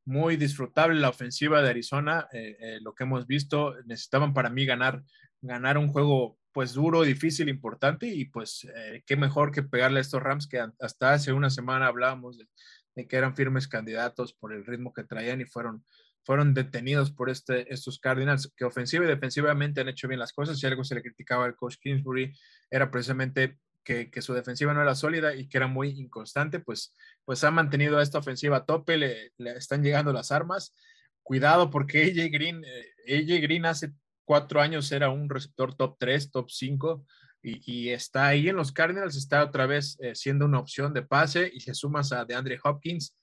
muy 0.06 0.36
disfrutable 0.38 1.00
la 1.00 1.10
ofensiva 1.10 1.62
de 1.62 1.70
Arizona, 1.70 2.28
eh, 2.34 2.58
eh, 2.60 2.80
lo 2.82 2.94
que 2.94 3.04
hemos 3.04 3.28
visto, 3.28 3.76
necesitaban 3.86 4.34
para 4.34 4.50
mí 4.50 4.66
ganar, 4.66 5.04
ganar 5.42 5.78
un 5.78 5.88
juego 5.90 6.38
pues 6.52 6.74
duro, 6.74 7.04
difícil, 7.04 7.50
importante 7.50 8.08
y 8.08 8.26
pues 8.26 8.68
qué 9.06 9.16
mejor 9.16 9.52
que 9.52 9.62
pegarle 9.62 10.00
a 10.00 10.02
estos 10.02 10.24
Rams 10.24 10.48
que 10.48 10.60
hasta 10.80 11.14
hace 11.14 11.32
una 11.32 11.52
semana 11.52 11.86
hablábamos 11.86 12.40
de, 12.40 12.48
de, 12.96 13.08
que 13.08 13.16
eran 13.16 13.36
firmes 13.36 13.68
candidatos 13.68 14.34
por 14.34 14.54
el 14.54 14.66
ritmo 14.66 14.92
que 14.92 15.04
traían 15.04 15.40
y 15.40 15.46
fueron, 15.46 15.86
fueron 16.24 16.56
detenidos 16.56 17.12
por 17.12 17.30
este, 17.30 17.72
estos 17.72 18.00
Cardinals 18.00 18.52
que 18.58 18.66
ofensiva 18.66 19.06
y 19.06 19.08
defensivamente 19.08 19.82
han 19.82 19.90
hecho 19.90 20.08
bien 20.08 20.20
las 20.20 20.34
cosas. 20.34 20.60
Si 20.60 20.66
algo 20.66 20.84
se 20.84 20.96
le 20.96 21.04
criticaba 21.04 21.46
al 21.46 21.56
coach 21.56 21.76
Kingsbury 21.80 22.34
era 22.72 22.90
precisamente 22.90 23.60
que, 23.88 24.22
su 24.22 24.34
defensiva 24.34 24.74
no 24.74 24.82
era 24.82 24.96
sólida 24.96 25.34
y 25.34 25.48
que 25.48 25.58
era 25.58 25.68
muy 25.68 25.90
inconstante, 25.90 26.60
pues, 26.60 26.94
pues 27.24 27.44
ha 27.44 27.52
mantenido 27.52 27.98
a 27.98 28.04
esta 28.04 28.20
ofensiva 28.20 28.58
a 28.58 28.66
tope, 28.66 28.98
le, 28.98 29.32
están 29.56 29.82
llegando 29.82 30.12
las 30.12 30.32
armas. 30.32 30.76
Cuidado 31.24 31.70
porque 31.70 32.04
AJ 32.04 32.32
Green, 32.32 32.64
eh, 32.66 33.22
AJ 33.22 33.42
Green 33.42 33.66
hace 33.66 33.94
cuatro 34.26 34.60
años 34.60 34.92
era 34.92 35.10
un 35.10 35.30
receptor 35.30 35.74
top 35.74 35.96
3, 36.00 36.32
top 36.32 36.50
5, 36.50 37.06
y, 37.42 37.90
está 37.92 38.28
ahí 38.28 38.50
en 38.50 38.58
los 38.58 38.74
Cardinals, 38.74 39.16
está 39.16 39.42
otra 39.42 39.68
vez 39.68 39.98
eh, 40.02 40.16
siendo 40.16 40.46
una 40.46 40.60
opción 40.60 40.94
de 40.94 41.04
pase 41.04 41.50
y 41.54 41.66
le 41.66 41.74
sumas 41.74 42.12
a 42.12 42.26
DeAndre 42.26 42.60
Hopkins 42.62 43.16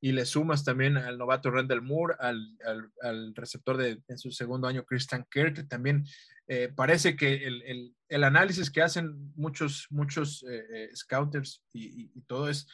y 0.00 0.12
le 0.12 0.26
sumas 0.26 0.62
también 0.62 0.96
al 0.96 1.18
novato 1.18 1.50
Randall 1.50 1.82
Moore, 1.82 2.14
al, 2.20 2.56
al, 2.64 2.92
al 3.02 3.34
receptor 3.34 3.76
de 3.76 4.00
en 4.06 4.18
su 4.18 4.30
segundo 4.30 4.68
año 4.68 4.84
Christian 4.84 5.26
Kirk, 5.28 5.66
también 5.66 6.04
eh, 6.46 6.70
parece 6.74 7.16
que 7.16 7.46
el, 7.46 7.62
el, 7.62 7.96
el, 8.08 8.24
análisis 8.24 8.70
que 8.70 8.82
hacen 8.82 9.32
muchos, 9.34 9.86
muchos 9.90 10.44
eh, 10.48 10.64
eh, 10.74 10.90
scouters 10.94 11.62
y, 11.72 12.10
y, 12.14 12.20
todo 12.26 12.50
es 12.50 12.66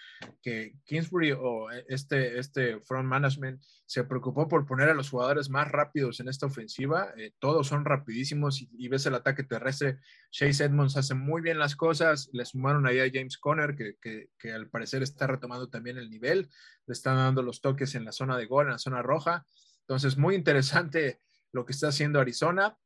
que 0.42 0.74
Kingsbury 0.84 1.32
o 1.32 1.70
este, 1.88 2.38
este 2.38 2.80
front 2.80 3.08
management 3.08 3.62
se 3.86 4.04
preocupó 4.04 4.48
por 4.48 4.66
poner 4.66 4.88
a 4.88 4.94
los 4.94 5.10
jugadores 5.10 5.50
más 5.50 5.68
rápidos 5.68 6.20
en 6.20 6.28
esta 6.28 6.46
ofensiva. 6.46 7.12
Eh, 7.16 7.32
todos 7.38 7.68
son 7.68 7.84
rapidísimos 7.84 8.60
y, 8.60 8.88
ves 8.88 9.06
el 9.06 9.14
ataque 9.14 9.44
terrestre. 9.44 9.98
Chase 10.30 10.64
Edmonds 10.64 10.96
hace 10.96 11.14
muy 11.14 11.40
bien 11.40 11.58
las 11.58 11.76
cosas. 11.76 12.28
Le 12.32 12.44
sumaron 12.44 12.86
ahí 12.86 12.98
a 12.98 13.10
James 13.12 13.38
Conner, 13.38 13.76
que, 13.76 13.96
que, 14.00 14.30
que 14.38 14.52
al 14.52 14.68
parecer 14.68 15.02
está 15.02 15.26
retomando 15.26 15.68
también 15.68 15.96
el 15.96 16.10
nivel. 16.10 16.48
Le 16.86 16.92
están 16.92 17.16
dando 17.16 17.42
los 17.42 17.60
toques 17.60 17.94
en 17.94 18.04
la 18.04 18.12
zona 18.12 18.36
de 18.36 18.46
gol, 18.46 18.66
en 18.66 18.72
la 18.72 18.78
zona 18.78 19.02
roja. 19.02 19.44
Entonces, 19.80 20.16
muy 20.16 20.34
interesante 20.34 21.20
lo 21.52 21.64
que 21.64 21.72
está 21.72 21.88
haciendo 21.88 22.20
Arizona 22.20 22.76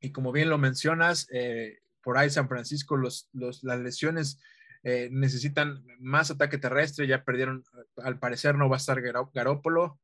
y 0.00 0.12
como 0.12 0.32
bien 0.32 0.48
lo 0.48 0.58
mencionas, 0.58 1.26
eh, 1.32 1.78
por 2.02 2.18
ahí 2.18 2.30
San 2.30 2.48
Francisco, 2.48 2.96
los, 2.96 3.28
los, 3.32 3.62
las 3.64 3.80
lesiones 3.80 4.40
eh, 4.82 5.08
necesitan 5.10 5.84
más 5.98 6.30
ataque 6.30 6.58
terrestre, 6.58 7.06
ya 7.06 7.24
perdieron, 7.24 7.64
al 7.96 8.18
parecer 8.18 8.54
no 8.54 8.68
va 8.68 8.76
a 8.76 8.78
estar 8.78 9.00
Garópolo 9.02 10.00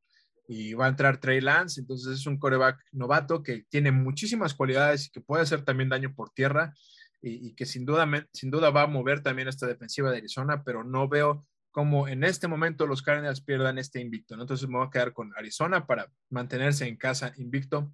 y 0.48 0.74
va 0.74 0.86
a 0.86 0.88
entrar 0.88 1.18
Trey 1.18 1.40
Lance, 1.40 1.80
entonces 1.80 2.18
es 2.18 2.26
un 2.26 2.38
coreback 2.38 2.84
novato 2.92 3.42
que 3.42 3.64
tiene 3.68 3.92
muchísimas 3.92 4.52
cualidades 4.54 5.06
y 5.06 5.10
que 5.10 5.20
puede 5.20 5.42
hacer 5.42 5.62
también 5.62 5.88
daño 5.88 6.14
por 6.14 6.30
tierra 6.30 6.74
y, 7.22 7.54
que 7.54 7.64
sin 7.64 7.86
duda, 7.86 8.06
sin 8.32 8.50
duda 8.50 8.68
va 8.68 8.82
a 8.82 8.86
mover 8.86 9.22
también 9.22 9.48
esta 9.48 9.66
defensiva 9.66 10.10
de 10.10 10.18
Arizona, 10.18 10.62
pero 10.62 10.84
no 10.84 11.08
veo 11.08 11.46
como 11.70 12.06
en 12.06 12.22
este 12.22 12.48
momento 12.48 12.86
los 12.86 13.02
Cardinals 13.02 13.40
pierdan 13.40 13.78
este 13.78 14.00
invicto. 14.00 14.34
Entonces 14.34 14.68
me 14.68 14.76
voy 14.76 14.86
a 14.86 14.90
quedar 14.90 15.14
con 15.14 15.32
Arizona 15.36 15.86
para 15.86 16.12
mantenerse 16.28 16.86
en 16.86 16.96
casa 16.96 17.32
invicto 17.36 17.90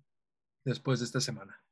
después 0.65 0.99
de 0.99 1.07
esta 1.07 1.21
semana. 1.21 1.63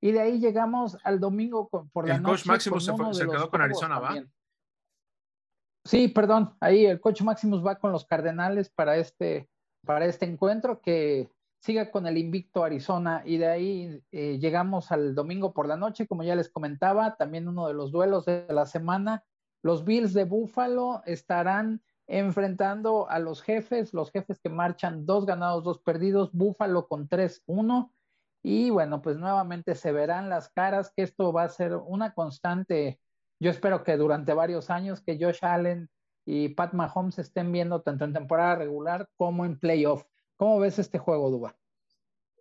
Y 0.00 0.12
de 0.12 0.20
ahí 0.20 0.38
llegamos 0.38 0.96
al 1.04 1.20
domingo 1.20 1.68
por 1.68 2.08
la 2.08 2.16
el 2.16 2.22
noche. 2.22 2.42
coach 2.42 2.46
Máximo 2.46 2.80
se, 2.80 2.92
fue, 2.94 3.14
se 3.14 3.26
quedó 3.26 3.50
con 3.50 3.60
Arizona, 3.60 3.98
¿va? 3.98 4.14
Sí, 5.84 6.08
perdón, 6.08 6.56
ahí 6.60 6.86
el 6.86 7.00
coach 7.00 7.22
Máximo 7.22 7.60
va 7.62 7.76
con 7.76 7.92
los 7.92 8.04
Cardenales 8.04 8.70
para 8.70 8.96
este, 8.96 9.48
para 9.84 10.06
este 10.06 10.26
encuentro 10.26 10.80
que 10.80 11.30
siga 11.60 11.90
con 11.90 12.06
el 12.06 12.16
invicto 12.16 12.64
Arizona 12.64 13.22
y 13.24 13.36
de 13.36 13.46
ahí 13.46 14.02
eh, 14.12 14.38
llegamos 14.38 14.92
al 14.92 15.14
domingo 15.14 15.52
por 15.52 15.68
la 15.68 15.76
noche, 15.76 16.06
como 16.06 16.22
ya 16.22 16.34
les 16.34 16.48
comentaba, 16.48 17.16
también 17.16 17.48
uno 17.48 17.66
de 17.66 17.74
los 17.74 17.92
duelos 17.92 18.24
de 18.24 18.46
la 18.48 18.66
semana. 18.66 19.24
Los 19.62 19.84
Bills 19.84 20.14
de 20.14 20.24
Buffalo 20.24 21.02
estarán 21.04 21.82
enfrentando 22.06 23.08
a 23.08 23.18
los 23.18 23.42
jefes, 23.42 23.92
los 23.92 24.10
jefes 24.10 24.40
que 24.40 24.48
marchan 24.48 25.06
dos 25.06 25.26
ganados, 25.26 25.62
dos 25.62 25.78
perdidos, 25.78 26.32
Buffalo 26.32 26.88
con 26.88 27.08
3-1 27.08 27.90
y 28.42 28.70
bueno, 28.70 29.02
pues 29.02 29.16
nuevamente 29.18 29.74
se 29.74 29.92
verán 29.92 30.28
las 30.28 30.48
caras 30.48 30.92
que 30.96 31.02
esto 31.02 31.32
va 31.32 31.44
a 31.44 31.48
ser 31.48 31.74
una 31.74 32.14
constante. 32.14 32.98
Yo 33.38 33.50
espero 33.50 33.84
que 33.84 33.96
durante 33.96 34.32
varios 34.32 34.70
años 34.70 35.02
que 35.02 35.18
Josh 35.20 35.44
Allen 35.44 35.90
y 36.24 36.50
Pat 36.50 36.72
Mahomes 36.72 37.18
estén 37.18 37.52
viendo 37.52 37.82
tanto 37.82 38.04
en 38.04 38.12
temporada 38.12 38.56
regular 38.56 39.08
como 39.16 39.44
en 39.44 39.58
playoff. 39.58 40.04
¿Cómo 40.36 40.58
ves 40.58 40.78
este 40.78 40.98
juego, 40.98 41.30
Duba? 41.30 41.56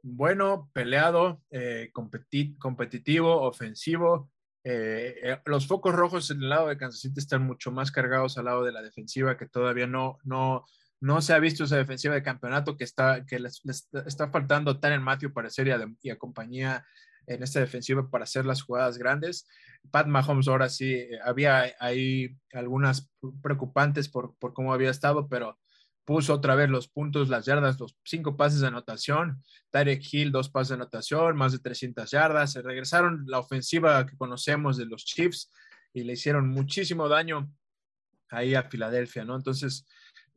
Bueno, 0.01 0.69
peleado, 0.71 1.41
eh, 1.49 1.89
competit 1.91 2.57
competitivo, 2.57 3.41
ofensivo. 3.41 4.31
Eh, 4.63 5.15
eh, 5.21 5.41
los 5.45 5.67
focos 5.67 5.93
rojos 5.93 6.31
en 6.31 6.41
el 6.43 6.49
lado 6.49 6.67
de 6.67 6.77
Kansas 6.77 7.01
City 7.01 7.19
están 7.19 7.45
mucho 7.45 7.71
más 7.71 7.91
cargados 7.91 8.37
al 8.37 8.45
lado 8.45 8.63
de 8.63 8.71
la 8.71 8.81
defensiva 8.81 9.37
que 9.37 9.47
todavía 9.47 9.87
no, 9.87 10.17
no, 10.23 10.65
no 11.01 11.21
se 11.21 11.33
ha 11.33 11.39
visto 11.39 11.63
esa 11.63 11.77
defensiva 11.77 12.13
de 12.13 12.23
campeonato 12.23 12.75
que 12.75 12.83
está, 12.83 13.25
que 13.25 13.39
les, 13.39 13.61
está 14.05 14.29
faltando 14.29 14.79
Tanner 14.79 14.99
Matthew 14.99 15.33
para 15.33 15.49
ser 15.49 15.67
y 15.67 15.71
a, 15.71 15.87
y 16.01 16.09
a, 16.09 16.17
compañía 16.17 16.85
en 17.25 17.43
esta 17.43 17.59
defensiva 17.59 18.09
para 18.09 18.23
hacer 18.23 18.45
las 18.45 18.61
jugadas 18.61 18.97
grandes. 18.97 19.47
Pat 19.91 20.07
Mahomes 20.07 20.47
ahora 20.47 20.67
sí, 20.67 20.93
eh, 20.93 21.19
había 21.23 21.73
ahí 21.79 22.35
algunas 22.53 23.09
preocupantes 23.41 24.09
por, 24.09 24.35
por 24.37 24.53
cómo 24.53 24.73
había 24.73 24.89
estado, 24.89 25.27
pero 25.29 25.57
puso 26.09 26.33
otra 26.33 26.55
vez 26.55 26.69
los 26.69 26.87
puntos, 26.87 27.29
las 27.29 27.45
yardas, 27.45 27.79
los 27.79 27.95
cinco 28.03 28.35
pases 28.35 28.61
de 28.61 28.67
anotación, 28.67 29.43
Tarek 29.69 30.01
Hill, 30.11 30.31
dos 30.31 30.49
pases 30.49 30.69
de 30.69 30.75
anotación, 30.75 31.37
más 31.37 31.51
de 31.51 31.59
300 31.59 32.09
yardas, 32.09 32.51
se 32.53 32.63
regresaron 32.63 33.25
la 33.27 33.37
ofensiva 33.37 34.03
que 34.07 34.17
conocemos 34.17 34.75
de 34.75 34.87
los 34.87 35.05
Chiefs 35.05 35.51
y 35.93 36.03
le 36.03 36.13
hicieron 36.13 36.49
muchísimo 36.49 37.07
daño 37.07 37.51
ahí 38.31 38.55
a 38.55 38.63
Filadelfia, 38.63 39.23
¿no? 39.23 39.35
Entonces, 39.35 39.85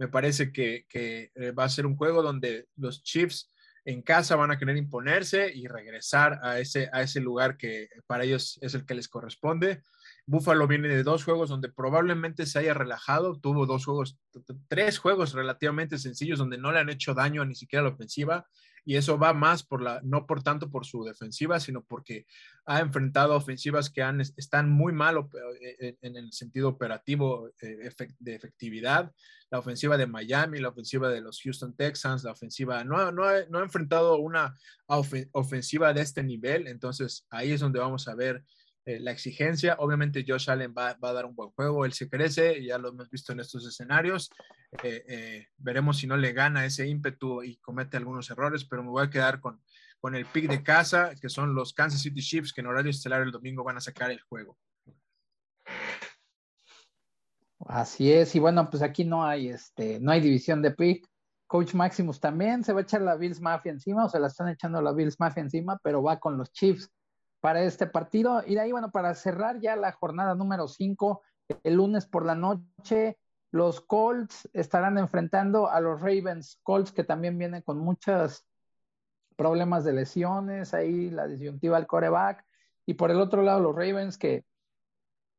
me 0.02 0.08
parece 0.08 0.50
que, 0.50 0.84
que 0.88 1.30
va 1.56 1.62
a 1.62 1.68
ser 1.68 1.86
un 1.86 1.94
juego 1.94 2.24
donde 2.24 2.66
los 2.74 3.04
Chiefs 3.04 3.52
en 3.84 4.02
casa 4.02 4.34
van 4.34 4.50
a 4.50 4.58
querer 4.58 4.76
imponerse 4.76 5.52
y 5.54 5.68
regresar 5.68 6.40
a 6.42 6.58
ese, 6.58 6.90
a 6.92 7.04
lugar 7.20 7.56
que 7.56 7.88
para 8.08 8.24
ellos 8.24 8.58
es 8.62 8.74
el 8.74 8.84
que 8.84 8.96
les 8.96 9.06
corresponde. 9.06 9.80
Buffalo 10.26 10.66
viene 10.66 10.88
de 10.88 11.04
dos 11.04 11.22
juegos 11.22 11.50
donde 11.50 11.68
probablemente 11.68 12.46
se 12.46 12.58
haya 12.58 12.74
relajado, 12.74 13.38
tuvo 13.38 13.64
dos 13.64 13.84
juegos, 13.84 14.18
tres 14.66 14.98
juegos 14.98 15.34
relativamente 15.34 15.98
sencillos 15.98 16.40
donde 16.40 16.58
no 16.58 16.72
le 16.72 16.80
han 16.80 16.90
hecho 16.90 17.14
daño 17.14 17.42
a 17.42 17.46
ni 17.46 17.54
siquiera 17.54 17.84
la 17.84 17.90
ofensiva 17.90 18.48
y 18.84 18.96
eso 18.96 19.18
va 19.18 19.32
más 19.32 19.62
por 19.62 19.82
la, 19.82 20.00
no 20.02 20.26
por 20.26 20.42
tanto 20.42 20.70
por 20.70 20.84
su 20.84 21.04
defensiva, 21.04 21.60
sino 21.60 21.84
porque 21.84 22.26
ha 22.64 22.80
enfrentado 22.80 23.34
ofensivas 23.34 23.90
que 23.90 24.02
han, 24.02 24.20
están 24.20 24.70
muy 24.70 24.92
mal 24.92 25.18
eh, 25.60 25.76
eh, 25.78 25.96
en 26.02 26.16
el 26.16 26.32
sentido 26.32 26.68
operativo 26.68 27.50
eh, 27.60 27.90
de 28.18 28.34
efectividad. 28.34 29.12
La 29.50 29.58
ofensiva 29.58 29.96
de 29.96 30.06
Miami, 30.06 30.58
la 30.58 30.70
ofensiva 30.70 31.08
de 31.10 31.20
los 31.20 31.40
Houston 31.42 31.76
Texans, 31.76 32.24
la 32.24 32.32
ofensiva, 32.32 32.82
no, 32.84 33.12
no, 33.12 33.24
no 33.48 33.58
ha 33.58 33.62
enfrentado 33.62 34.16
una 34.16 34.56
ofensiva 34.86 35.92
de 35.92 36.00
este 36.00 36.22
nivel, 36.22 36.66
entonces 36.66 37.26
ahí 37.30 37.52
es 37.52 37.60
donde 37.60 37.78
vamos 37.78 38.08
a 38.08 38.14
ver 38.14 38.44
eh, 38.84 38.98
la 38.98 39.12
exigencia. 39.12 39.76
Obviamente 39.78 40.24
Josh 40.26 40.50
Allen 40.50 40.74
va, 40.76 40.96
a 41.00 41.12
dar 41.12 41.24
un 41.24 41.36
buen 41.36 41.50
juego, 41.50 41.84
él 41.84 41.92
se 41.92 42.08
crece, 42.08 42.64
ya 42.64 42.78
lo 42.78 42.88
hemos 42.88 43.08
visto 43.10 43.32
en 43.32 43.38
estos 43.38 43.64
escenarios. 43.64 44.30
Eh, 44.82 45.04
eh, 45.06 45.46
veremos 45.56 45.98
si 45.98 46.08
no 46.08 46.16
le 46.16 46.32
gana 46.32 46.64
ese 46.64 46.88
ímpetu 46.88 47.44
y 47.44 47.58
comete 47.58 47.96
algunos 47.96 48.28
errores, 48.30 48.64
pero 48.64 48.82
me 48.82 48.90
voy 48.90 49.04
a 49.04 49.10
quedar 49.10 49.40
con, 49.40 49.62
con 50.00 50.16
el 50.16 50.26
pick 50.26 50.50
de 50.50 50.64
casa, 50.64 51.14
que 51.14 51.28
son 51.28 51.54
los 51.54 51.72
Kansas 51.74 52.02
City 52.02 52.20
Chiefs, 52.20 52.52
que 52.52 52.60
en 52.60 52.66
horario 52.66 52.90
estelar 52.90 53.22
el 53.22 53.30
domingo 53.30 53.62
van 53.62 53.76
a 53.76 53.80
sacar 53.80 54.10
el 54.10 54.20
juego. 54.22 54.58
Así 57.64 58.12
es, 58.12 58.34
y 58.34 58.40
bueno, 58.40 58.68
pues 58.68 58.82
aquí 58.82 59.04
no 59.04 59.24
hay, 59.24 59.48
este, 59.48 60.00
no 60.00 60.10
hay 60.10 60.20
división 60.20 60.60
de 60.60 60.72
pick. 60.72 61.06
Coach 61.46 61.74
Maximus 61.74 62.18
también 62.18 62.64
se 62.64 62.72
va 62.72 62.80
a 62.80 62.82
echar 62.82 63.02
la 63.02 63.14
Bills 63.14 63.40
Mafia 63.40 63.70
encima, 63.70 64.06
o 64.06 64.08
se 64.08 64.18
la 64.18 64.26
están 64.26 64.48
echando 64.48 64.82
la 64.82 64.92
Bills 64.92 65.20
Mafia 65.20 65.42
encima, 65.42 65.78
pero 65.84 66.02
va 66.02 66.18
con 66.18 66.36
los 66.36 66.50
Chiefs 66.50 66.90
para 67.42 67.62
este 67.64 67.88
partido. 67.88 68.44
Y 68.46 68.54
de 68.54 68.60
ahí, 68.60 68.72
bueno, 68.72 68.92
para 68.92 69.14
cerrar 69.16 69.60
ya 69.60 69.74
la 69.74 69.90
jornada 69.90 70.36
número 70.36 70.68
5, 70.68 71.22
el 71.64 71.74
lunes 71.74 72.06
por 72.06 72.24
la 72.24 72.36
noche, 72.36 73.18
los 73.50 73.80
Colts 73.80 74.48
estarán 74.52 74.96
enfrentando 74.96 75.68
a 75.68 75.80
los 75.80 76.00
Ravens. 76.00 76.60
Colts 76.62 76.92
que 76.92 77.02
también 77.02 77.36
vienen 77.36 77.62
con 77.62 77.78
muchos 77.78 78.46
problemas 79.36 79.82
de 79.84 79.92
lesiones, 79.92 80.72
ahí 80.72 81.10
la 81.10 81.26
disyuntiva 81.26 81.76
al 81.76 81.88
coreback. 81.88 82.46
Y 82.86 82.94
por 82.94 83.10
el 83.10 83.20
otro 83.20 83.42
lado, 83.42 83.58
los 83.58 83.74
Ravens 83.74 84.18
que 84.18 84.44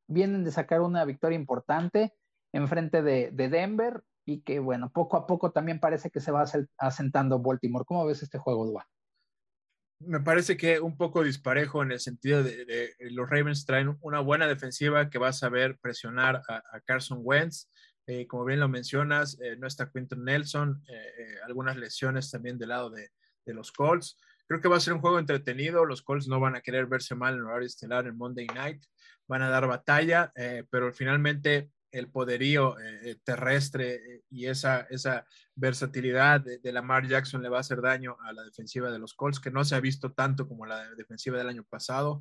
vienen 0.06 0.44
de 0.44 0.50
sacar 0.50 0.82
una 0.82 1.06
victoria 1.06 1.38
importante 1.38 2.14
en 2.52 2.68
frente 2.68 3.00
de, 3.00 3.30
de 3.30 3.48
Denver 3.48 4.04
y 4.26 4.42
que, 4.42 4.60
bueno, 4.60 4.90
poco 4.92 5.16
a 5.16 5.26
poco 5.26 5.52
también 5.52 5.80
parece 5.80 6.10
que 6.10 6.20
se 6.20 6.32
va 6.32 6.44
asentando 6.76 7.38
Baltimore. 7.38 7.86
¿Cómo 7.86 8.04
ves 8.04 8.22
este 8.22 8.36
juego, 8.36 8.66
Dua? 8.66 8.86
Me 10.06 10.20
parece 10.20 10.56
que 10.56 10.80
un 10.80 10.96
poco 10.96 11.22
disparejo 11.22 11.82
en 11.82 11.92
el 11.92 12.00
sentido 12.00 12.42
de, 12.42 12.94
los 13.10 13.28
Ravens 13.28 13.64
traen 13.64 13.96
una 14.00 14.20
buena 14.20 14.46
defensiva 14.46 15.10
que 15.10 15.18
va 15.18 15.28
a 15.28 15.32
saber 15.32 15.78
presionar 15.78 16.42
a, 16.48 16.80
Carson 16.84 17.20
Wentz. 17.22 17.70
Eh, 18.06 18.26
como 18.26 18.44
bien 18.44 18.60
lo 18.60 18.68
mencionas, 18.68 19.38
eh, 19.40 19.56
no 19.56 19.66
está 19.66 19.90
Quinton 19.90 20.24
Nelson, 20.24 20.82
eh, 20.88 21.36
algunas 21.46 21.76
lesiones 21.76 22.30
también 22.30 22.58
del 22.58 22.68
lado 22.68 22.90
de, 22.90 23.10
los 23.46 23.72
Colts. 23.72 24.18
Creo 24.46 24.60
que 24.60 24.68
va 24.68 24.78
a 24.78 24.80
ser 24.80 24.94
un 24.94 25.00
juego 25.00 25.18
entretenido. 25.18 25.84
Los 25.84 26.02
Colts 26.02 26.28
no 26.28 26.40
van 26.40 26.56
a 26.56 26.62
querer 26.62 26.86
verse 26.86 27.14
mal 27.14 27.34
en 27.34 27.42
horario 27.42 27.66
estelar 27.66 28.06
en 28.06 28.16
Monday 28.16 28.46
Night. 28.46 28.82
Van 29.26 29.42
a 29.42 29.50
dar 29.50 29.66
batalla, 29.66 30.32
pero 30.70 30.94
finalmente 30.94 31.70
el 31.94 32.08
poderío 32.08 32.78
eh, 32.78 33.10
eh, 33.10 33.16
terrestre 33.22 33.94
eh, 33.94 34.24
y 34.28 34.46
esa, 34.46 34.80
esa 34.90 35.26
versatilidad 35.54 36.40
de, 36.40 36.72
Lamar 36.72 37.06
Jackson 37.06 37.40
le 37.40 37.48
va 37.48 37.58
a 37.58 37.60
hacer 37.60 37.80
daño 37.80 38.16
a 38.24 38.32
la 38.32 38.42
defensiva 38.42 38.90
de 38.90 38.98
los 38.98 39.14
Colts, 39.14 39.38
que 39.38 39.52
no 39.52 39.64
se 39.64 39.76
ha 39.76 39.80
visto 39.80 40.12
tanto 40.12 40.48
como 40.48 40.66
la 40.66 40.90
defensiva 40.96 41.38
del 41.38 41.48
año 41.48 41.64
pasado. 41.64 42.20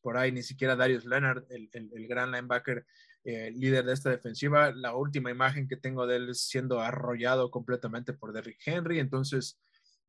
Por 0.00 0.16
ahí 0.16 0.32
ni 0.32 0.42
siquiera 0.42 0.74
Darius 0.74 1.04
Leonard, 1.04 1.44
el, 1.50 1.68
el, 1.72 2.08
gran 2.08 2.32
linebacker 2.32 2.86
líder 3.22 3.84
de 3.84 3.92
esta 3.92 4.08
defensiva, 4.08 4.72
la 4.72 4.94
última 4.94 5.30
imagen 5.30 5.68
que 5.68 5.76
tengo 5.76 6.06
de 6.06 6.16
él 6.16 6.30
es 6.30 6.48
siendo 6.48 6.80
arrollado 6.80 7.50
completamente 7.50 8.14
por 8.14 8.32
Derrick 8.32 8.62
Henry. 8.64 8.98
Entonces, 8.98 9.60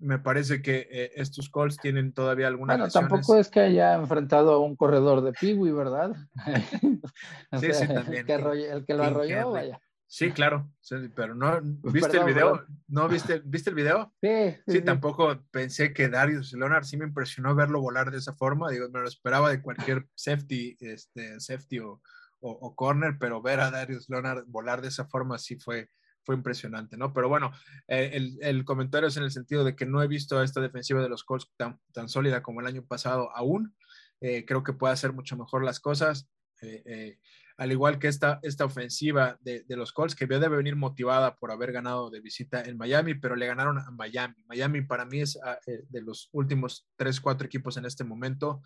me 0.02 0.20
parece 0.20 0.62
que 0.62 0.88
eh, 0.90 1.12
estos 1.16 1.50
Colts 1.50 1.78
tienen 1.78 2.12
todavía 2.12 2.48
alguna 2.48 2.76
Bueno, 2.76 2.92
tampoco 2.92 3.38
es 3.38 3.50
que 3.50 3.60
haya 3.62 3.94
enfrentado 3.94 4.54
a 4.54 4.60
un 4.60 4.76
corredor 4.76 5.22
de 5.22 5.32
Piwi, 5.32 5.72
¿verdad? 5.72 6.16
sí, 7.60 7.74
sí, 7.74 7.88
también. 7.88 8.26
El 8.30 8.86
que, 8.86 8.94
lo 8.94 9.04
arrolló, 9.04 9.52
vaya. 9.52 9.80
Sí, 10.08 10.32
claro, 10.32 10.70
pero 11.16 11.36
no, 11.36 11.62
¿viste 11.62 12.18
el 12.18 12.26
video? 12.26 12.66
¿No 12.90 13.08
viste, 13.08 13.42
viste 13.46 13.70
el 13.70 13.78
video? 13.78 14.14
Sí, 14.22 14.58
sí, 14.68 14.82
tampoco 14.82 15.42
pensé 15.52 15.94
que 15.94 16.10
Darius 16.10 16.52
Leonard 16.52 16.84
sí 16.84 16.98
me 16.98 17.06
impresionó 17.06 17.56
verlo 17.56 17.80
volar 17.80 18.12
de 18.12 18.18
esa 18.18 18.34
forma, 18.34 18.70
digo, 18.70 18.90
me 18.90 19.00
lo 19.00 19.08
esperaba 19.08 19.50
de 19.50 19.62
cualquier 19.62 20.06
safety, 20.14 20.76
este, 20.82 21.40
safety 21.40 21.80
o, 21.80 22.02
o 22.42 22.76
corner, 22.76 23.16
pero 23.22 23.42
ver 23.42 23.62
a 23.62 23.72
Darius 23.72 24.10
Leonard 24.10 24.44
volar 24.48 24.82
de 24.82 24.90
esa 24.90 25.06
forma 25.06 25.38
sí 25.38 25.56
fue, 25.56 25.90
fue 26.24 26.36
impresionante, 26.36 26.98
¿no? 26.98 27.14
Pero 27.14 27.30
bueno, 27.30 27.52
eh, 27.88 28.38
el, 28.42 28.66
comentario 28.66 29.08
es 29.08 29.18
en 29.18 29.24
el 29.24 29.32
sentido 29.32 29.64
de 29.64 29.76
que 29.76 29.86
no 29.86 30.02
he 30.02 30.08
visto 30.08 30.38
a 30.38 30.44
esta 30.44 30.62
defensiva 30.62 31.02
de 31.02 31.10
los 31.10 31.24
Colts 31.24 31.52
tan, 31.58 32.10
sólida 32.10 32.42
como 32.42 32.62
el 32.62 32.68
año 32.68 32.86
pasado 32.86 33.36
aún. 33.36 33.76
Eh, 34.20 34.46
creo 34.46 34.64
que 34.64 34.74
puede 34.74 34.94
hacer 34.94 35.14
mucho 35.14 35.36
mejor 35.36 35.64
las 35.64 35.80
cosas. 35.80 36.30
Eh, 36.62 37.18
al 37.58 37.72
igual 37.72 38.00
que 38.00 38.08
esta, 38.08 38.40
esta 38.44 38.66
ofensiva 38.66 39.38
de, 39.42 39.64
de, 39.64 39.76
los 39.76 39.92
Colts, 39.92 40.16
que 40.16 40.28
debe 40.28 40.58
venir 40.58 40.76
motivada 40.76 41.36
por 41.38 41.52
haber 41.52 41.72
ganado 41.72 42.10
de 42.10 42.20
visita 42.20 42.64
en 42.64 42.78
Miami, 42.78 43.16
pero 43.16 43.36
le 43.36 43.48
ganaron 43.48 43.80
a 43.80 43.92
Miami. 43.92 44.36
Miami 44.48 44.82
para 44.82 45.06
mí 45.06 45.22
es 45.22 45.40
ah, 45.44 45.60
de 45.66 46.02
los 46.02 46.30
últimos 46.34 46.88
tres, 46.96 47.20
cuatro 47.20 47.46
equipos 47.46 47.78
en 47.78 47.86
este 47.86 48.04
momento. 48.04 48.62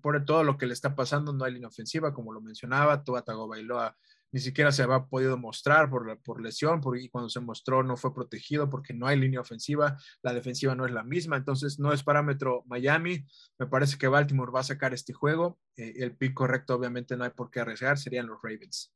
por 0.00 0.24
todo 0.24 0.44
lo 0.44 0.56
que 0.56 0.66
le 0.66 0.74
está 0.74 0.94
pasando, 0.94 1.32
no 1.32 1.44
hay 1.44 1.54
línea 1.54 1.68
ofensiva, 1.68 2.14
como 2.14 2.32
lo 2.32 2.40
mencionaba, 2.40 3.02
Tua 3.02 3.22
Tagovailoa 3.22 3.96
ni 4.36 4.40
siquiera 4.42 4.70
se 4.70 4.82
había 4.82 5.06
podido 5.06 5.38
mostrar 5.38 5.88
por, 5.88 6.20
por 6.20 6.42
lesión, 6.42 6.82
y 7.00 7.08
cuando 7.08 7.30
se 7.30 7.40
mostró 7.40 7.82
no 7.82 7.96
fue 7.96 8.12
protegido 8.12 8.68
porque 8.68 8.92
no 8.92 9.06
hay 9.06 9.18
línea 9.18 9.40
ofensiva, 9.40 9.96
la 10.20 10.34
defensiva 10.34 10.74
no 10.74 10.84
es 10.84 10.92
la 10.92 11.04
misma, 11.04 11.38
entonces 11.38 11.78
no 11.78 11.90
es 11.90 12.02
parámetro 12.02 12.62
Miami, 12.66 13.24
me 13.58 13.66
parece 13.66 13.96
que 13.96 14.08
Baltimore 14.08 14.52
va 14.52 14.60
a 14.60 14.64
sacar 14.64 14.92
este 14.92 15.14
juego, 15.14 15.58
eh, 15.78 15.94
el 15.96 16.14
pick 16.18 16.34
correcto 16.34 16.74
obviamente 16.74 17.16
no 17.16 17.24
hay 17.24 17.30
por 17.30 17.50
qué 17.50 17.60
arriesgar, 17.60 17.96
serían 17.96 18.26
los 18.26 18.38
Ravens. 18.42 18.94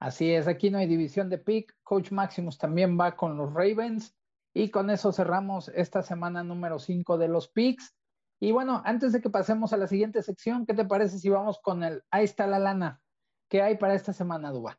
Así 0.00 0.32
es, 0.32 0.48
aquí 0.48 0.68
no 0.68 0.76
hay 0.76 0.86
división 0.86 1.30
de 1.30 1.38
pick, 1.38 1.74
Coach 1.82 2.12
Maximus 2.12 2.58
también 2.58 3.00
va 3.00 3.16
con 3.16 3.38
los 3.38 3.54
Ravens 3.54 4.14
y 4.52 4.68
con 4.68 4.90
eso 4.90 5.14
cerramos 5.14 5.70
esta 5.74 6.02
semana 6.02 6.44
número 6.44 6.78
5 6.78 7.16
de 7.16 7.28
los 7.28 7.48
picks. 7.48 7.94
Y 8.38 8.52
bueno, 8.52 8.82
antes 8.84 9.14
de 9.14 9.22
que 9.22 9.30
pasemos 9.30 9.72
a 9.72 9.78
la 9.78 9.86
siguiente 9.86 10.22
sección, 10.22 10.66
¿qué 10.66 10.74
te 10.74 10.84
parece 10.84 11.18
si 11.18 11.30
vamos 11.30 11.58
con 11.62 11.82
el 11.84 12.02
Ahí 12.10 12.24
está 12.24 12.46
la 12.46 12.58
lana? 12.58 13.00
¿Qué 13.48 13.62
hay 13.62 13.76
para 13.76 13.94
esta 13.94 14.12
semana, 14.12 14.50
Duba? 14.50 14.78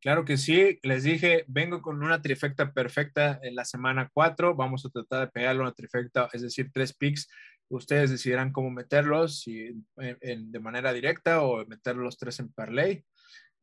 Claro 0.00 0.24
que 0.24 0.36
sí, 0.36 0.78
les 0.82 1.02
dije, 1.02 1.44
vengo 1.48 1.82
con 1.82 2.02
una 2.02 2.22
trifecta 2.22 2.72
perfecta 2.72 3.40
en 3.42 3.54
la 3.56 3.64
semana 3.64 4.10
4, 4.12 4.54
vamos 4.54 4.84
a 4.84 4.90
tratar 4.90 5.20
de 5.20 5.32
pegarle 5.32 5.62
una 5.62 5.72
trifecta, 5.72 6.28
es 6.32 6.42
decir, 6.42 6.70
tres 6.72 6.94
picks, 6.94 7.28
ustedes 7.68 8.10
decidirán 8.10 8.52
cómo 8.52 8.70
meterlos, 8.70 9.40
si 9.40 9.70
de 9.96 10.60
manera 10.60 10.92
directa 10.92 11.42
o 11.42 11.66
meterlos 11.66 12.04
los 12.04 12.18
tres 12.18 12.38
en 12.38 12.52
parlay 12.52 13.04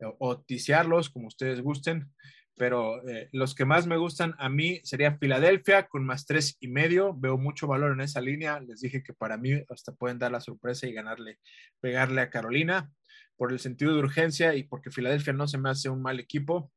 o, 0.01 0.16
o 0.20 0.41
ticiarlos 0.41 1.10
como 1.10 1.28
ustedes 1.28 1.62
gusten, 1.62 2.12
pero 2.58 3.06
eh, 3.08 3.30
los 3.32 3.53
que 3.56 3.66
más 3.66 3.88
me 3.88 3.97
gustan 3.97 4.36
a 4.38 4.49
mí 4.49 4.80
sería 4.84 5.18
Filadelfia 5.18 5.88
con 5.88 6.06
más 6.06 6.26
tres 6.26 6.58
y 6.60 6.68
medio, 6.68 7.14
veo 7.14 7.38
mucho 7.38 7.68
valor 7.68 7.91
en 7.91 8.01
esa 8.01 8.22
línea, 8.22 8.60
les 8.60 8.82
dije 8.82 9.03
que 9.03 9.14
para 9.14 9.38
mí 9.38 9.62
hasta 9.70 9.93
pueden 9.93 10.20
dar 10.20 10.32
la 10.32 10.41
sorpresa 10.41 10.88
y 10.88 10.93
ganarle, 10.93 11.39
pegarle 11.82 12.22
a 12.22 12.30
Carolina 12.30 12.91
por 13.38 13.51
el 13.51 13.59
sentido 13.59 13.93
de 13.93 13.99
urgencia 13.99 14.55
y 14.55 14.63
porque 14.63 14.91
Filadelfia 14.91 15.33
no 15.33 15.47
se 15.47 15.57
me 15.57 15.69
hace 15.69 15.89
un 15.89 16.01
mal 16.01 16.19
equipo 16.19 16.71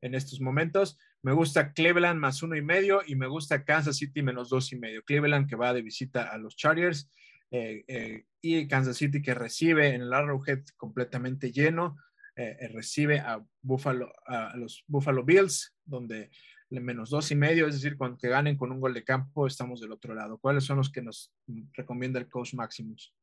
en 0.00 0.14
estos 0.14 0.40
momentos. 0.40 0.98
Me 1.22 1.32
gusta 1.32 1.72
Cleveland 1.72 2.18
más 2.18 2.42
uno 2.42 2.56
y 2.56 2.62
medio 2.62 3.02
y 3.06 3.14
me 3.14 3.28
gusta 3.28 3.64
Kansas 3.64 3.96
City 3.96 4.22
menos 4.22 4.48
dos 4.48 4.72
y 4.72 4.76
medio. 4.76 5.02
Cleveland 5.04 5.48
que 5.48 5.56
va 5.56 5.72
de 5.72 5.82
visita 5.82 6.24
a 6.24 6.38
los 6.38 6.56
Chargers 6.56 7.10
eh, 7.50 7.84
eh, 7.86 8.24
y 8.40 8.66
Kansas 8.66 8.96
City 8.96 9.22
que 9.22 9.34
recibe 9.34 9.94
en 9.94 10.02
el 10.02 10.12
Arrowhead 10.12 10.64
completamente 10.76 11.52
lleno, 11.52 11.96
eh, 12.34 12.68
recibe 12.72 13.20
a, 13.20 13.44
Buffalo, 13.60 14.12
a 14.26 14.56
los 14.56 14.84
Buffalo 14.88 15.22
Bills, 15.22 15.74
donde 15.84 16.30
menos 16.70 17.10
dos 17.10 17.30
y 17.30 17.34
medio, 17.36 17.66
es 17.66 17.74
decir, 17.74 17.98
cuando 17.98 18.16
que 18.16 18.28
ganen 18.28 18.56
con 18.56 18.72
un 18.72 18.80
gol 18.80 18.94
de 18.94 19.04
campo, 19.04 19.46
estamos 19.46 19.80
del 19.80 19.92
otro 19.92 20.14
lado. 20.14 20.38
¿Cuáles 20.38 20.64
son 20.64 20.78
los 20.78 20.90
que 20.90 21.02
nos 21.02 21.30
recomienda 21.74 22.18
el 22.18 22.28
coach 22.28 22.54
Maximus? 22.54 23.14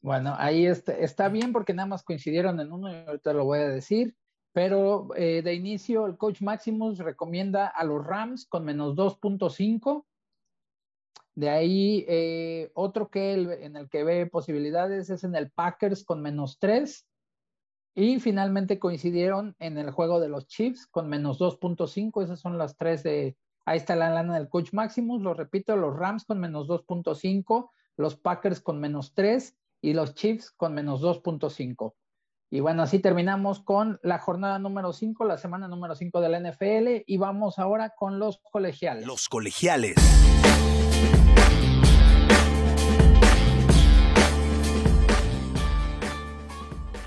Bueno, 0.00 0.34
ahí 0.38 0.66
está, 0.66 1.28
bien 1.28 1.52
porque 1.52 1.74
nada 1.74 1.88
más 1.88 2.04
coincidieron 2.04 2.60
en 2.60 2.72
uno 2.72 2.92
y 2.92 2.94
ahorita 3.06 3.32
lo 3.32 3.44
voy 3.44 3.58
a 3.58 3.68
decir, 3.68 4.14
pero 4.52 5.08
eh, 5.16 5.42
de 5.42 5.54
inicio 5.54 6.06
el 6.06 6.16
coach 6.16 6.42
Maximus 6.42 6.98
recomienda 6.98 7.66
a 7.66 7.84
los 7.84 8.06
Rams 8.06 8.46
con 8.46 8.64
menos 8.64 8.94
2.5. 8.94 10.06
De 11.34 11.50
ahí 11.50 12.04
eh, 12.08 12.70
otro 12.74 13.10
que 13.10 13.32
en 13.32 13.76
el 13.76 13.90
que 13.90 14.04
ve 14.04 14.26
posibilidades 14.26 15.10
es 15.10 15.24
en 15.24 15.34
el 15.34 15.50
Packers 15.50 16.04
con 16.04 16.22
menos 16.22 16.58
3. 16.58 17.06
Y 17.94 18.20
finalmente 18.20 18.78
coincidieron 18.78 19.56
en 19.58 19.76
el 19.78 19.90
juego 19.90 20.20
de 20.20 20.28
los 20.28 20.46
Chiefs 20.46 20.86
con 20.86 21.08
menos 21.08 21.38
2.5. 21.40 22.22
Esas 22.22 22.40
son 22.40 22.58
las 22.58 22.76
tres 22.76 23.02
de. 23.02 23.36
Ahí 23.64 23.78
está 23.78 23.96
la 23.96 24.10
lana 24.10 24.34
del 24.34 24.48
coach 24.48 24.72
Maximus. 24.72 25.20
Lo 25.20 25.34
repito, 25.34 25.76
los 25.76 25.96
Rams 25.96 26.24
con 26.24 26.38
menos 26.38 26.68
2.5, 26.68 27.70
los 27.96 28.16
Packers 28.16 28.60
con 28.60 28.78
menos 28.78 29.14
3 29.14 29.56
y 29.86 29.92
los 29.92 30.16
Chiefs 30.16 30.50
con 30.50 30.74
menos 30.74 31.00
2.5. 31.00 31.94
Y 32.50 32.58
bueno, 32.58 32.82
así 32.82 32.98
terminamos 32.98 33.60
con 33.60 34.00
la 34.02 34.18
jornada 34.18 34.58
número 34.58 34.92
5, 34.92 35.24
la 35.24 35.38
semana 35.38 35.68
número 35.68 35.94
5 35.94 36.20
de 36.20 36.28
la 36.28 36.40
NFL. 36.40 37.04
Y 37.06 37.18
vamos 37.18 37.60
ahora 37.60 37.94
con 37.96 38.18
los 38.18 38.40
colegiales. 38.50 39.06
Los 39.06 39.28
colegiales. 39.28 39.94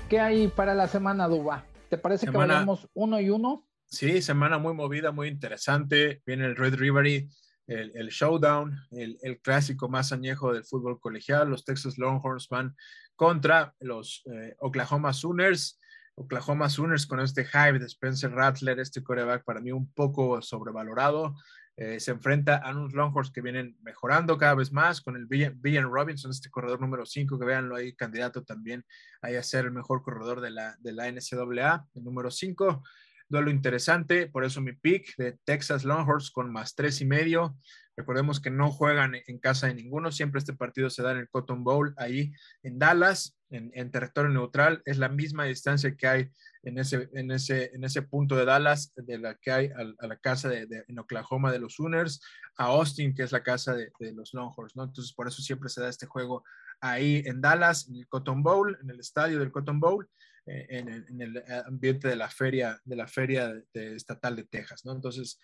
¿Qué 0.08 0.18
hay 0.18 0.48
para 0.48 0.72
la 0.74 0.88
semana, 0.88 1.28
Duba? 1.28 1.66
¿Te 1.90 1.98
parece 1.98 2.28
que 2.28 2.32
vayamos 2.32 2.88
uno 2.94 3.20
y 3.20 3.28
uno? 3.28 3.66
Sí, 3.84 4.22
semana 4.22 4.56
muy 4.56 4.72
movida, 4.72 5.12
muy 5.12 5.28
interesante. 5.28 6.22
Viene 6.24 6.46
el 6.46 6.56
Red 6.56 6.76
River, 6.76 7.24
el, 7.70 7.92
el 7.94 8.08
showdown, 8.08 8.76
el, 8.90 9.16
el, 9.22 9.40
clásico 9.40 9.88
más 9.88 10.12
añejo 10.12 10.52
del 10.52 10.64
fútbol 10.64 10.98
colegial. 10.98 11.48
Los 11.48 11.64
Texas 11.64 11.98
Longhorns 11.98 12.48
van 12.48 12.76
contra 13.14 13.74
los 13.78 14.22
eh, 14.32 14.56
Oklahoma 14.58 15.12
Sooners. 15.12 15.78
Oklahoma 16.16 16.68
Sooners 16.68 17.06
con 17.06 17.20
este 17.20 17.44
hype 17.44 17.78
de 17.78 17.86
Spencer 17.86 18.32
Rattler, 18.32 18.80
este 18.80 19.02
coreback 19.02 19.44
para 19.44 19.60
mí 19.60 19.70
un 19.70 19.90
poco 19.92 20.42
sobrevalorado. 20.42 21.36
Eh, 21.76 22.00
se 22.00 22.10
enfrenta 22.10 22.56
a 22.56 22.72
unos 22.72 22.92
Longhorns 22.92 23.30
que 23.30 23.40
vienen 23.40 23.76
mejorando 23.82 24.36
cada 24.36 24.54
vez 24.54 24.72
más 24.72 25.00
con 25.00 25.16
el 25.16 25.26
Villan 25.26 25.90
Robinson, 25.90 26.32
este 26.32 26.50
corredor 26.50 26.80
número 26.80 27.06
5, 27.06 27.38
que 27.38 27.46
veanlo 27.46 27.76
ahí, 27.76 27.94
candidato 27.94 28.42
también 28.42 28.84
a 29.22 29.30
ser 29.42 29.64
el 29.64 29.70
mejor 29.70 30.02
corredor 30.02 30.40
de 30.40 30.50
la, 30.50 30.76
de 30.80 30.92
la 30.92 31.10
NCAA, 31.10 31.86
el 31.94 32.04
número 32.04 32.30
5. 32.30 32.82
Duelo 33.30 33.50
interesante, 33.50 34.26
por 34.26 34.44
eso 34.44 34.60
mi 34.60 34.72
pick 34.72 35.16
de 35.16 35.38
Texas 35.44 35.84
Longhorns 35.84 36.32
con 36.32 36.52
más 36.52 36.74
tres 36.74 37.00
y 37.00 37.04
medio. 37.04 37.56
Recordemos 37.96 38.40
que 38.40 38.50
no 38.50 38.72
juegan 38.72 39.14
en 39.24 39.38
casa 39.38 39.68
de 39.68 39.74
ninguno, 39.74 40.10
siempre 40.10 40.40
este 40.40 40.52
partido 40.52 40.90
se 40.90 41.02
da 41.02 41.12
en 41.12 41.18
el 41.18 41.28
Cotton 41.28 41.62
Bowl, 41.62 41.94
ahí 41.96 42.32
en 42.64 42.80
Dallas, 42.80 43.38
en, 43.50 43.90
territorio 43.92 44.30
neutral. 44.30 44.82
Es 44.84 44.98
la 44.98 45.08
misma 45.08 45.44
distancia 45.44 45.94
que 45.94 46.08
hay 46.08 46.30
en 46.64 46.78
ese, 46.78 47.08
en 47.12 47.30
ese, 47.30 47.70
en 47.72 47.84
ese 47.84 48.02
punto 48.02 48.34
de 48.34 48.46
Dallas, 48.46 48.92
de 48.96 49.18
la 49.18 49.36
que 49.36 49.52
hay 49.52 49.70
a, 49.76 50.06
la 50.06 50.16
casa 50.16 50.48
de, 50.48 50.84
en 50.88 50.98
Oklahoma 50.98 51.52
de 51.52 51.60
los 51.60 51.74
Sooners, 51.74 52.20
a 52.56 52.64
Austin, 52.64 53.14
que 53.14 53.22
es 53.22 53.30
la 53.30 53.44
casa 53.44 53.74
de, 53.74 53.92
los 54.12 54.34
Longhorns, 54.34 54.74
¿no? 54.74 54.82
Entonces, 54.84 55.12
por 55.12 55.28
eso 55.28 55.40
siempre 55.40 55.68
se 55.68 55.80
da 55.80 55.88
este 55.88 56.06
juego 56.06 56.42
ahí 56.80 57.22
en 57.26 57.40
Dallas, 57.40 57.88
en 57.88 57.94
el 57.94 58.08
Cotton 58.08 58.42
Bowl, 58.42 58.76
en 58.82 58.90
el 58.90 58.98
estadio 58.98 59.38
del 59.38 59.52
Cotton 59.52 59.78
Bowl. 59.78 60.08
En, 60.46 61.20
el 61.20 61.44
ambiente 61.66 62.08
de 62.08 62.16
la 62.16 62.28
feria, 62.28 62.80
de 62.84 62.96
la 62.96 63.06
feria 63.06 63.52
estatal 63.72 64.36
de 64.36 64.44
Texas, 64.44 64.84
¿no? 64.84 64.92
Entonces, 64.92 65.38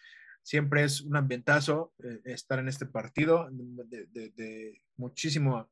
siempre 0.47 0.84
es 0.84 1.01
un 1.01 1.16
ambientazo 1.16 1.92
eh, 2.05 2.20
estar 2.24 2.61
en 2.61 2.68
este 2.68 2.86
partido 2.86 3.49
de, 3.51 4.80
muchísimo 4.97 5.68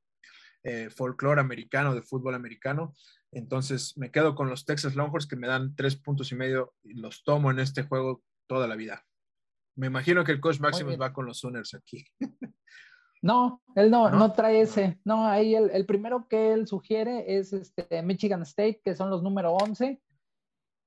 eh, 0.65 0.91
folclore 0.91 1.41
americano, 1.41 1.95
de 1.95 2.03
fútbol 2.03 2.35
americano. 2.35 2.93
Entonces 3.31 3.97
me 3.97 4.11
quedo 4.11 4.35
con 4.35 4.51
los 4.51 4.65
Texas 4.65 4.97
Longhorns 4.97 5.29
que 5.29 5.37
me 5.37 5.47
dan 5.47 5.77
tres 5.77 5.95
puntos 5.95 6.33
y 6.33 6.35
medio 6.35 6.75
y 6.83 6.95
los 6.95 7.23
tomo 7.23 7.53
en 7.53 7.61
este 7.61 7.85
juego 7.85 8.25
toda 8.49 8.67
la 8.67 8.75
vida. 8.75 9.07
Me 9.77 9.87
imagino 9.87 10.25
que 10.25 10.33
el 10.33 10.41
coach 10.41 10.59
Maximus 10.59 11.01
va 11.01 11.13
con 11.13 11.27
los 11.27 11.39
Sooners 11.39 11.75
aquí. 11.75 12.05
No, 13.25 13.63
él 13.75 13.91
no, 13.91 14.11
no, 14.11 14.33
trae 14.33 14.61
ese. 14.61 15.01
No, 15.03 15.27
ahí 15.27 15.55
el, 15.55 15.71
el, 15.71 15.87
primero 15.87 16.29
que 16.29 16.53
él 16.53 16.67
sugiere 16.67 17.39
es 17.39 17.55
este 17.55 18.03
Michigan 18.03 18.43
State, 18.43 18.83
que 18.85 18.95
son 18.95 19.09
los 19.09 19.23
número 19.23 19.55
11 19.55 19.99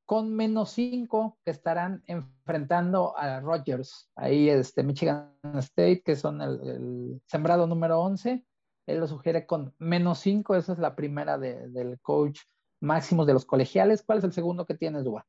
con 0.06 0.36
menos 0.36 0.70
5 0.72 1.40
que 1.44 1.50
estarán 1.50 2.04
enfrentando 2.06 3.18
a 3.18 3.40
Rogers. 3.42 4.10
Ahí 4.16 4.50
este 4.50 4.84
Michigan 4.84 5.34
State, 5.56 6.04
que 6.06 6.16
son 6.16 6.42
el, 6.42 7.22
sembrado 7.26 7.66
número 7.66 8.00
11, 8.02 8.46
él 8.86 9.00
lo 9.00 9.08
sugiere 9.08 9.48
con 9.48 9.74
menos 9.80 10.20
5, 10.20 10.56
esa 10.56 10.74
es 10.74 10.80
la 10.80 10.96
primera 10.96 11.40
del 11.40 12.00
coach 12.02 12.42
máximo 12.80 13.26
de 13.26 13.34
los 13.34 13.46
colegiales. 13.46 14.04
¿Cuál 14.04 14.20
es 14.20 14.24
el 14.24 14.32
segundo 14.32 14.66
que 14.68 14.76
tienes, 14.76 15.04
Dua? 15.04 15.26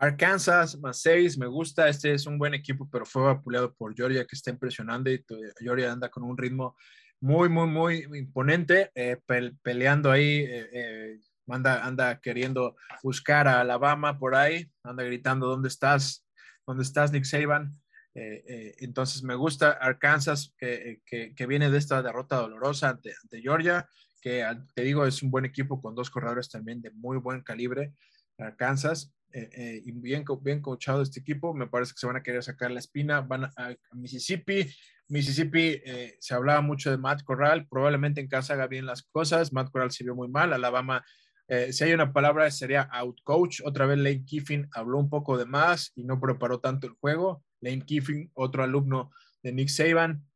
Arkansas 0.00 0.78
más 0.78 1.00
6, 1.00 1.38
me 1.38 1.46
gusta, 1.46 1.88
este 1.88 2.12
es 2.12 2.26
un 2.26 2.38
buen 2.38 2.54
equipo, 2.54 2.88
pero 2.90 3.04
fue 3.04 3.22
vapuleado 3.22 3.74
por 3.74 3.96
Georgia, 3.96 4.24
que 4.24 4.36
está 4.36 4.50
impresionante, 4.50 5.12
y 5.12 5.24
Georgia 5.58 5.90
anda 5.90 6.08
con 6.08 6.22
un 6.22 6.38
ritmo 6.38 6.76
muy, 7.20 7.48
muy, 7.48 7.66
muy 7.66 8.18
imponente, 8.18 8.92
eh, 8.94 9.16
peleando 9.62 10.12
ahí 10.12 10.44
eh, 10.48 10.68
eh, 10.72 11.20
anda, 11.48 11.84
anda 11.84 12.20
queriendo 12.20 12.76
buscar 13.02 13.48
a 13.48 13.60
Alabama 13.60 14.20
por 14.20 14.36
ahí, 14.36 14.70
anda 14.84 15.02
gritando, 15.02 15.48
¿dónde 15.48 15.68
estás? 15.68 16.24
¿Dónde 16.64 16.84
estás, 16.84 17.10
Nick 17.10 17.24
Saban? 17.24 17.80
Entonces 18.14 19.22
me 19.22 19.36
gusta 19.36 19.70
Arkansas, 19.70 20.52
que, 20.58 21.00
viene 21.46 21.70
de 21.70 21.78
esta 21.78 22.02
derrota 22.02 22.36
dolorosa 22.36 22.88
ante, 22.90 23.14
ante 23.22 23.40
Georgia, 23.40 23.88
que 24.20 24.44
te 24.74 24.82
digo 24.82 25.06
es 25.06 25.22
un 25.22 25.30
buen 25.30 25.44
equipo 25.44 25.80
con 25.80 25.94
dos 25.94 26.10
corredores 26.10 26.48
también 26.48 26.82
de 26.82 26.90
muy 26.90 27.18
buen 27.18 27.42
calibre, 27.42 27.94
Arkansas, 28.36 29.12
eh, 29.32 29.82
y 29.84 29.92
bien, 29.92 30.24
bien 30.42 30.60
coachado 30.60 31.02
este 31.02 31.20
equipo, 31.20 31.54
me 31.54 31.66
parece 31.66 31.92
que 31.92 31.98
se 31.98 32.06
van 32.06 32.16
a 32.16 32.22
querer 32.22 32.42
sacar 32.42 32.70
la 32.70 32.80
espina, 32.80 33.20
van 33.20 33.44
a, 33.44 33.76
Mississippi, 33.92 34.66
Mississippi 35.08 35.80
se 36.18 36.34
hablaba 36.34 36.60
mucho 36.60 36.90
de 36.90 36.98
Matt 36.98 37.22
Corral, 37.22 37.66
probablemente 37.68 38.20
en 38.20 38.28
casa 38.28 38.54
haga 38.54 38.66
bien 38.66 38.84
las 38.84 39.02
cosas, 39.02 39.52
Matt 39.52 39.70
Corral 39.70 39.90
se 39.90 40.04
vio 40.04 40.14
muy 40.14 40.28
mal, 40.28 40.52
Alabama 40.52 41.04
eh, 41.50 41.72
si 41.72 41.82
hay 41.82 41.94
una 41.94 42.12
palabra 42.12 42.50
sería 42.50 42.82
outcoach. 42.82 43.62
Otra 43.64 43.86
vez 43.86 43.98
Lane 43.98 44.24
Kiffin 44.24 44.68
habló 44.72 44.98
un 44.98 45.08
poco 45.08 45.38
de 45.38 45.46
más 45.46 45.92
y 45.96 46.04
no 46.04 46.20
preparó 46.20 46.60
tanto 46.60 46.86
el 46.86 46.92
juego. 46.92 47.42
Lane 47.60 47.84
Kiffin, 47.84 48.30
otro 48.34 48.62
alumno 48.62 49.10
de 49.42 49.52
Nick 49.52 49.68
Saban, 49.68 50.26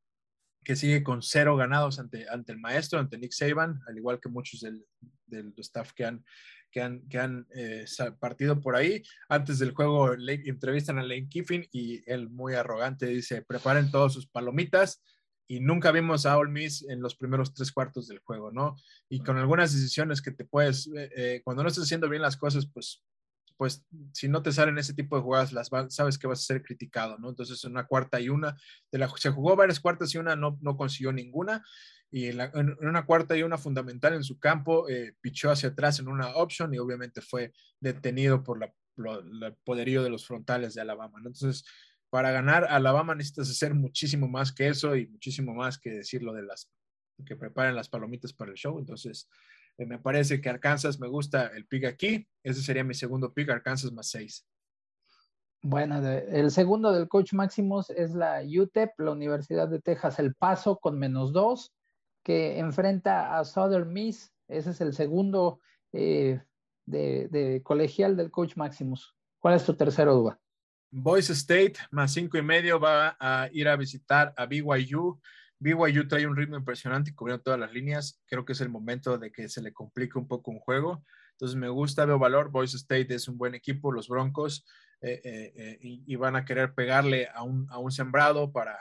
que 0.64 0.74
sigue 0.74 1.02
con 1.02 1.22
cero 1.22 1.56
ganados 1.56 1.98
ante, 1.98 2.26
ante 2.30 2.52
el 2.52 2.58
maestro, 2.58 2.98
ante 2.98 3.18
Nick 3.18 3.32
Saban, 3.32 3.80
al 3.86 3.98
igual 3.98 4.20
que 4.20 4.30
muchos 4.30 4.60
del, 4.60 4.84
del 5.26 5.52
staff 5.58 5.92
que 5.92 6.06
han, 6.06 6.24
que 6.72 6.80
han, 6.80 7.06
que 7.08 7.18
han 7.18 7.46
eh, 7.54 7.84
partido 8.18 8.60
por 8.60 8.74
ahí. 8.74 9.02
Antes 9.28 9.58
del 9.60 9.72
juego 9.72 10.14
entrevistan 10.14 10.98
a 10.98 11.02
Lane 11.02 11.28
Kiffin 11.28 11.68
y 11.70 12.02
él 12.10 12.28
muy 12.30 12.54
arrogante 12.54 13.06
dice, 13.06 13.42
preparen 13.42 13.90
todos 13.90 14.14
sus 14.14 14.26
palomitas 14.26 15.02
y 15.46 15.60
nunca 15.60 15.92
vimos 15.92 16.24
a 16.24 16.38
All 16.38 16.48
Miss 16.48 16.84
en 16.88 17.02
los 17.02 17.14
primeros 17.14 17.52
tres 17.52 17.72
cuartos 17.72 18.08
del 18.08 18.20
juego, 18.20 18.50
¿no? 18.50 18.74
Y 19.10 19.20
con 19.20 19.36
algunas 19.36 19.72
decisiones 19.72 20.22
que 20.22 20.30
te 20.30 20.46
puedes, 20.46 20.86
eh, 20.96 21.10
eh, 21.14 21.40
cuando 21.44 21.62
no 21.62 21.68
estás 21.68 21.84
haciendo 21.84 22.08
bien 22.08 22.22
las 22.22 22.38
cosas, 22.38 22.66
pues, 22.72 23.02
pues 23.62 23.86
si 24.12 24.26
no 24.26 24.42
te 24.42 24.50
salen 24.50 24.76
ese 24.76 24.92
tipo 24.92 25.14
de 25.14 25.22
jugadas, 25.22 25.52
las 25.52 25.70
sabes 25.90 26.18
que 26.18 26.26
vas 26.26 26.40
a 26.40 26.46
ser 26.46 26.64
criticado, 26.64 27.16
¿no? 27.18 27.28
Entonces, 27.28 27.62
en 27.62 27.70
una 27.70 27.86
cuarta 27.86 28.20
y 28.20 28.28
una, 28.28 28.56
de 28.90 28.98
la, 28.98 29.08
se 29.14 29.30
jugó 29.30 29.54
varias 29.54 29.78
cuartas 29.78 30.12
y 30.12 30.18
una, 30.18 30.34
no, 30.34 30.58
no 30.62 30.76
consiguió 30.76 31.12
ninguna. 31.12 31.64
Y 32.10 32.26
en, 32.26 32.40
una 32.80 33.06
cuarta 33.06 33.36
y 33.36 33.44
una 33.44 33.58
fundamental 33.58 34.14
en 34.14 34.24
su 34.24 34.40
campo, 34.40 34.88
eh, 34.88 35.14
pichó 35.20 35.52
hacia 35.52 35.68
atrás 35.68 36.00
en 36.00 36.08
una 36.08 36.34
option 36.34 36.74
y 36.74 36.78
obviamente 36.78 37.20
fue 37.20 37.52
detenido 37.78 38.42
por 38.42 38.58
la, 38.58 38.74
el 38.96 39.54
poderío 39.62 40.02
de 40.02 40.10
los 40.10 40.26
frontales 40.26 40.74
de 40.74 40.80
Alabama, 40.80 41.20
¿no? 41.20 41.28
Entonces, 41.28 41.64
para 42.10 42.32
ganar 42.32 42.64
Alabama 42.64 43.14
necesitas 43.14 43.48
hacer 43.48 43.74
muchísimo 43.74 44.26
más 44.26 44.50
que 44.50 44.66
eso 44.66 44.96
y 44.96 45.06
muchísimo 45.06 45.54
más 45.54 45.78
que 45.78 45.90
decir 45.90 46.24
lo 46.24 46.32
de 46.32 46.42
las 46.42 46.68
que 47.24 47.36
preparen 47.36 47.76
las 47.76 47.88
palomitas 47.88 48.32
para 48.32 48.50
el 48.50 48.56
show. 48.56 48.76
Entonces, 48.80 49.28
me 49.78 49.98
parece 49.98 50.40
que 50.40 50.48
Arkansas 50.48 51.00
me 51.00 51.08
gusta 51.08 51.48
el 51.48 51.66
pick 51.66 51.84
aquí. 51.84 52.26
Ese 52.42 52.62
sería 52.62 52.84
mi 52.84 52.94
segundo 52.94 53.32
pick, 53.32 53.50
Arkansas 53.50 53.92
más 53.92 54.08
seis. 54.08 54.46
Bueno, 55.64 56.04
el 56.04 56.50
segundo 56.50 56.92
del 56.92 57.08
coach 57.08 57.34
Máximos 57.34 57.88
es 57.90 58.14
la 58.14 58.42
UTEP, 58.42 58.98
la 58.98 59.12
Universidad 59.12 59.68
de 59.68 59.80
Texas 59.80 60.18
El 60.18 60.34
Paso, 60.34 60.78
con 60.78 60.98
menos 60.98 61.32
dos, 61.32 61.72
que 62.24 62.58
enfrenta 62.58 63.38
a 63.38 63.44
Southern 63.44 63.92
Miss. 63.92 64.32
Ese 64.48 64.70
es 64.70 64.80
el 64.80 64.92
segundo 64.92 65.60
eh, 65.92 66.42
de, 66.84 67.28
de, 67.28 67.62
colegial 67.62 68.16
del 68.16 68.32
coach 68.32 68.56
Maximus. 68.56 69.14
¿Cuál 69.38 69.54
es 69.54 69.64
tu 69.64 69.74
tercero, 69.74 70.14
duda? 70.14 70.40
Boise 70.90 71.32
State 71.32 71.74
más 71.90 72.12
cinco 72.12 72.36
y 72.36 72.42
medio 72.42 72.80
va 72.80 73.16
a 73.20 73.48
ir 73.52 73.68
a 73.68 73.76
visitar 73.76 74.34
a 74.36 74.46
BYU. 74.46 75.20
BYU 75.62 76.08
trae 76.08 76.26
un 76.26 76.36
ritmo 76.36 76.56
impresionante 76.56 77.14
cubriendo 77.14 77.42
todas 77.42 77.60
las 77.60 77.72
líneas. 77.72 78.20
Creo 78.26 78.44
que 78.44 78.52
es 78.52 78.60
el 78.60 78.68
momento 78.68 79.16
de 79.16 79.30
que 79.30 79.48
se 79.48 79.62
le 79.62 79.72
complique 79.72 80.18
un 80.18 80.26
poco 80.26 80.50
un 80.50 80.58
juego. 80.58 81.04
Entonces 81.32 81.56
me 81.56 81.68
gusta, 81.68 82.04
veo 82.04 82.18
valor. 82.18 82.50
Boise 82.50 82.76
State 82.76 83.14
es 83.14 83.28
un 83.28 83.38
buen 83.38 83.54
equipo, 83.54 83.92
los 83.92 84.08
Broncos, 84.08 84.66
eh, 85.00 85.20
eh, 85.24 85.52
eh, 85.56 85.78
y, 85.80 86.16
van 86.16 86.36
a 86.36 86.44
querer 86.44 86.74
pegarle 86.74 87.28
a 87.32 87.42
un, 87.42 87.66
a 87.70 87.78
un, 87.78 87.90
sembrado 87.90 88.52
para, 88.52 88.78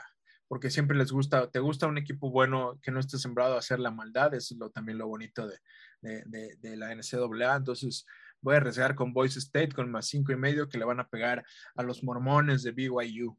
porque 0.48 0.70
siempre 0.70 0.96
les 0.96 1.10
gusta, 1.12 1.50
te 1.50 1.58
gusta 1.60 1.86
un 1.86 1.98
equipo 1.98 2.30
bueno 2.30 2.78
que 2.82 2.90
no 2.90 3.00
esté 3.00 3.18
sembrado 3.18 3.54
a 3.54 3.58
hacer 3.58 3.78
la 3.78 3.90
maldad. 3.90 4.34
Es 4.34 4.50
lo, 4.58 4.70
también 4.70 4.98
lo 4.98 5.06
bonito 5.06 5.46
de, 5.46 5.58
de, 6.00 6.22
de, 6.26 6.56
de 6.56 6.76
la 6.76 6.94
NCAA. 6.94 7.56
Entonces 7.56 8.06
Voy 8.42 8.54
a 8.54 8.56
arriesgar 8.56 8.96
con 8.96 9.12
Boise 9.12 9.38
State 9.38 9.70
con 9.70 9.88
más 9.88 10.08
cinco 10.08 10.32
y 10.32 10.36
medio 10.36 10.68
que 10.68 10.76
le 10.76 10.84
van 10.84 10.98
a 10.98 11.08
pegar 11.08 11.44
a 11.76 11.82
los 11.84 12.02
mormones 12.02 12.64
de 12.64 12.72
BYU. 12.72 13.38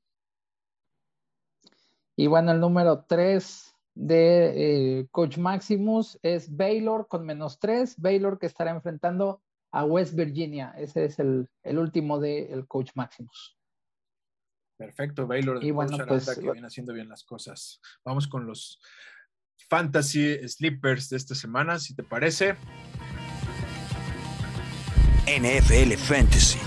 Y 2.16 2.28
bueno, 2.28 2.52
el 2.52 2.60
número 2.60 3.06
tres 3.08 3.76
de 3.96 5.00
eh, 5.00 5.08
Coach 5.12 5.38
Maximus 5.38 6.20
es 6.22 6.56
Baylor 6.56 7.08
con 7.08 7.26
menos 7.26 7.60
tres. 7.60 8.00
Baylor 8.00 8.40
que 8.40 8.46
estará 8.46 8.72
enfrentando 8.72 9.42
a 9.72 9.84
West 9.86 10.14
Virginia. 10.16 10.74
Ese 10.78 11.06
es 11.06 11.20
el, 11.20 11.50
último 11.66 12.20
del 12.20 12.68
coach 12.68 12.92
Maximus. 12.96 13.58
Perfecto, 14.78 15.28
Baylor. 15.28 15.64
Y 15.64 15.72
bueno, 15.72 15.98
pues, 16.08 16.30
que 16.36 16.52
viene 16.52 16.68
haciendo 16.68 16.94
bien 16.94 17.10
las 17.10 17.24
cosas. 17.24 17.82
Vamos 18.06 18.28
con 18.28 18.46
los 18.46 18.80
fantasy 19.70 20.48
sleepers 20.48 21.10
de 21.10 21.18
esta 21.18 21.36
semana, 21.36 21.80
si 21.80 21.96
te 21.96 22.04
parece. 22.04 22.56
NFL 25.26 25.94
Fantasy. 25.98 26.60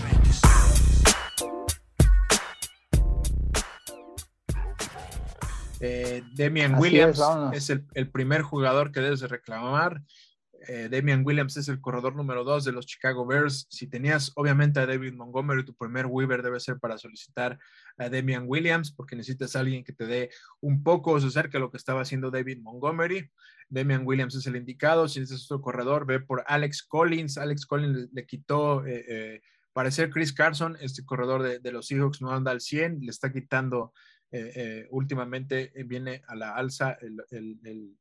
Eh, 5.81 6.22
Demian 6.33 6.79
Williams 6.79 7.20
es, 7.53 7.70
el, 7.70 8.11
primer 8.11 8.43
jugador 8.43 8.93
que 8.93 9.01
debes 9.01 9.20
de 9.20 9.29
reclamar. 9.29 10.03
Eh, 10.68 10.89
Damian 10.91 11.22
Williams 11.24 11.57
es 11.57 11.68
el 11.68 11.81
corredor 11.81 12.16
número 12.16 12.43
dos 12.43 12.64
de 12.64 12.72
los 12.72 12.87
Chicago 12.87 13.27
Bears. 13.27 13.66
Si 13.70 13.87
tenías 13.87 14.33
obviamente 14.35 14.81
a 14.81 14.87
David 14.87 15.12
Montgomery, 15.14 15.64
tu 15.64 15.74
primer 15.74 16.07
Weaver 16.07 16.43
debe 16.43 16.59
ser 16.59 16.79
para 16.79 16.99
solicitar 16.99 17.59
a 17.99 18.09
Damian 18.09 18.45
Williams 18.47 18.91
porque 18.91 19.16
necesitas 19.16 19.55
a 19.55 19.61
alguien 19.61 19.85
que 19.85 19.93
te 19.93 20.07
dé 20.07 20.31
un 20.61 20.83
poco 20.83 21.20
se 21.20 21.29
acerca 21.29 21.59
a 21.59 21.61
lo 21.61 21.70
que 21.70 21.77
estaba 21.77 22.01
haciendo 22.01 22.31
David 22.31 22.59
Montgomery. 22.62 23.31
Damian 23.68 24.07
Williams 24.07 24.35
es 24.35 24.47
el 24.47 24.57
indicado. 24.57 25.09
Si 25.09 25.20
necesitas 25.20 25.51
otro 25.51 25.62
corredor, 25.62 26.07
ve 26.07 26.20
por 26.20 26.43
Alex 26.47 26.83
Collins. 26.83 27.39
Alex 27.39 27.66
Collins 27.66 28.09
le, 28.12 28.27
quitó 28.27 28.85
eh, 28.87 29.05
eh, 29.09 29.43
para 29.72 29.91
ser 29.91 30.11
Chris 30.11 30.33
Carson, 30.33 30.77
este 30.81 31.05
corredor 31.05 31.43
de, 31.43 31.72
los 31.72 31.89
Seahawks 31.89 32.22
no 32.22 32.33
anda 32.33 32.51
al 32.51 32.62
100, 32.62 33.01
le 33.01 33.11
está 33.11 33.31
quitando 33.31 33.93
últimamente 34.91 35.72
viene 35.87 36.22
a 36.27 36.35
la 36.35 36.55
alza 36.55 36.99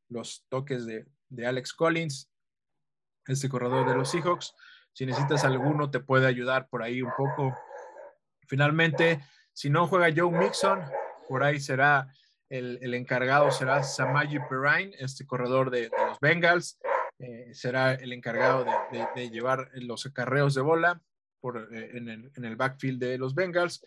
los 0.10 0.46
toques 0.50 0.86
de, 0.86 1.06
Alex 1.46 1.74
Collins 1.74 2.32
este 3.28 3.50
corredor 3.50 3.88
de 3.88 3.96
los 3.96 4.10
Seahawks. 4.12 4.54
Si 4.94 5.06
necesitas 5.06 5.44
alguno, 5.44 5.90
te 5.92 6.00
puede 6.00 6.28
ayudar 6.28 6.68
por 6.70 6.84
ahí 6.84 7.02
un 7.02 7.12
poco. 7.18 7.58
Finalmente, 8.48 9.20
si 9.52 9.70
no 9.70 9.88
juega 9.88 10.14
Joe 10.16 10.32
Mixon, 10.32 10.82
por 11.28 11.44
ahí 11.44 11.60
será 11.60 12.08
el, 12.50 12.94
encargado, 12.94 13.52
será 13.52 13.84
Samaji 13.84 14.40
Perrine, 14.50 14.96
este 15.00 15.26
corredor 15.26 15.70
de, 15.72 15.90
los 15.90 16.20
Bengals. 16.20 16.80
Eh, 17.20 17.54
será 17.54 17.94
el 17.94 18.14
encargado 18.14 18.66
de, 19.16 19.30
llevar 19.30 19.70
los 19.76 20.06
acarreos 20.06 20.54
de 20.54 20.62
bola 20.62 21.02
por, 21.40 21.74
eh, 21.74 21.92
en, 21.94 22.10
el, 22.10 22.32
en, 22.36 22.46
el, 22.46 22.56
backfield 22.56 23.00
de 23.00 23.18
los 23.18 23.34
Bengals. 23.34 23.86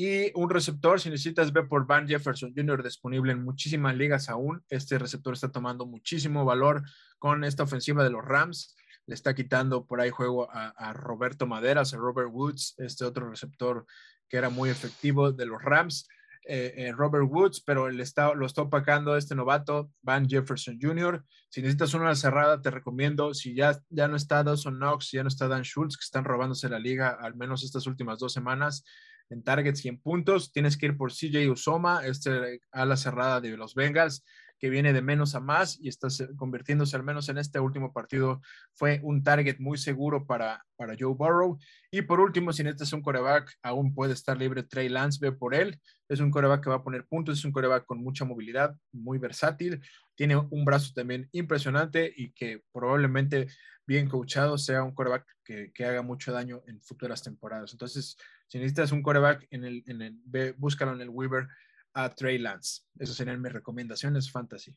Y 0.00 0.30
un 0.36 0.48
receptor, 0.48 1.00
si 1.00 1.10
necesitas 1.10 1.52
ver 1.52 1.66
por 1.66 1.84
Van 1.84 2.06
Jefferson 2.06 2.52
Jr. 2.54 2.84
disponible 2.84 3.32
en 3.32 3.42
muchísimas 3.42 3.96
ligas 3.96 4.28
aún. 4.28 4.62
Este 4.68 4.96
receptor 4.96 5.34
está 5.34 5.50
tomando 5.50 5.86
muchísimo 5.86 6.44
valor 6.44 6.84
con 7.18 7.42
esta 7.42 7.64
ofensiva 7.64 8.04
de 8.04 8.10
los 8.10 8.24
Rams. 8.24 8.76
Le 9.06 9.16
está 9.16 9.34
quitando 9.34 9.86
por 9.86 10.00
ahí 10.00 10.10
juego 10.10 10.48
a, 10.52 10.92
Roberto 10.92 11.48
Maderas, 11.48 11.94
a 11.94 11.96
Robert 11.96 12.28
Woods, 12.30 12.76
este 12.78 13.04
otro 13.04 13.28
receptor 13.28 13.86
que 14.28 14.36
era 14.36 14.50
muy 14.50 14.70
efectivo 14.70 15.32
de 15.32 15.46
los 15.46 15.60
Rams. 15.60 16.06
Eh, 16.46 16.74
eh, 16.76 16.92
Robert 16.92 17.26
Woods, 17.28 17.60
pero 17.66 17.88
el 17.88 17.98
está, 17.98 18.32
lo 18.34 18.46
está 18.46 18.62
opacando 18.62 19.16
este 19.16 19.34
novato, 19.34 19.90
Van 20.02 20.28
Jefferson 20.28 20.78
Jr. 20.80 21.24
Si 21.48 21.60
necesitas 21.60 21.94
una 21.94 22.14
cerrada, 22.14 22.62
te 22.62 22.70
recomiendo, 22.70 23.34
si 23.34 23.52
ya, 23.52 23.76
ya 23.88 24.06
no 24.06 24.14
está 24.14 24.44
Dawson 24.44 24.76
Knox, 24.76 25.10
ya 25.10 25.24
no 25.24 25.28
está 25.28 25.48
Dan 25.48 25.64
Schultz, 25.64 25.96
que 25.96 26.04
están 26.04 26.24
robándose 26.24 26.68
la 26.68 26.78
liga 26.78 27.18
al 27.20 27.34
menos 27.34 27.64
estas 27.64 27.88
últimas 27.88 28.20
dos 28.20 28.32
semanas, 28.32 28.84
en 29.30 29.42
targets 29.42 29.84
y 29.84 29.88
en 29.88 30.00
puntos. 30.00 30.52
Tienes 30.52 30.76
que 30.76 30.86
ir 30.86 30.96
por 30.96 31.12
CJ 31.12 31.50
Usoma, 31.50 32.04
este 32.06 32.60
ala 32.72 32.96
cerrada 32.96 33.40
de 33.40 33.56
los 33.56 33.74
Bengals, 33.74 34.24
que 34.58 34.70
viene 34.70 34.92
de 34.92 35.02
menos 35.02 35.34
a 35.34 35.40
más 35.40 35.78
y 35.80 35.88
está 35.88 36.08
convirtiéndose 36.36 36.96
al 36.96 37.04
menos 37.04 37.28
en 37.28 37.38
este 37.38 37.60
último 37.60 37.92
partido. 37.92 38.40
Fue 38.74 39.00
un 39.02 39.22
target 39.22 39.58
muy 39.58 39.78
seguro 39.78 40.26
para, 40.26 40.64
para 40.76 40.96
Joe 40.98 41.14
Burrow. 41.14 41.58
Y 41.90 42.02
por 42.02 42.20
último, 42.20 42.52
si 42.52 42.64
necesitas 42.64 42.92
un 42.92 43.02
coreback, 43.02 43.56
aún 43.62 43.94
puede 43.94 44.14
estar 44.14 44.36
libre 44.36 44.64
Trey 44.64 44.88
Lance, 44.88 45.18
ve 45.20 45.32
por 45.32 45.54
él. 45.54 45.80
Es 46.08 46.20
un 46.20 46.30
coreback 46.30 46.64
que 46.64 46.70
va 46.70 46.76
a 46.76 46.82
poner 46.82 47.06
puntos, 47.06 47.38
es 47.38 47.44
un 47.44 47.52
coreback 47.52 47.84
con 47.84 48.02
mucha 48.02 48.24
movilidad, 48.24 48.76
muy 48.92 49.18
versátil. 49.18 49.80
Tiene 50.14 50.36
un 50.36 50.64
brazo 50.64 50.92
también 50.92 51.28
impresionante 51.32 52.12
y 52.16 52.32
que 52.32 52.62
probablemente 52.72 53.46
bien 53.86 54.08
coachado 54.08 54.58
sea 54.58 54.82
un 54.82 54.94
coreback 54.94 55.24
que, 55.44 55.72
que 55.72 55.84
haga 55.84 56.02
mucho 56.02 56.32
daño 56.32 56.62
en 56.66 56.80
futuras 56.82 57.22
temporadas. 57.22 57.72
Entonces, 57.72 58.16
si 58.48 58.58
necesitas 58.58 58.92
un 58.92 59.02
coreback, 59.02 59.46
en 59.50 59.64
en 59.64 60.02
el, 60.02 60.54
búscalo 60.56 60.92
en 60.92 61.02
el 61.02 61.10
Weaver 61.10 61.48
a 61.92 62.14
Trey 62.14 62.38
Lance. 62.38 62.82
Esas 62.98 63.16
serían 63.16 63.40
mis 63.40 63.52
recomendaciones 63.52 64.30
fantasy. 64.30 64.74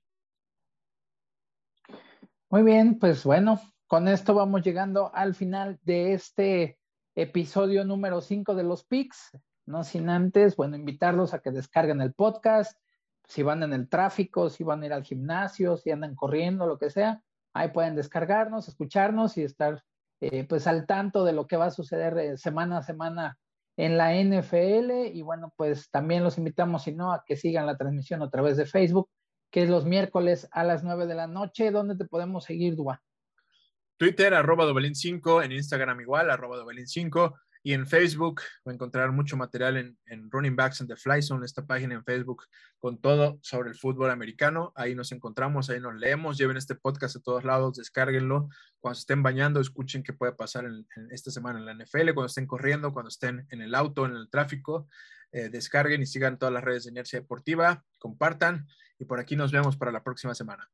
Muy 2.49 2.63
bien, 2.63 2.99
pues 2.99 3.23
bueno, 3.23 3.61
con 3.87 4.09
esto 4.09 4.33
vamos 4.33 4.61
llegando 4.61 5.13
al 5.15 5.35
final 5.35 5.79
de 5.83 6.13
este 6.13 6.77
episodio 7.15 7.85
número 7.85 8.19
5 8.19 8.55
de 8.55 8.63
los 8.63 8.83
PICs. 8.83 9.37
No 9.65 9.85
sin 9.85 10.09
antes, 10.09 10.57
bueno, 10.57 10.75
invitarlos 10.75 11.33
a 11.33 11.39
que 11.39 11.51
descarguen 11.51 12.01
el 12.01 12.13
podcast. 12.13 12.77
Si 13.25 13.41
van 13.41 13.63
en 13.63 13.71
el 13.71 13.87
tráfico, 13.87 14.49
si 14.49 14.65
van 14.65 14.83
a 14.83 14.85
ir 14.87 14.93
al 14.93 15.03
gimnasio, 15.03 15.77
si 15.77 15.91
andan 15.91 16.15
corriendo, 16.15 16.67
lo 16.67 16.77
que 16.77 16.89
sea, 16.89 17.21
ahí 17.53 17.69
pueden 17.69 17.95
descargarnos, 17.95 18.67
escucharnos 18.67 19.37
y 19.37 19.43
estar 19.43 19.81
eh, 20.19 20.43
pues 20.43 20.67
al 20.67 20.85
tanto 20.85 21.23
de 21.23 21.31
lo 21.31 21.47
que 21.47 21.55
va 21.55 21.67
a 21.67 21.71
suceder 21.71 22.17
eh, 22.17 22.37
semana 22.37 22.79
a 22.79 22.83
semana 22.83 23.37
en 23.77 23.97
la 23.97 24.13
NFL 24.15 25.07
y 25.13 25.21
bueno, 25.21 25.53
pues 25.55 25.89
también 25.89 26.23
los 26.23 26.37
invitamos, 26.37 26.83
si 26.83 26.91
no, 26.91 27.13
a 27.13 27.23
que 27.25 27.35
sigan 27.35 27.65
la 27.65 27.77
transmisión 27.77 28.21
a 28.21 28.29
través 28.29 28.57
de 28.57 28.65
Facebook, 28.65 29.09
que 29.49 29.63
es 29.63 29.69
los 29.69 29.85
miércoles 29.85 30.47
a 30.51 30.63
las 30.63 30.83
9 30.83 31.07
de 31.07 31.15
la 31.15 31.27
noche. 31.27 31.71
¿Dónde 31.71 31.95
te 31.95 32.05
podemos 32.05 32.45
seguir, 32.45 32.75
Dua? 32.75 33.01
Twitter, 33.97 34.33
arroba 34.33 34.65
Dobelín 34.65 34.95
5, 34.95 35.43
en 35.43 35.51
Instagram 35.51 36.01
igual, 36.01 36.31
arroba 36.31 36.57
Dobelín 36.57 36.87
5. 36.87 37.35
Y 37.63 37.73
en 37.73 37.85
Facebook 37.85 38.41
va 38.67 38.71
a 38.71 38.73
encontrar 38.73 39.11
mucho 39.11 39.37
material 39.37 39.77
en, 39.77 40.31
Running 40.31 40.55
Backs 40.55 40.81
and 40.81 40.89
the 40.89 40.95
Fly 40.95 41.21
Zone, 41.21 41.45
esta 41.45 41.65
página 41.65 41.95
en 41.95 42.03
Facebook 42.03 42.43
con 42.79 42.99
todo 42.99 43.39
sobre 43.41 43.69
el 43.69 43.75
fútbol 43.75 44.09
americano. 44.09 44.73
Ahí 44.75 44.95
nos 44.95 45.11
encontramos, 45.11 45.69
ahí 45.69 45.79
nos 45.79 45.95
leemos, 45.95 46.37
lleven 46.37 46.57
este 46.57 46.75
podcast 46.75 47.17
a 47.17 47.21
todos 47.21 47.43
lados, 47.43 47.77
descárguenlo. 47.77 48.49
Cuando 48.79 48.95
se 48.95 49.01
estén 49.01 49.21
bañando, 49.21 49.59
escuchen 49.59 50.01
qué 50.01 50.13
puede 50.13 50.33
pasar 50.33 50.65
en, 50.65 50.87
esta 51.11 51.29
semana 51.29 51.59
en 51.59 51.65
la 51.65 51.73
NFL, 51.73 52.13
cuando 52.13 52.25
estén 52.25 52.47
corriendo, 52.47 52.93
cuando 52.93 53.09
estén 53.09 53.45
en 53.49 53.61
el 53.61 53.75
auto, 53.75 54.05
en 54.05 54.15
el 54.15 54.29
tráfico. 54.29 54.87
Eh, 55.31 55.49
descarguen 55.49 56.01
y 56.01 56.05
sigan 56.05 56.37
todas 56.37 56.53
las 56.53 56.63
redes 56.63 56.83
de 56.83 56.91
Inercia 56.91 57.19
Deportiva, 57.19 57.85
compartan 57.97 58.67
y 58.99 59.05
por 59.05 59.19
aquí 59.19 59.37
nos 59.37 59.51
vemos 59.51 59.77
para 59.77 59.91
la 59.91 60.03
próxima 60.03 60.35
semana. 60.35 60.69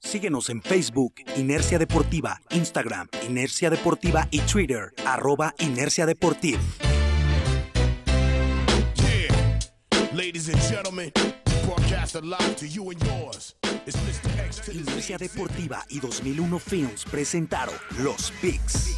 Síguenos 0.00 0.50
en 0.50 0.62
Facebook, 0.62 1.14
Inercia 1.36 1.78
Deportiva, 1.78 2.40
Instagram, 2.50 3.08
Inercia 3.26 3.70
Deportiva 3.70 4.28
y 4.30 4.40
Twitter, 4.40 4.92
arroba 5.04 5.54
Inercia 5.58 6.06
Deportiva. 6.06 6.60
Inercia 14.72 15.18
Deportiva 15.18 15.84
y 15.88 16.00
2001 16.00 16.58
Films 16.58 17.04
presentaron 17.04 17.74
Los 17.98 18.30
Picks. 18.40 18.96